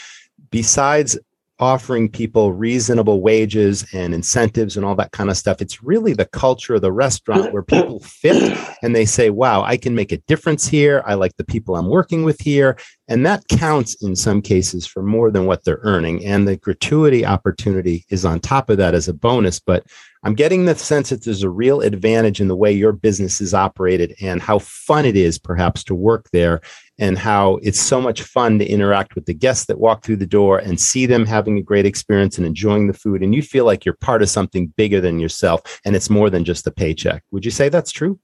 besides 0.49 1.17
offering 1.59 2.07
people 2.07 2.53
reasonable 2.53 3.21
wages 3.21 3.85
and 3.93 4.13
incentives 4.13 4.77
and 4.77 4.85
all 4.85 4.95
that 4.95 5.11
kind 5.11 5.29
of 5.29 5.37
stuff. 5.37 5.61
It's 5.61 5.83
really 5.83 6.13
the 6.13 6.25
culture 6.25 6.75
of 6.75 6.81
the 6.81 6.91
restaurant 6.91 7.51
where 7.51 7.63
people 7.63 7.99
fit 8.03 8.57
and 8.83 8.95
they 8.95 9.05
say, 9.05 9.29
wow, 9.29 9.63
I 9.63 9.77
can 9.77 9.95
make 9.95 10.11
a 10.11 10.17
difference 10.17 10.67
here. 10.67 11.03
I 11.05 11.15
like 11.15 11.35
the 11.37 11.43
people 11.43 11.75
I'm 11.75 11.89
working 11.89 12.23
with 12.23 12.39
here. 12.41 12.77
And 13.07 13.25
that 13.25 13.47
counts 13.47 13.95
in 14.03 14.15
some 14.15 14.41
cases 14.41 14.85
for 14.85 15.01
more 15.01 15.31
than 15.31 15.45
what 15.45 15.63
they're 15.63 15.79
earning. 15.81 16.23
And 16.25 16.47
the 16.47 16.57
gratuity 16.57 17.25
opportunity 17.25 18.05
is 18.09 18.25
on 18.25 18.39
top 18.39 18.69
of 18.69 18.77
that 18.77 18.93
as 18.93 19.07
a 19.07 19.13
bonus. 19.13 19.59
But 19.59 19.85
I'm 20.23 20.35
getting 20.35 20.65
the 20.65 20.75
sense 20.75 21.09
that 21.09 21.23
there's 21.23 21.43
a 21.43 21.49
real 21.49 21.81
advantage 21.81 22.41
in 22.41 22.49
the 22.49 22.55
way 22.55 22.71
your 22.71 22.91
business 22.91 23.39
is 23.39 23.53
operated 23.53 24.13
and 24.21 24.41
how 24.41 24.59
fun 24.59 25.05
it 25.05 25.15
is 25.15 25.39
perhaps 25.39 25.83
to 25.85 25.95
work 25.95 26.29
there 26.31 26.61
and 26.99 27.17
how 27.17 27.59
it's 27.61 27.79
so 27.79 28.01
much 28.01 28.23
fun 28.23 28.57
to 28.59 28.65
interact 28.65 29.15
with 29.15 29.25
the 29.25 29.33
guests 29.33 29.65
that 29.65 29.79
walk 29.79 30.03
through 30.03 30.15
the 30.15 30.25
door 30.25 30.57
and 30.57 30.79
see 30.79 31.05
them 31.05 31.25
having 31.25 31.57
a 31.57 31.61
great 31.61 31.85
experience 31.85 32.37
and 32.37 32.47
enjoying 32.47 32.87
the 32.87 32.93
food. 32.93 33.21
And 33.21 33.35
you 33.35 33.41
feel 33.41 33.65
like 33.65 33.85
you're 33.85 33.95
part 33.95 34.21
of 34.21 34.29
something 34.29 34.73
bigger 34.77 34.99
than 34.99 35.19
yourself 35.19 35.79
and 35.85 35.95
it's 35.95 36.09
more 36.09 36.29
than 36.29 36.43
just 36.43 36.65
a 36.65 36.71
paycheck. 36.71 37.23
Would 37.31 37.45
you 37.45 37.51
say 37.51 37.69
that's 37.69 37.91
true? 37.91 38.19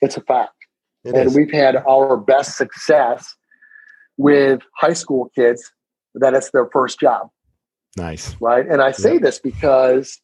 It's 0.00 0.16
a 0.16 0.20
fact. 0.20 0.52
It 1.04 1.14
and 1.14 1.28
is. 1.28 1.36
we've 1.36 1.52
had 1.52 1.76
our 1.88 2.16
best 2.16 2.56
success 2.56 3.34
with 4.16 4.60
high 4.76 4.92
school 4.92 5.30
kids 5.34 5.72
that 6.14 6.34
it's 6.34 6.50
their 6.50 6.68
first 6.72 6.98
job. 7.00 7.30
Nice. 7.96 8.36
Right. 8.40 8.66
And 8.66 8.82
I 8.82 8.92
say 8.92 9.14
yeah. 9.14 9.20
this 9.20 9.38
because, 9.38 10.20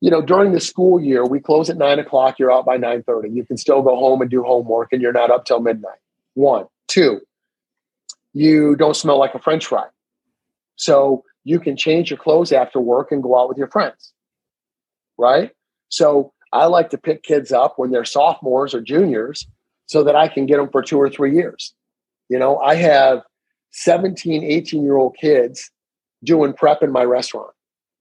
you 0.00 0.10
know, 0.10 0.22
during 0.22 0.52
the 0.52 0.60
school 0.60 1.00
year, 1.00 1.24
we 1.24 1.40
close 1.40 1.70
at 1.70 1.76
nine 1.76 1.98
o'clock, 1.98 2.38
you're 2.38 2.52
out 2.52 2.66
by 2.66 2.76
9 2.76 3.02
30. 3.04 3.30
You 3.30 3.44
can 3.44 3.56
still 3.56 3.82
go 3.82 3.96
home 3.96 4.20
and 4.22 4.30
do 4.30 4.42
homework 4.42 4.92
and 4.92 5.00
you're 5.00 5.12
not 5.12 5.30
up 5.30 5.44
till 5.44 5.60
midnight. 5.60 5.98
One. 6.34 6.66
Two, 6.90 7.20
you 8.32 8.74
don't 8.74 8.96
smell 8.96 9.16
like 9.16 9.34
a 9.36 9.38
french 9.38 9.66
fry. 9.66 9.86
So 10.74 11.22
you 11.44 11.60
can 11.60 11.76
change 11.76 12.10
your 12.10 12.18
clothes 12.18 12.50
after 12.50 12.80
work 12.80 13.12
and 13.12 13.22
go 13.22 13.38
out 13.38 13.48
with 13.48 13.56
your 13.56 13.68
friends. 13.68 14.12
Right? 15.16 15.52
So 15.88 16.32
I 16.52 16.66
like 16.66 16.90
to 16.90 16.98
pick 16.98 17.22
kids 17.22 17.52
up 17.52 17.78
when 17.78 17.92
they're 17.92 18.04
sophomores 18.04 18.74
or 18.74 18.80
juniors 18.80 19.46
so 19.86 20.02
that 20.02 20.16
I 20.16 20.26
can 20.26 20.46
get 20.46 20.56
them 20.56 20.68
for 20.68 20.82
two 20.82 20.98
or 20.98 21.08
three 21.08 21.32
years. 21.32 21.74
You 22.28 22.40
know, 22.40 22.58
I 22.58 22.74
have 22.74 23.22
17, 23.70 24.42
18 24.42 24.82
year 24.82 24.96
old 24.96 25.16
kids 25.16 25.70
doing 26.24 26.52
prep 26.52 26.82
in 26.82 26.90
my 26.90 27.04
restaurant, 27.04 27.52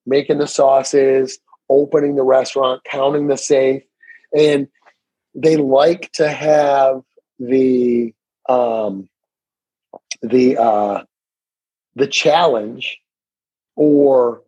making 0.08 0.40
the 0.40 0.48
sauces, 0.48 1.38
opening 1.70 2.16
the 2.16 2.24
restaurant, 2.24 2.84
counting 2.86 3.28
the 3.28 3.38
safe. 3.38 3.84
And 4.36 4.68
they 5.36 5.58
like 5.58 6.12
to 6.14 6.28
have 6.28 7.02
the 7.38 8.16
um, 8.50 9.08
the 10.22 10.58
uh, 10.58 11.04
the 11.95 12.08
challenge 12.08 12.97
or 13.76 14.41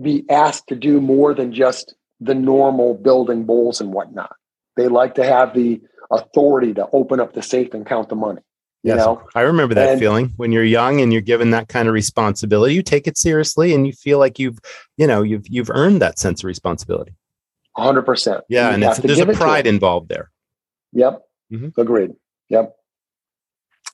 be 0.00 0.24
asked 0.30 0.68
to 0.68 0.74
do 0.74 1.00
more 1.00 1.34
than 1.34 1.52
just 1.52 1.94
the 2.20 2.34
normal 2.34 2.94
building 2.94 3.44
bowls 3.44 3.80
and 3.80 3.92
whatnot. 3.92 4.34
They 4.76 4.88
like 4.88 5.14
to 5.16 5.24
have 5.24 5.54
the 5.54 5.80
authority 6.10 6.72
to 6.74 6.88
open 6.92 7.20
up 7.20 7.34
the 7.34 7.42
safe 7.42 7.74
and 7.74 7.86
count 7.86 8.08
the 8.08 8.16
money. 8.16 8.40
You 8.82 8.94
yes, 8.94 8.98
know? 8.98 9.22
I 9.34 9.42
remember 9.42 9.74
that 9.74 9.90
and, 9.90 10.00
feeling 10.00 10.32
when 10.36 10.50
you're 10.50 10.64
young 10.64 11.00
and 11.00 11.12
you're 11.12 11.22
given 11.22 11.50
that 11.50 11.68
kind 11.68 11.86
of 11.86 11.94
responsibility. 11.94 12.74
You 12.74 12.82
take 12.82 13.06
it 13.06 13.16
seriously 13.16 13.74
and 13.74 13.86
you 13.86 13.92
feel 13.92 14.18
like 14.18 14.40
you've, 14.40 14.58
you 14.96 15.06
know, 15.06 15.22
you've 15.22 15.46
you've 15.48 15.70
earned 15.70 16.02
that 16.02 16.18
sense 16.18 16.40
of 16.40 16.46
responsibility. 16.46 17.14
Hundred 17.76 18.02
percent. 18.02 18.42
Yeah, 18.48 18.68
you 18.68 18.74
and 18.74 18.82
there's 18.82 19.20
a 19.20 19.26
pride 19.26 19.66
involved 19.66 20.08
there. 20.08 20.30
Yep. 20.92 21.22
Mm-hmm. 21.52 21.80
Agreed. 21.80 22.10
Yep. 22.48 22.74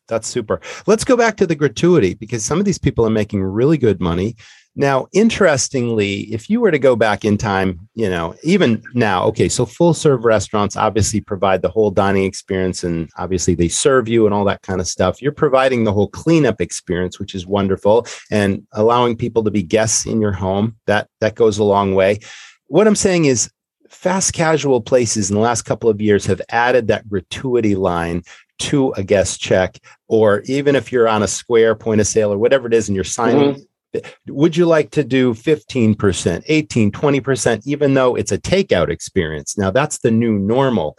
That's 0.08 0.26
super. 0.26 0.60
Let's 0.86 1.04
go 1.04 1.16
back 1.16 1.36
to 1.36 1.46
the 1.46 1.54
gratuity 1.54 2.14
because 2.14 2.44
some 2.44 2.58
of 2.58 2.64
these 2.64 2.78
people 2.78 3.06
are 3.06 3.10
making 3.10 3.42
really 3.42 3.78
good 3.78 4.00
money. 4.00 4.36
Now, 4.78 5.08
interestingly, 5.12 6.20
if 6.32 6.48
you 6.48 6.60
were 6.60 6.70
to 6.70 6.78
go 6.78 6.94
back 6.94 7.24
in 7.24 7.36
time, 7.36 7.88
you 7.94 8.08
know, 8.08 8.36
even 8.44 8.80
now, 8.94 9.24
okay, 9.24 9.48
so 9.48 9.66
full 9.66 9.92
serve 9.92 10.24
restaurants 10.24 10.76
obviously 10.76 11.20
provide 11.20 11.62
the 11.62 11.68
whole 11.68 11.90
dining 11.90 12.24
experience 12.24 12.84
and 12.84 13.10
obviously 13.18 13.56
they 13.56 13.66
serve 13.66 14.08
you 14.08 14.24
and 14.24 14.32
all 14.32 14.44
that 14.44 14.62
kind 14.62 14.80
of 14.80 14.86
stuff. 14.86 15.20
You're 15.20 15.32
providing 15.32 15.82
the 15.82 15.92
whole 15.92 16.08
cleanup 16.08 16.60
experience, 16.60 17.18
which 17.18 17.34
is 17.34 17.44
wonderful, 17.44 18.06
and 18.30 18.64
allowing 18.72 19.16
people 19.16 19.42
to 19.44 19.50
be 19.50 19.64
guests 19.64 20.06
in 20.06 20.20
your 20.20 20.32
home. 20.32 20.76
That 20.86 21.08
that 21.20 21.34
goes 21.34 21.58
a 21.58 21.64
long 21.64 21.96
way. 21.96 22.20
What 22.68 22.86
I'm 22.86 22.94
saying 22.94 23.24
is 23.24 23.50
fast 23.88 24.32
casual 24.32 24.80
places 24.80 25.28
in 25.28 25.34
the 25.34 25.42
last 25.42 25.62
couple 25.62 25.90
of 25.90 26.00
years 26.00 26.24
have 26.26 26.42
added 26.50 26.86
that 26.86 27.08
gratuity 27.08 27.74
line 27.74 28.22
to 28.58 28.92
a 28.92 29.02
guest 29.02 29.40
check, 29.40 29.78
or 30.06 30.42
even 30.46 30.76
if 30.76 30.92
you're 30.92 31.08
on 31.08 31.22
a 31.22 31.28
square 31.28 31.74
point 31.74 32.00
of 32.00 32.06
sale 32.06 32.32
or 32.32 32.38
whatever 32.38 32.66
it 32.66 32.74
is, 32.74 32.88
and 32.88 32.94
you're 32.94 33.04
signing. 33.04 33.54
Mm-hmm. 33.54 34.00
Would 34.28 34.56
you 34.56 34.66
like 34.66 34.90
to 34.90 35.02
do 35.02 35.32
15%, 35.32 36.42
18, 36.46 36.92
20%, 36.92 37.62
even 37.66 37.94
though 37.94 38.14
it's 38.16 38.32
a 38.32 38.38
takeout 38.38 38.90
experience? 38.90 39.56
Now 39.56 39.70
that's 39.70 39.98
the 39.98 40.10
new 40.10 40.38
normal. 40.38 40.98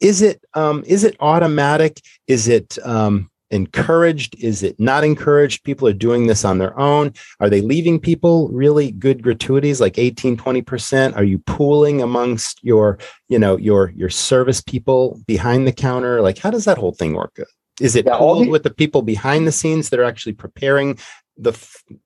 Is 0.00 0.22
it 0.22 0.42
um, 0.54 0.82
is 0.86 1.04
it 1.04 1.16
automatic? 1.20 2.00
Is 2.26 2.48
it 2.48 2.78
um, 2.84 3.29
encouraged? 3.50 4.36
Is 4.38 4.62
it 4.62 4.78
not 4.78 5.04
encouraged? 5.04 5.64
People 5.64 5.88
are 5.88 5.92
doing 5.92 6.26
this 6.26 6.44
on 6.44 6.58
their 6.58 6.78
own. 6.78 7.12
Are 7.40 7.50
they 7.50 7.60
leaving 7.60 7.98
people 7.98 8.48
really 8.48 8.92
good 8.92 9.22
gratuities 9.22 9.80
like 9.80 9.98
18, 9.98 10.36
20%? 10.36 11.16
Are 11.16 11.24
you 11.24 11.38
pooling 11.38 12.02
amongst 12.02 12.62
your, 12.62 12.98
you 13.28 13.38
know, 13.38 13.56
your 13.56 13.90
your 13.90 14.10
service 14.10 14.60
people 14.60 15.20
behind 15.26 15.66
the 15.66 15.72
counter? 15.72 16.20
Like 16.22 16.38
how 16.38 16.50
does 16.50 16.64
that 16.64 16.78
whole 16.78 16.92
thing 16.92 17.14
work? 17.14 17.38
Is 17.80 17.96
it 17.96 18.06
yeah, 18.06 18.18
pooled 18.18 18.46
the- 18.46 18.50
with 18.50 18.62
the 18.62 18.74
people 18.74 19.02
behind 19.02 19.46
the 19.46 19.52
scenes 19.52 19.90
that 19.90 20.00
are 20.00 20.04
actually 20.04 20.34
preparing 20.34 20.98
the 21.36 21.52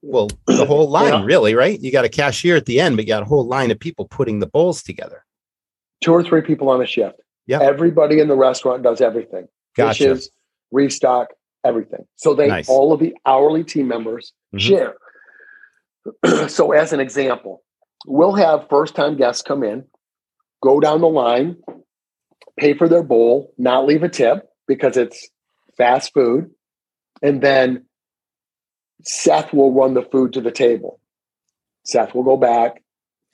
well 0.02 0.28
the 0.46 0.64
whole 0.68 0.88
line 0.88 1.12
yeah. 1.12 1.24
really 1.24 1.54
right 1.54 1.80
you 1.80 1.90
got 1.90 2.04
a 2.04 2.08
cashier 2.08 2.54
at 2.54 2.66
the 2.66 2.78
end 2.78 2.96
but 2.96 3.04
you 3.04 3.08
got 3.08 3.22
a 3.22 3.26
whole 3.26 3.46
line 3.46 3.70
of 3.70 3.80
people 3.80 4.06
putting 4.06 4.38
the 4.38 4.46
bowls 4.46 4.82
together 4.82 5.24
two 6.02 6.12
or 6.12 6.22
three 6.22 6.40
people 6.40 6.68
on 6.68 6.80
a 6.80 6.86
shift 6.86 7.20
yeah 7.46 7.60
everybody 7.60 8.20
in 8.20 8.28
the 8.28 8.36
restaurant 8.36 8.84
does 8.84 9.00
everything 9.00 9.48
gotcha. 9.76 10.04
dishes 10.04 10.30
restock 10.74 11.28
everything 11.64 12.04
so 12.16 12.34
they 12.34 12.48
nice. 12.48 12.68
all 12.68 12.92
of 12.92 13.00
the 13.00 13.14
hourly 13.24 13.64
team 13.64 13.88
members 13.88 14.32
mm-hmm. 14.54 14.58
share 14.58 16.48
so 16.48 16.72
as 16.72 16.92
an 16.92 17.00
example 17.00 17.62
we'll 18.06 18.34
have 18.34 18.68
first 18.68 18.94
time 18.94 19.16
guests 19.16 19.42
come 19.42 19.62
in 19.62 19.84
go 20.62 20.80
down 20.80 21.00
the 21.00 21.08
line 21.08 21.56
pay 22.58 22.74
for 22.74 22.88
their 22.88 23.02
bowl 23.02 23.52
not 23.56 23.86
leave 23.86 24.02
a 24.02 24.08
tip 24.08 24.48
because 24.66 24.96
it's 24.96 25.28
fast 25.78 26.12
food 26.12 26.50
and 27.22 27.40
then 27.40 27.84
Seth 29.04 29.52
will 29.52 29.72
run 29.72 29.94
the 29.94 30.02
food 30.02 30.32
to 30.32 30.40
the 30.40 30.50
table. 30.50 31.00
Seth 31.84 32.14
will 32.14 32.22
go 32.22 32.36
back. 32.36 32.82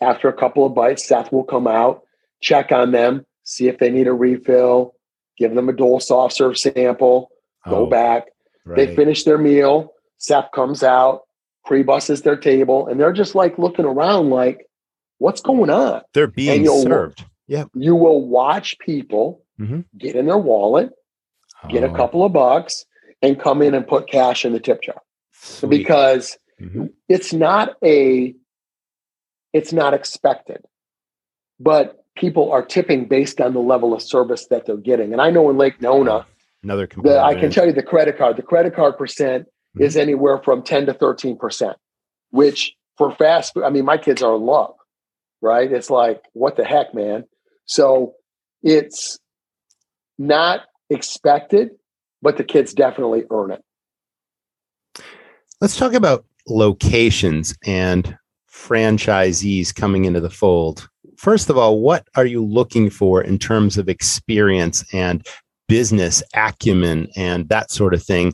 After 0.00 0.28
a 0.28 0.32
couple 0.32 0.64
of 0.64 0.74
bites, 0.74 1.06
Seth 1.06 1.30
will 1.30 1.44
come 1.44 1.66
out, 1.66 2.02
check 2.40 2.72
on 2.72 2.92
them, 2.92 3.26
see 3.44 3.68
if 3.68 3.78
they 3.78 3.90
need 3.90 4.06
a 4.06 4.12
refill, 4.12 4.94
give 5.40 5.54
them 5.54 5.68
a 5.68 5.72
Dole 5.72 5.98
soft 5.98 6.36
serve 6.36 6.56
sample, 6.56 7.30
go 7.68 7.86
oh, 7.86 7.86
back. 7.86 8.26
Right. 8.64 8.76
They 8.76 8.94
finish 8.94 9.24
their 9.24 9.38
meal. 9.38 9.94
Seth 10.18 10.52
comes 10.54 10.84
out, 10.84 11.22
pre 11.64 11.82
buses 11.82 12.22
their 12.22 12.36
table, 12.36 12.86
and 12.86 13.00
they're 13.00 13.12
just 13.12 13.34
like 13.34 13.58
looking 13.58 13.86
around 13.86 14.30
like, 14.30 14.66
what's 15.18 15.40
going 15.40 15.70
on? 15.70 16.02
They're 16.14 16.28
being 16.28 16.66
served. 16.66 17.24
Yeah. 17.48 17.64
You 17.74 17.96
will 17.96 18.24
watch 18.24 18.78
people 18.78 19.42
mm-hmm. 19.58 19.80
get 19.98 20.14
in 20.14 20.26
their 20.26 20.38
wallet, 20.38 20.90
oh. 21.64 21.68
get 21.68 21.82
a 21.82 21.90
oh. 21.90 21.94
couple 21.94 22.24
of 22.24 22.32
bucks, 22.32 22.84
and 23.22 23.40
come 23.40 23.62
in 23.62 23.74
and 23.74 23.88
put 23.88 24.08
cash 24.08 24.44
in 24.44 24.52
the 24.52 24.60
tip 24.60 24.82
jar. 24.82 25.00
Sweet. 25.42 25.70
because 25.70 26.36
mm-hmm. 26.60 26.86
it's 27.08 27.32
not 27.32 27.76
a 27.82 28.34
it's 29.54 29.72
not 29.72 29.94
expected 29.94 30.62
but 31.60 31.99
people 32.20 32.52
are 32.52 32.64
tipping 32.64 33.06
based 33.06 33.40
on 33.40 33.54
the 33.54 33.60
level 33.60 33.94
of 33.94 34.02
service 34.02 34.46
that 34.46 34.66
they're 34.66 34.76
getting. 34.76 35.12
And 35.12 35.20
i 35.20 35.30
know 35.30 35.50
in 35.50 35.56
lake 35.56 35.80
nona 35.80 36.26
another 36.62 36.86
the, 37.02 37.18
i 37.18 37.34
can 37.34 37.50
tell 37.50 37.66
you 37.66 37.72
the 37.72 37.82
credit 37.82 38.18
card 38.18 38.36
the 38.36 38.42
credit 38.42 38.74
card 38.74 38.98
percent 38.98 39.46
mm-hmm. 39.46 39.82
is 39.82 39.96
anywhere 39.96 40.38
from 40.38 40.62
10 40.62 40.86
to 40.86 40.94
13 40.94 41.38
percent 41.38 41.76
which 42.30 42.74
for 42.98 43.14
fast 43.16 43.54
food 43.54 43.64
i 43.64 43.70
mean 43.70 43.84
my 43.84 43.96
kids 43.96 44.22
are 44.22 44.36
in 44.36 44.42
love 44.42 44.74
right? 45.40 45.70
It's 45.70 45.90
like 45.90 46.22
what 46.32 46.56
the 46.56 46.64
heck 46.64 46.94
man? 46.94 47.24
So 47.66 48.14
it's 48.62 49.18
not 50.18 50.62
expected 50.88 51.70
but 52.22 52.36
the 52.36 52.44
kids 52.44 52.74
definitely 52.74 53.24
earn 53.30 53.50
it. 53.50 53.64
Let's 55.62 55.76
talk 55.76 55.94
about 55.94 56.26
locations 56.46 57.56
and 57.64 58.18
franchisees 58.52 59.74
coming 59.74 60.04
into 60.04 60.20
the 60.20 60.28
fold. 60.28 60.90
First 61.20 61.50
of 61.50 61.58
all, 61.58 61.80
what 61.80 62.08
are 62.16 62.24
you 62.24 62.42
looking 62.42 62.88
for 62.88 63.20
in 63.20 63.38
terms 63.38 63.76
of 63.76 63.90
experience 63.90 64.82
and 64.94 65.22
business 65.68 66.22
acumen 66.34 67.08
and 67.14 67.46
that 67.50 67.70
sort 67.70 67.92
of 67.92 68.02
thing 68.02 68.32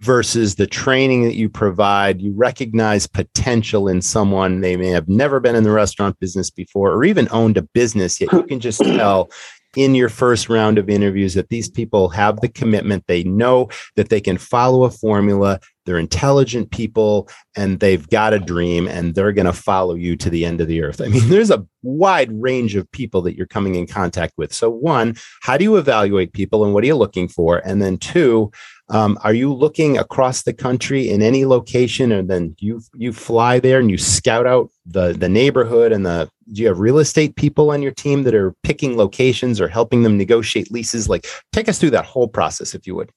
versus 0.00 0.56
the 0.56 0.66
training 0.66 1.22
that 1.22 1.36
you 1.36 1.48
provide? 1.48 2.20
You 2.20 2.32
recognize 2.32 3.06
potential 3.06 3.86
in 3.86 4.02
someone. 4.02 4.62
They 4.62 4.76
may 4.76 4.88
have 4.88 5.08
never 5.08 5.38
been 5.38 5.54
in 5.54 5.62
the 5.62 5.70
restaurant 5.70 6.18
business 6.18 6.50
before 6.50 6.90
or 6.90 7.04
even 7.04 7.28
owned 7.30 7.56
a 7.56 7.62
business, 7.62 8.20
yet 8.20 8.32
you 8.32 8.42
can 8.42 8.58
just 8.58 8.80
tell 8.82 9.30
in 9.76 9.94
your 9.94 10.08
first 10.08 10.48
round 10.48 10.78
of 10.78 10.90
interviews 10.90 11.34
that 11.34 11.50
these 11.50 11.70
people 11.70 12.08
have 12.08 12.40
the 12.40 12.48
commitment. 12.48 13.04
They 13.06 13.22
know 13.22 13.68
that 13.94 14.08
they 14.08 14.20
can 14.20 14.38
follow 14.38 14.82
a 14.82 14.90
formula. 14.90 15.60
They're 15.84 15.98
intelligent 15.98 16.70
people 16.70 17.28
and 17.56 17.80
they've 17.80 18.08
got 18.08 18.32
a 18.32 18.38
dream 18.38 18.86
and 18.86 19.14
they're 19.14 19.32
going 19.32 19.46
to 19.46 19.52
follow 19.52 19.94
you 19.94 20.16
to 20.16 20.30
the 20.30 20.44
end 20.44 20.60
of 20.60 20.68
the 20.68 20.82
earth. 20.82 21.00
I 21.00 21.08
mean, 21.08 21.28
there's 21.28 21.50
a 21.50 21.66
wide 21.82 22.30
range 22.40 22.74
of 22.76 22.90
people 22.92 23.22
that 23.22 23.36
you're 23.36 23.46
coming 23.46 23.74
in 23.74 23.86
contact 23.86 24.34
with. 24.36 24.52
So, 24.52 24.70
one, 24.70 25.16
how 25.42 25.56
do 25.56 25.64
you 25.64 25.76
evaluate 25.76 26.32
people 26.32 26.64
and 26.64 26.72
what 26.72 26.84
are 26.84 26.86
you 26.86 26.96
looking 26.96 27.28
for? 27.28 27.58
And 27.58 27.82
then, 27.82 27.98
two, 27.98 28.50
um, 28.88 29.18
are 29.24 29.32
you 29.32 29.52
looking 29.52 29.96
across 29.96 30.42
the 30.42 30.52
country 30.52 31.08
in 31.08 31.22
any 31.22 31.46
location, 31.46 32.12
and 32.12 32.28
then 32.28 32.54
you 32.58 32.82
you 32.94 33.12
fly 33.12 33.58
there 33.58 33.78
and 33.78 33.90
you 33.90 33.96
scout 33.96 34.46
out 34.46 34.70
the 34.84 35.14
the 35.14 35.30
neighborhood 35.30 35.92
and 35.92 36.04
the? 36.04 36.28
Do 36.52 36.60
you 36.60 36.68
have 36.68 36.78
real 36.78 36.98
estate 36.98 37.36
people 37.36 37.70
on 37.70 37.80
your 37.80 37.92
team 37.92 38.24
that 38.24 38.34
are 38.34 38.54
picking 38.62 38.96
locations 38.98 39.60
or 39.60 39.68
helping 39.68 40.02
them 40.02 40.18
negotiate 40.18 40.70
leases? 40.70 41.08
Like, 41.08 41.26
take 41.52 41.68
us 41.68 41.78
through 41.78 41.90
that 41.90 42.04
whole 42.04 42.28
process, 42.28 42.74
if 42.74 42.86
you 42.86 42.94
would. 42.96 43.10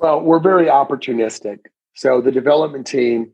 Well, 0.00 0.22
we're 0.22 0.40
very 0.40 0.66
opportunistic. 0.66 1.58
So 1.94 2.22
the 2.22 2.32
development 2.32 2.86
team, 2.86 3.32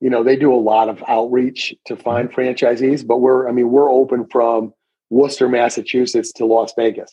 you 0.00 0.08
know, 0.08 0.24
they 0.24 0.36
do 0.36 0.54
a 0.54 0.56
lot 0.56 0.88
of 0.88 1.04
outreach 1.06 1.74
to 1.84 1.96
find 1.96 2.30
mm-hmm. 2.30 2.40
franchisees, 2.40 3.06
but 3.06 3.18
we're, 3.18 3.46
I 3.46 3.52
mean, 3.52 3.70
we're 3.70 3.90
open 3.90 4.26
from 4.32 4.72
Worcester, 5.10 5.48
Massachusetts 5.50 6.32
to 6.32 6.46
Las 6.46 6.72
Vegas. 6.76 7.12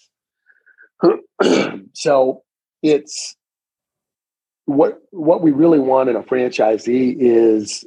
so 1.93 2.43
it's 2.81 3.35
what 4.65 4.99
what 5.11 5.41
we 5.41 5.51
really 5.51 5.79
want 5.79 6.09
in 6.09 6.15
a 6.15 6.23
franchisee 6.23 7.15
is 7.19 7.85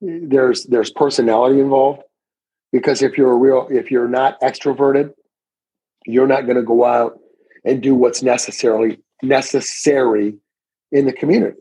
there's 0.00 0.64
there's 0.64 0.90
personality 0.90 1.58
involved 1.58 2.02
because 2.72 3.02
if 3.02 3.16
you're 3.16 3.32
a 3.32 3.36
real 3.36 3.66
if 3.70 3.90
you're 3.90 4.08
not 4.08 4.38
extroverted 4.42 5.12
you're 6.04 6.26
not 6.26 6.42
going 6.42 6.56
to 6.56 6.62
go 6.62 6.84
out 6.84 7.18
and 7.64 7.82
do 7.82 7.94
what's 7.94 8.22
necessarily 8.22 8.98
necessary 9.22 10.36
in 10.92 11.06
the 11.06 11.12
community 11.12 11.60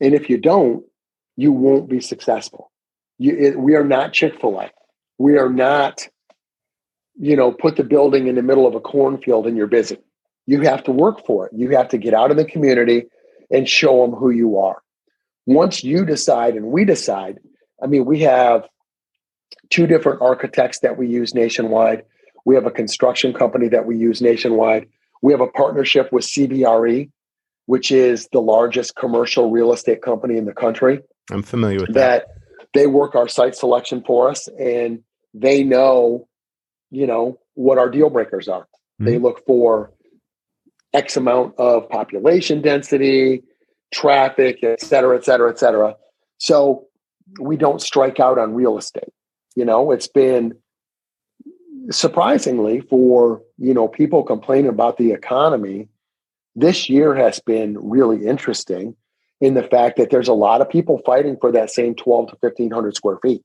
and 0.00 0.14
if 0.14 0.28
you 0.28 0.38
don't 0.38 0.84
you 1.36 1.52
won't 1.52 1.88
be 1.88 2.00
successful 2.00 2.70
you, 3.18 3.36
it, 3.36 3.58
we 3.58 3.74
are 3.74 3.84
not 3.84 4.12
chick-fil-a 4.12 4.70
we 5.18 5.36
are 5.36 5.50
not 5.50 6.08
you 7.18 7.36
know 7.36 7.52
put 7.52 7.76
the 7.76 7.84
building 7.84 8.26
in 8.26 8.34
the 8.34 8.42
middle 8.42 8.66
of 8.66 8.74
a 8.74 8.80
cornfield 8.80 9.46
and 9.46 9.56
you're 9.56 9.66
busy 9.66 9.98
you 10.48 10.62
have 10.62 10.82
to 10.84 10.92
work 10.92 11.26
for 11.26 11.46
it. 11.46 11.52
You 11.54 11.68
have 11.76 11.90
to 11.90 11.98
get 11.98 12.14
out 12.14 12.30
in 12.30 12.38
the 12.38 12.44
community 12.46 13.04
and 13.50 13.68
show 13.68 14.00
them 14.00 14.18
who 14.18 14.30
you 14.30 14.56
are. 14.56 14.82
Once 15.44 15.84
you 15.84 16.06
decide 16.06 16.54
and 16.54 16.68
we 16.68 16.86
decide, 16.86 17.38
I 17.82 17.86
mean, 17.86 18.06
we 18.06 18.20
have 18.20 18.66
two 19.68 19.86
different 19.86 20.22
architects 20.22 20.78
that 20.78 20.96
we 20.96 21.06
use 21.06 21.34
nationwide. 21.34 22.02
We 22.46 22.54
have 22.54 22.64
a 22.64 22.70
construction 22.70 23.34
company 23.34 23.68
that 23.68 23.84
we 23.84 23.98
use 23.98 24.22
nationwide. 24.22 24.88
We 25.22 25.32
have 25.32 25.40
a 25.40 25.46
partnership 25.48 26.12
with 26.12 26.24
CBRE, 26.24 27.10
which 27.66 27.90
is 27.90 28.28
the 28.32 28.40
largest 28.40 28.96
commercial 28.96 29.50
real 29.50 29.72
estate 29.72 30.02
company 30.02 30.36
in 30.36 30.44
the 30.44 30.54
country. 30.54 31.00
I'm 31.30 31.42
familiar 31.42 31.80
with 31.80 31.94
that. 31.94 32.26
that. 32.26 32.68
They 32.74 32.86
work 32.86 33.14
our 33.14 33.28
site 33.28 33.56
selection 33.56 34.02
for 34.06 34.30
us 34.30 34.48
and 34.58 35.02
they 35.34 35.64
know, 35.64 36.28
you 36.90 37.06
know, 37.06 37.38
what 37.54 37.78
our 37.78 37.90
deal 37.90 38.10
breakers 38.10 38.48
are. 38.48 38.62
Mm-hmm. 38.62 39.04
They 39.06 39.18
look 39.18 39.44
for 39.46 39.92
X 40.94 41.16
amount 41.16 41.54
of 41.58 41.88
population 41.88 42.62
density, 42.62 43.42
traffic, 43.92 44.58
et 44.62 44.80
cetera, 44.80 45.16
et 45.16 45.24
cetera, 45.24 45.50
et 45.50 45.58
cetera. 45.58 45.96
So 46.38 46.86
we 47.40 47.56
don't 47.56 47.82
strike 47.82 48.20
out 48.20 48.38
on 48.38 48.54
real 48.54 48.78
estate. 48.78 49.12
You 49.54 49.64
know, 49.64 49.90
it's 49.90 50.08
been 50.08 50.54
surprisingly 51.90 52.80
for, 52.80 53.42
you 53.56 53.74
know, 53.74 53.88
people 53.88 54.22
complaining 54.22 54.70
about 54.70 54.98
the 54.98 55.12
economy. 55.12 55.88
This 56.54 56.88
year 56.88 57.14
has 57.14 57.40
been 57.40 57.78
really 57.80 58.26
interesting 58.26 58.96
in 59.40 59.54
the 59.54 59.62
fact 59.62 59.96
that 59.96 60.10
there's 60.10 60.28
a 60.28 60.34
lot 60.34 60.60
of 60.60 60.68
people 60.68 61.00
fighting 61.06 61.36
for 61.40 61.52
that 61.52 61.70
same 61.70 61.94
12 61.94 62.30
to 62.30 62.36
1500 62.40 62.96
square 62.96 63.18
feet. 63.22 63.42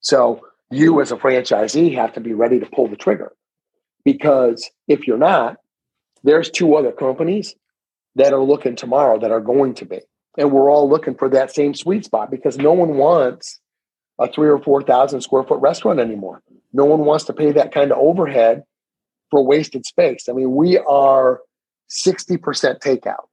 So 0.00 0.40
you 0.70 1.00
as 1.00 1.10
a 1.10 1.16
franchisee 1.16 1.94
have 1.94 2.12
to 2.12 2.20
be 2.20 2.34
ready 2.34 2.60
to 2.60 2.66
pull 2.66 2.88
the 2.88 2.96
trigger 2.96 3.32
because 4.04 4.70
if 4.86 5.06
you're 5.06 5.18
not, 5.18 5.56
there's 6.22 6.50
two 6.50 6.74
other 6.74 6.92
companies 6.92 7.54
that 8.14 8.32
are 8.32 8.42
looking 8.42 8.76
tomorrow 8.76 9.18
that 9.18 9.30
are 9.30 9.40
going 9.40 9.74
to 9.74 9.84
be. 9.84 10.00
And 10.36 10.52
we're 10.52 10.70
all 10.70 10.88
looking 10.88 11.14
for 11.14 11.28
that 11.30 11.54
same 11.54 11.74
sweet 11.74 12.04
spot 12.04 12.30
because 12.30 12.58
no 12.58 12.72
one 12.72 12.96
wants 12.96 13.60
a 14.18 14.30
three 14.30 14.48
or 14.48 14.60
4,000 14.60 15.20
square 15.20 15.44
foot 15.44 15.60
restaurant 15.60 16.00
anymore. 16.00 16.42
No 16.72 16.84
one 16.84 17.00
wants 17.00 17.24
to 17.24 17.32
pay 17.32 17.52
that 17.52 17.72
kind 17.72 17.92
of 17.92 17.98
overhead 17.98 18.62
for 19.30 19.44
wasted 19.44 19.86
space. 19.86 20.28
I 20.28 20.32
mean, 20.32 20.54
we 20.54 20.78
are 20.78 21.40
60% 21.90 22.38
takeout. 22.80 23.26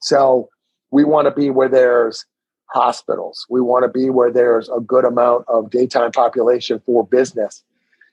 So 0.00 0.48
we 0.90 1.04
want 1.04 1.26
to 1.26 1.32
be 1.32 1.50
where 1.50 1.68
there's 1.68 2.24
hospitals. 2.66 3.46
We 3.50 3.60
want 3.60 3.84
to 3.84 3.88
be 3.88 4.10
where 4.10 4.32
there's 4.32 4.68
a 4.68 4.80
good 4.80 5.04
amount 5.04 5.44
of 5.48 5.70
daytime 5.70 6.12
population 6.12 6.80
for 6.86 7.06
business 7.06 7.64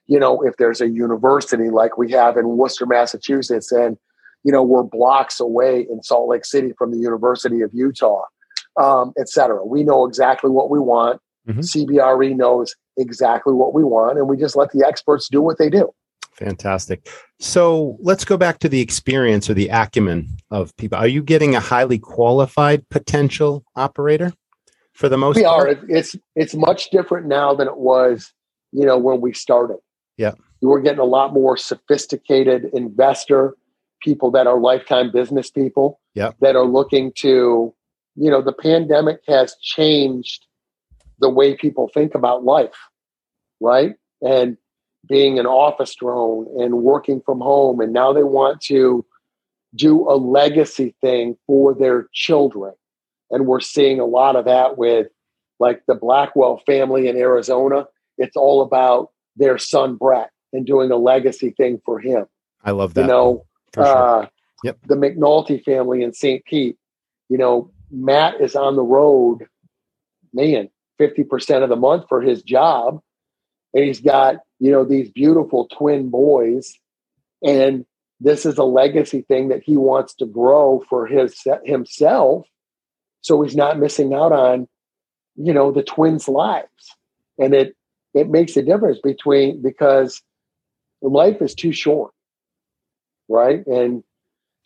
you 0.07 0.19
know, 0.19 0.41
if 0.41 0.57
there's 0.57 0.82
a 0.82 0.89
university 0.89 1.69
like 1.69 1.97
we 1.97 2.11
have 2.11 2.38
in 2.38 2.47
Worcester, 2.57 2.86
Massachusetts, 2.86 3.71
and 3.71 3.97
you 4.43 4.51
know, 4.51 4.61
we're 4.61 4.84
blocks 4.84 5.39
away 5.39 5.88
in 5.89 6.03
Salt 6.03 6.30
Lake 6.30 6.45
City 6.45 6.71
from 6.78 6.91
the 6.91 6.99
University 6.99 7.61
of 7.61 7.71
Utah, 7.73 8.26
um, 8.80 9.13
et 9.17 9.28
cetera. 9.28 9.65
We 9.65 9.84
know 9.84 10.05
exactly 10.05 10.51
what 10.51 10.69
we 10.69 10.80
want. 10.80 11.19
Mm-hmm. 11.47 11.61
CBRE 11.61 12.36
knows 12.36 12.76
exactly 12.98 13.54
what 13.54 13.74
we 13.74 13.84
want, 13.84 14.18
and 14.18 14.28
we 14.28 14.38
just 14.38 14.56
let 14.56 14.72
the 14.72 14.86
experts 14.86 15.30
do 15.30 15.41
what 15.41 15.58
they 15.58 15.70
do. 15.70 15.93
Fantastic. 16.34 17.10
So 17.39 17.98
let's 18.02 18.26
go 18.26 18.36
back 18.36 18.60
to 18.60 18.70
the 18.70 18.82
experience 18.82 19.50
or 19.50 19.54
the 19.54 19.70
acumen 19.70 20.28
of 20.52 20.76
people. 20.76 20.98
Are 20.98 21.08
you 21.08 21.24
getting 21.24 21.56
a 21.56 21.60
highly 21.60 21.98
qualified 21.98 22.88
potential 22.89 23.64
operator 23.76 24.34
for 24.93 25.08
the 25.08 25.18
most 25.18 25.38
we 25.38 25.43
part? 25.43 25.70
are. 25.70 25.86
It's 25.88 26.16
it's 26.36 26.54
much 26.54 26.89
different 26.89 27.28
now 27.28 27.54
than 27.54 27.68
it 27.68 27.78
was, 27.78 28.34
you 28.72 28.86
know, 28.86 28.98
when 28.98 29.22
we 29.22 29.34
started. 29.34 29.78
Yeah. 30.18 30.34
We're 30.62 30.82
getting 30.82 31.00
a 31.00 31.06
lot 31.06 31.34
more 31.34 31.58
sophisticated 31.58 32.70
investor, 32.74 33.56
people 34.02 34.32
that 34.32 34.48
are 34.48 34.60
lifetime 34.60 35.12
business 35.12 35.50
people 35.50 36.00
yeah. 36.16 36.32
that 36.41 36.56
are 36.56 36.66
looking 36.66 37.14
to, 37.18 37.74
you 38.16 38.32
know, 38.32 38.41
the 38.41 38.54
pandemic 38.54 39.20
has 39.28 39.56
changed 39.62 40.45
the 41.20 41.30
way 41.30 41.55
people 41.55 41.89
think 41.93 42.16
about 42.16 42.43
life, 42.43 42.76
right? 43.59 43.95
And 44.22 44.57
being 45.07 45.39
an 45.39 45.45
office 45.45 45.95
drone 45.95 46.47
and 46.59 46.82
working 46.82 47.22
from 47.26 47.39
home 47.39 47.80
and 47.80 47.93
now 47.93 48.13
they 48.13 48.24
want 48.24 48.61
to 48.61 49.05
do 49.76 50.09
a 50.09 50.16
legacy 50.16 50.95
thing 51.01 51.38
for 51.45 51.74
their 51.74 52.07
children 52.13 52.74
and 53.32 53.45
we're 53.45 53.59
seeing 53.59 53.99
a 53.99 54.05
lot 54.05 54.36
of 54.36 54.45
that 54.45 54.78
with 54.78 55.07
like 55.59 55.82
the 55.88 55.95
blackwell 55.95 56.61
family 56.66 57.07
in 57.07 57.18
arizona 57.18 57.86
it's 58.18 58.36
all 58.36 58.61
about 58.61 59.11
their 59.36 59.57
son 59.57 59.95
brett 59.95 60.32
and 60.53 60.66
doing 60.66 60.91
a 60.91 60.97
legacy 60.97 61.51
thing 61.51 61.80
for 61.86 61.99
him 61.99 62.26
i 62.63 62.72
love 62.72 62.93
that 62.93 63.01
you 63.01 63.07
know 63.07 63.45
sure. 63.74 63.86
uh, 63.86 64.28
yep. 64.63 64.78
the 64.88 64.95
mcnulty 64.95 65.61
family 65.63 66.03
in 66.03 66.13
st 66.13 66.43
pete 66.45 66.78
you 67.30 67.38
know 67.38 67.70
matt 67.91 68.39
is 68.39 68.55
on 68.55 68.76
the 68.76 68.84
road 68.84 69.45
man 70.34 70.70
50% 71.00 71.64
of 71.64 71.70
the 71.70 71.76
month 71.76 72.06
for 72.08 72.22
his 72.22 72.41
job. 72.43 73.02
And 73.74 73.84
he's 73.84 74.02
got 74.02 74.38
you 74.60 74.72
know 74.72 74.86
these 74.86 75.10
beautiful 75.10 75.68
twin 75.68 76.10
boys. 76.10 76.74
And 77.43 77.86
this 78.20 78.46
is 78.46 78.58
a 78.58 78.64
legacy 78.64 79.22
thing 79.22 79.50
that 79.50 79.64
he 79.64 79.76
wants 79.76 80.16
to 80.16 80.26
grow 80.26 80.84
for 80.89 81.06
his 81.06 81.36
himself. 81.66 82.48
So 83.22 83.41
he's 83.41 83.56
not 83.56 83.80
missing 83.80 84.14
out 84.14 84.32
on 84.32 84.68
you 85.36 85.54
know 85.54 85.72
the 85.72 85.84
twins 85.84 86.28
lives. 86.30 86.96
And 87.38 87.54
it 87.54 87.76
it 88.14 88.30
makes 88.30 88.56
a 88.56 88.64
difference 88.64 89.00
between 89.04 89.62
because 89.62 90.22
life 91.02 91.41
is 91.41 91.54
too 91.54 91.74
short 91.74 92.14
right? 93.28 93.66
And 93.68 94.04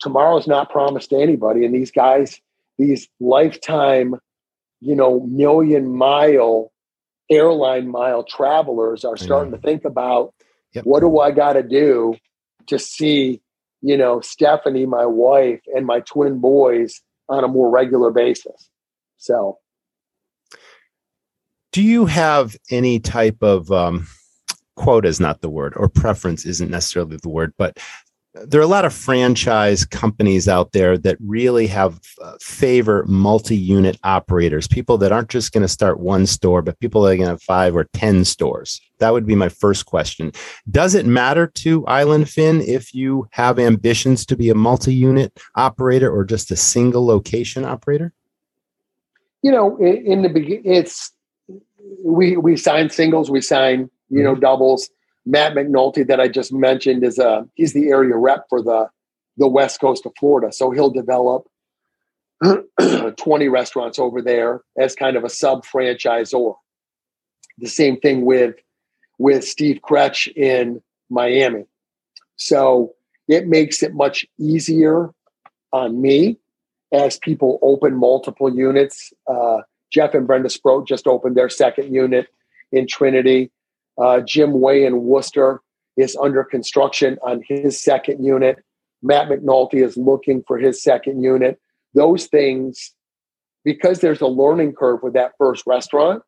tomorrow 0.00 0.36
is 0.38 0.46
not 0.46 0.70
promised 0.70 1.10
to 1.10 1.16
anybody. 1.16 1.64
And 1.64 1.74
these 1.74 1.90
guys 1.90 2.40
these 2.78 3.08
lifetime 3.20 4.14
you 4.80 4.94
know 4.94 5.20
million 5.20 5.94
mile 5.94 6.72
airline 7.30 7.88
mile 7.88 8.24
travelers 8.24 9.04
are 9.04 9.16
starting 9.16 9.52
to 9.52 9.58
think 9.58 9.84
about 9.84 10.34
yep. 10.72 10.84
what 10.84 11.00
do 11.00 11.20
I 11.20 11.30
got 11.30 11.52
to 11.52 11.62
do 11.62 12.16
to 12.66 12.78
see, 12.78 13.40
you 13.82 13.96
know, 13.96 14.20
Stephanie, 14.20 14.86
my 14.86 15.06
wife, 15.06 15.60
and 15.74 15.86
my 15.86 16.00
twin 16.00 16.40
boys 16.40 17.00
on 17.28 17.44
a 17.44 17.48
more 17.48 17.70
regular 17.70 18.10
basis. 18.10 18.68
So, 19.18 19.58
do 21.72 21.82
you 21.82 22.06
have 22.06 22.56
any 22.70 22.98
type 22.98 23.42
of 23.42 23.70
um, 23.70 24.06
quote 24.76 25.04
is 25.04 25.20
not 25.20 25.40
the 25.40 25.50
word, 25.50 25.74
or 25.76 25.88
preference 25.88 26.44
isn't 26.46 26.70
necessarily 26.70 27.18
the 27.22 27.28
word, 27.28 27.52
but 27.58 27.78
there 28.34 28.60
are 28.60 28.64
a 28.64 28.68
lot 28.68 28.84
of 28.84 28.92
franchise 28.92 29.84
companies 29.84 30.46
out 30.46 30.70
there 30.72 30.96
that 30.96 31.16
really 31.20 31.66
have 31.66 32.00
uh, 32.22 32.34
favor 32.40 33.04
multi-unit 33.08 33.98
operators 34.04 34.68
people 34.68 34.96
that 34.98 35.10
aren't 35.10 35.28
just 35.28 35.52
going 35.52 35.62
to 35.62 35.68
start 35.68 35.98
one 35.98 36.26
store 36.26 36.62
but 36.62 36.78
people 36.78 37.02
that 37.02 37.12
are 37.12 37.16
going 37.16 37.26
to 37.26 37.32
have 37.32 37.42
five 37.42 37.74
or 37.74 37.84
ten 37.92 38.24
stores. 38.24 38.80
That 38.98 39.12
would 39.12 39.26
be 39.26 39.34
my 39.34 39.48
first 39.48 39.86
question. 39.86 40.32
Does 40.70 40.94
it 40.94 41.06
matter 41.06 41.46
to 41.46 41.86
island 41.86 42.28
fin 42.28 42.60
if 42.60 42.94
you 42.94 43.28
have 43.32 43.58
ambitions 43.58 44.24
to 44.26 44.36
be 44.36 44.48
a 44.48 44.54
multi-unit 44.54 45.36
operator 45.56 46.10
or 46.10 46.24
just 46.24 46.50
a 46.50 46.56
single 46.56 47.04
location 47.04 47.64
operator? 47.64 48.12
You 49.42 49.50
know 49.50 49.76
in, 49.78 50.22
the 50.22 50.28
beginning 50.28 50.62
it's 50.64 51.12
we 52.04 52.36
we 52.36 52.56
sign 52.56 52.90
singles 52.90 53.30
we 53.30 53.40
sign 53.40 53.90
you 54.08 54.22
know 54.22 54.32
mm-hmm. 54.32 54.40
doubles 54.40 54.90
Matt 55.30 55.54
McNulty 55.54 56.06
that 56.08 56.20
I 56.20 56.28
just 56.28 56.52
mentioned 56.52 57.04
is 57.04 57.18
a 57.18 57.46
he's 57.54 57.72
the 57.72 57.88
area 57.88 58.16
rep 58.16 58.46
for 58.48 58.62
the 58.62 58.88
the 59.36 59.48
west 59.48 59.80
coast 59.80 60.04
of 60.04 60.12
Florida. 60.18 60.52
So 60.52 60.70
he'll 60.70 60.90
develop 60.90 61.46
20 63.16 63.48
restaurants 63.48 63.98
over 63.98 64.20
there 64.20 64.62
as 64.78 64.94
kind 64.94 65.16
of 65.16 65.24
a 65.24 65.28
sub 65.28 65.64
franchisor. 65.64 66.54
The 67.58 67.68
same 67.68 67.98
thing 68.00 68.24
with 68.24 68.56
with 69.18 69.44
Steve 69.44 69.80
Kretsch 69.82 70.28
in 70.34 70.82
Miami. 71.10 71.66
So 72.36 72.94
it 73.28 73.46
makes 73.46 73.82
it 73.82 73.94
much 73.94 74.26
easier 74.38 75.10
on 75.72 76.00
me 76.00 76.38
as 76.92 77.18
people 77.18 77.58
open 77.62 77.96
multiple 77.96 78.52
units. 78.52 79.12
Uh, 79.26 79.58
Jeff 79.92 80.14
and 80.14 80.26
Brenda 80.26 80.48
Sproat 80.48 80.88
just 80.88 81.06
opened 81.06 81.36
their 81.36 81.48
second 81.48 81.94
unit 81.94 82.28
in 82.72 82.86
Trinity. 82.86 83.50
Uh, 84.00 84.20
Jim 84.20 84.60
Way 84.60 84.84
in 84.84 85.02
Worcester 85.02 85.60
is 85.96 86.16
under 86.16 86.42
construction 86.42 87.18
on 87.22 87.42
his 87.46 87.80
second 87.80 88.24
unit. 88.24 88.64
Matt 89.02 89.28
McNulty 89.28 89.84
is 89.84 89.96
looking 89.96 90.42
for 90.46 90.58
his 90.58 90.82
second 90.82 91.22
unit. 91.22 91.60
Those 91.94 92.26
things, 92.26 92.92
because 93.64 94.00
there's 94.00 94.20
a 94.20 94.26
learning 94.26 94.74
curve 94.74 95.02
with 95.02 95.14
that 95.14 95.32
first 95.38 95.66
restaurant, 95.66 96.22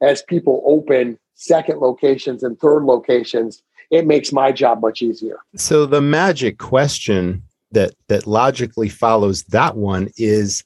as 0.00 0.22
people 0.22 0.62
open 0.66 1.18
second 1.34 1.80
locations 1.80 2.42
and 2.42 2.58
third 2.58 2.84
locations, 2.84 3.62
it 3.90 4.06
makes 4.06 4.32
my 4.32 4.52
job 4.52 4.80
much 4.80 5.02
easier. 5.02 5.38
So 5.56 5.86
the 5.86 6.00
magic 6.00 6.58
question 6.58 7.42
that 7.72 7.94
that 8.08 8.26
logically 8.26 8.88
follows 8.88 9.44
that 9.44 9.76
one 9.76 10.10
is 10.16 10.64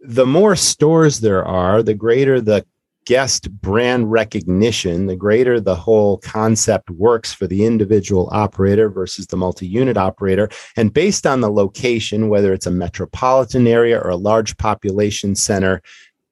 the 0.00 0.26
more 0.26 0.56
stores 0.56 1.20
there 1.20 1.44
are, 1.44 1.82
the 1.82 1.94
greater 1.94 2.40
the 2.40 2.64
guest 3.04 3.50
brand 3.60 4.10
recognition, 4.10 5.06
the 5.06 5.16
greater 5.16 5.60
the 5.60 5.74
whole 5.74 6.18
concept 6.18 6.90
works 6.90 7.32
for 7.32 7.46
the 7.46 7.64
individual 7.64 8.28
operator 8.32 8.88
versus 8.88 9.26
the 9.26 9.36
multi 9.36 9.66
unit 9.66 9.96
operator. 9.96 10.48
And 10.76 10.92
based 10.92 11.26
on 11.26 11.40
the 11.40 11.50
location, 11.50 12.28
whether 12.28 12.52
it's 12.52 12.66
a 12.66 12.70
metropolitan 12.70 13.66
area 13.66 13.98
or 13.98 14.10
a 14.10 14.16
large 14.16 14.56
population 14.56 15.34
center, 15.34 15.82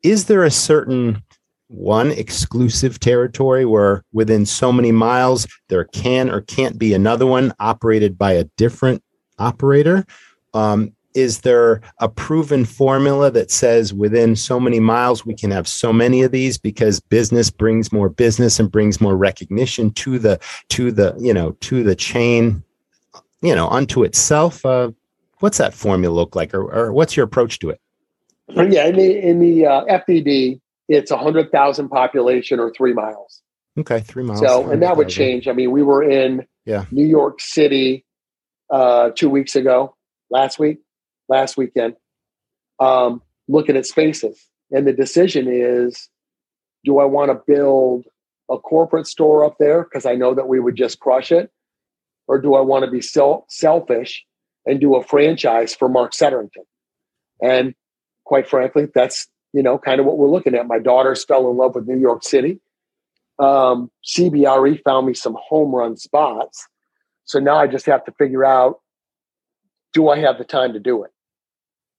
is 0.02 0.26
there 0.26 0.44
a 0.44 0.50
certain 0.50 1.22
one 1.68 2.10
exclusive 2.10 3.00
territory 3.00 3.64
where 3.64 4.04
within 4.12 4.44
so 4.44 4.72
many 4.72 4.92
miles 4.92 5.46
there 5.68 5.84
can 5.84 6.28
or 6.28 6.42
can't 6.42 6.78
be 6.78 6.92
another 6.92 7.26
one 7.26 7.52
operated 7.60 8.18
by 8.18 8.32
a 8.32 8.44
different 8.56 9.02
operator? 9.38 10.04
Um, 10.54 10.92
is 11.14 11.40
there 11.40 11.80
a 11.98 12.08
proven 12.08 12.64
formula 12.64 13.30
that 13.30 13.50
says 13.50 13.92
within 13.92 14.36
so 14.36 14.58
many 14.58 14.80
miles 14.80 15.26
we 15.26 15.34
can 15.34 15.50
have 15.50 15.68
so 15.68 15.92
many 15.92 16.22
of 16.22 16.32
these 16.32 16.58
because 16.58 17.00
business 17.00 17.50
brings 17.50 17.92
more 17.92 18.08
business 18.08 18.58
and 18.58 18.70
brings 18.70 19.00
more 19.00 19.16
recognition 19.16 19.90
to 19.90 20.18
the 20.18 20.40
to 20.68 20.90
the 20.90 21.14
you 21.18 21.32
know 21.32 21.52
to 21.60 21.82
the 21.82 21.94
chain 21.94 22.62
you 23.40 23.54
know 23.54 23.68
unto 23.68 24.02
itself? 24.02 24.64
Uh, 24.64 24.90
what's 25.40 25.58
that 25.58 25.74
formula 25.74 26.14
look 26.14 26.34
like 26.36 26.54
or, 26.54 26.62
or, 26.72 26.92
what's 26.92 27.16
your 27.16 27.24
approach 27.24 27.58
to 27.58 27.70
it? 27.70 27.80
Yeah 28.48 28.86
in 28.86 28.96
the 28.96 29.18
in 29.18 29.38
the 29.40 29.66
uh, 29.66 29.84
fdd 29.84 30.60
it's 30.88 31.10
a 31.10 31.16
hundred 31.16 31.50
thousand 31.50 31.88
population 31.88 32.58
or 32.58 32.72
three 32.72 32.92
miles. 32.92 33.42
Okay 33.78 34.00
three 34.00 34.24
miles 34.24 34.40
so 34.40 34.70
and 34.70 34.82
that 34.82 34.96
would 34.96 35.08
change. 35.08 35.48
I 35.48 35.52
mean 35.52 35.70
we 35.70 35.82
were 35.82 36.02
in 36.02 36.46
yeah. 36.64 36.84
New 36.90 37.06
york 37.06 37.40
city 37.40 38.04
uh, 38.70 39.10
two 39.10 39.28
weeks 39.28 39.56
ago 39.56 39.94
last 40.30 40.58
week 40.58 40.78
last 41.32 41.56
weekend, 41.56 41.94
um, 42.78 43.22
looking 43.48 43.76
at 43.76 43.86
spaces. 43.86 44.46
And 44.70 44.86
the 44.86 44.92
decision 44.92 45.48
is 45.48 46.08
do 46.84 46.98
I 46.98 47.04
want 47.04 47.30
to 47.30 47.40
build 47.46 48.04
a 48.50 48.58
corporate 48.58 49.06
store 49.06 49.44
up 49.44 49.56
there 49.58 49.84
because 49.84 50.04
I 50.04 50.14
know 50.14 50.34
that 50.34 50.48
we 50.48 50.60
would 50.60 50.76
just 50.76 51.00
crush 51.00 51.32
it? 51.32 51.50
Or 52.28 52.40
do 52.40 52.54
I 52.54 52.60
want 52.60 52.84
to 52.84 52.90
be 52.90 53.00
self- 53.00 53.44
selfish 53.48 54.24
and 54.66 54.80
do 54.80 54.94
a 54.94 55.02
franchise 55.02 55.74
for 55.74 55.88
Mark 55.88 56.12
Setterington? 56.12 56.66
And 57.42 57.74
quite 58.24 58.48
frankly, 58.48 58.88
that's 58.94 59.28
you 59.52 59.62
know 59.62 59.78
kind 59.78 60.00
of 60.00 60.06
what 60.06 60.18
we're 60.18 60.30
looking 60.30 60.54
at. 60.54 60.66
My 60.66 60.78
daughters 60.78 61.24
fell 61.24 61.50
in 61.50 61.56
love 61.56 61.74
with 61.74 61.86
New 61.86 61.98
York 61.98 62.22
City. 62.22 62.60
Um, 63.38 63.90
CBRE 64.04 64.82
found 64.84 65.06
me 65.06 65.14
some 65.14 65.36
home 65.40 65.74
run 65.74 65.96
spots. 65.96 66.66
So 67.24 67.38
now 67.38 67.56
I 67.56 67.66
just 67.66 67.86
have 67.86 68.04
to 68.04 68.12
figure 68.12 68.44
out 68.44 68.80
do 69.92 70.08
I 70.08 70.18
have 70.18 70.38
the 70.38 70.44
time 70.44 70.72
to 70.72 70.80
do 70.80 71.04
it? 71.04 71.11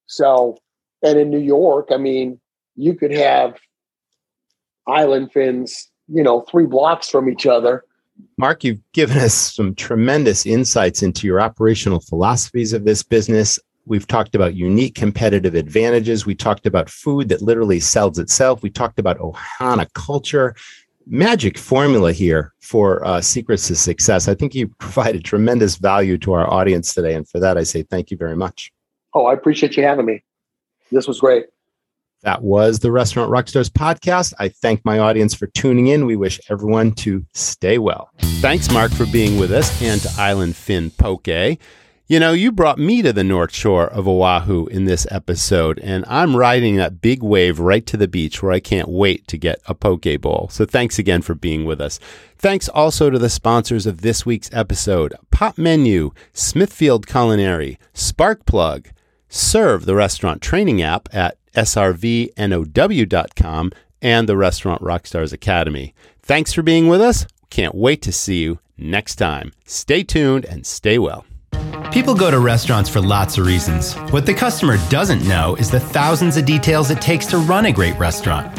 So, 0.07 0.57
and 1.01 1.19
in 1.19 1.29
New 1.29 1.39
York, 1.39 1.89
I 1.91 1.97
mean, 1.97 2.39
you 2.75 2.93
could 2.95 3.11
have 3.11 3.57
island 4.87 5.31
fins, 5.31 5.89
you 6.07 6.23
know, 6.23 6.41
three 6.41 6.65
blocks 6.65 7.09
from 7.09 7.29
each 7.29 7.45
other, 7.45 7.83
Mark, 8.37 8.63
you've 8.63 8.79
given 8.93 9.17
us 9.17 9.33
some 9.33 9.75
tremendous 9.75 10.45
insights 10.45 11.03
into 11.03 11.27
your 11.27 11.41
operational 11.41 11.99
philosophies 11.99 12.73
of 12.73 12.85
this 12.85 13.03
business. 13.03 13.59
We've 13.85 14.07
talked 14.07 14.33
about 14.33 14.55
unique 14.55 14.95
competitive 14.95 15.55
advantages. 15.55 16.25
We 16.25 16.35
talked 16.35 16.65
about 16.65 16.89
food 16.89 17.29
that 17.29 17.41
literally 17.41 17.79
sells 17.79 18.17
itself. 18.17 18.63
We 18.63 18.69
talked 18.69 18.99
about 18.99 19.19
Ohana 19.19 19.91
culture. 19.93 20.55
Magic 21.05 21.57
formula 21.57 22.13
here 22.13 22.53
for 22.61 23.05
uh, 23.05 23.19
secrets 23.19 23.67
to 23.67 23.75
success. 23.75 24.29
I 24.29 24.35
think 24.35 24.55
you 24.55 24.67
provided 24.79 25.25
tremendous 25.25 25.75
value 25.75 26.17
to 26.19 26.33
our 26.33 26.49
audience 26.51 26.93
today. 26.93 27.13
And 27.13 27.27
for 27.27 27.39
that, 27.39 27.57
I 27.57 27.63
say 27.63 27.83
thank 27.83 28.09
you 28.09 28.17
very 28.17 28.35
much. 28.35 28.71
Oh, 29.13 29.25
I 29.25 29.33
appreciate 29.33 29.77
you 29.77 29.83
having 29.83 30.05
me. 30.05 30.23
This 30.91 31.07
was 31.07 31.19
great. 31.19 31.45
That 32.23 32.41
was 32.41 32.79
the 32.79 32.91
Restaurant 32.91 33.29
Rockstars 33.29 33.69
podcast. 33.69 34.33
I 34.39 34.47
thank 34.47 34.85
my 34.85 34.97
audience 34.97 35.33
for 35.33 35.47
tuning 35.47 35.87
in. 35.87 36.05
We 36.05 36.15
wish 36.15 36.39
everyone 36.49 36.93
to 36.93 37.25
stay 37.33 37.77
well. 37.77 38.11
Thanks, 38.39 38.71
Mark, 38.71 38.91
for 38.91 39.05
being 39.07 39.37
with 39.37 39.51
us 39.51 39.81
and 39.81 39.99
to 40.01 40.09
Island 40.17 40.55
Fin 40.55 40.91
Poke. 40.91 41.57
You 42.07 42.19
know, 42.19 42.31
you 42.31 42.51
brought 42.51 42.79
me 42.79 43.01
to 43.01 43.11
the 43.11 43.23
North 43.25 43.53
Shore 43.53 43.87
of 43.87 44.07
Oahu 44.07 44.67
in 44.67 44.85
this 44.85 45.05
episode, 45.11 45.79
and 45.79 46.05
I'm 46.07 46.35
riding 46.35 46.77
that 46.77 47.01
big 47.01 47.23
wave 47.23 47.59
right 47.59 47.85
to 47.87 47.97
the 47.97 48.07
beach 48.07 48.41
where 48.41 48.51
I 48.51 48.61
can't 48.61 48.87
wait 48.87 49.27
to 49.27 49.37
get 49.37 49.61
a 49.67 49.75
poke 49.75 50.21
bowl. 50.21 50.47
So 50.49 50.65
thanks 50.65 50.97
again 50.97 51.21
for 51.21 51.33
being 51.33 51.65
with 51.65 51.81
us. 51.81 51.99
Thanks 52.37 52.69
also 52.69 53.09
to 53.09 53.19
the 53.19 53.29
sponsors 53.29 53.85
of 53.85 54.01
this 54.01 54.25
week's 54.25 54.49
episode 54.53 55.13
Popmenu, 55.31 56.15
Smithfield 56.33 57.07
Culinary, 57.07 57.79
Sparkplug, 57.93 58.87
Serve, 59.35 59.85
the 59.87 59.95
restaurant 59.95 60.43
training 60.43 60.83
app 60.83 61.09
at 61.11 61.37
srvnow.com, 61.55 62.41
and 63.99 64.29
the 64.29 64.37
Restaurant 64.37 64.79
Rockstars 64.83 65.33
Academy. 65.33 65.95
Thanks 66.21 66.53
for 66.53 66.61
being 66.61 66.87
with 66.87 67.01
us. 67.01 67.25
Can't 67.49 67.73
wait 67.73 68.03
to 68.03 68.11
see 68.11 68.43
you 68.43 68.59
next 68.77 69.15
time. 69.15 69.51
Stay 69.65 70.03
tuned 70.03 70.45
and 70.45 70.67
stay 70.67 70.99
well. 70.99 71.25
People 71.91 72.13
go 72.13 72.29
to 72.29 72.37
restaurants 72.37 72.91
for 72.91 73.01
lots 73.01 73.39
of 73.39 73.47
reasons. 73.47 73.95
What 74.11 74.27
the 74.27 74.35
customer 74.35 74.77
doesn't 74.89 75.27
know 75.27 75.55
is 75.55 75.71
the 75.71 75.79
thousands 75.79 76.37
of 76.37 76.45
details 76.45 76.91
it 76.91 77.01
takes 77.01 77.25
to 77.27 77.39
run 77.39 77.65
a 77.65 77.71
great 77.71 77.97
restaurant. 77.97 78.55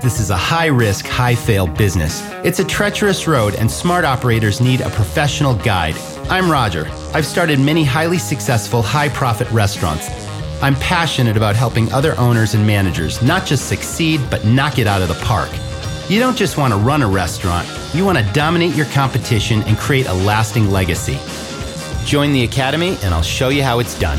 This 0.00 0.20
is 0.20 0.30
a 0.30 0.36
high 0.36 0.66
risk, 0.66 1.06
high 1.06 1.34
fail 1.34 1.66
business. 1.66 2.22
It's 2.44 2.60
a 2.60 2.64
treacherous 2.64 3.26
road, 3.26 3.56
and 3.56 3.68
smart 3.68 4.04
operators 4.04 4.60
need 4.60 4.80
a 4.80 4.90
professional 4.90 5.56
guide. 5.56 5.96
I'm 6.30 6.48
Roger. 6.48 6.88
I've 7.14 7.26
started 7.26 7.58
many 7.58 7.82
highly 7.82 8.18
successful, 8.18 8.80
high 8.80 9.08
profit 9.08 9.50
restaurants. 9.50 10.08
I'm 10.62 10.76
passionate 10.76 11.36
about 11.36 11.56
helping 11.56 11.92
other 11.92 12.16
owners 12.16 12.54
and 12.54 12.64
managers 12.64 13.20
not 13.22 13.44
just 13.44 13.68
succeed, 13.68 14.20
but 14.30 14.44
knock 14.44 14.78
it 14.78 14.86
out 14.86 15.02
of 15.02 15.08
the 15.08 15.20
park. 15.24 15.50
You 16.08 16.20
don't 16.20 16.36
just 16.36 16.56
want 16.58 16.72
to 16.72 16.78
run 16.78 17.02
a 17.02 17.08
restaurant, 17.08 17.68
you 17.92 18.04
want 18.04 18.18
to 18.18 18.32
dominate 18.32 18.76
your 18.76 18.86
competition 18.86 19.62
and 19.62 19.76
create 19.76 20.06
a 20.06 20.14
lasting 20.14 20.70
legacy. 20.70 21.18
Join 22.06 22.32
the 22.32 22.44
Academy, 22.44 22.96
and 23.02 23.12
I'll 23.12 23.22
show 23.22 23.48
you 23.48 23.64
how 23.64 23.80
it's 23.80 23.98
done. 23.98 24.18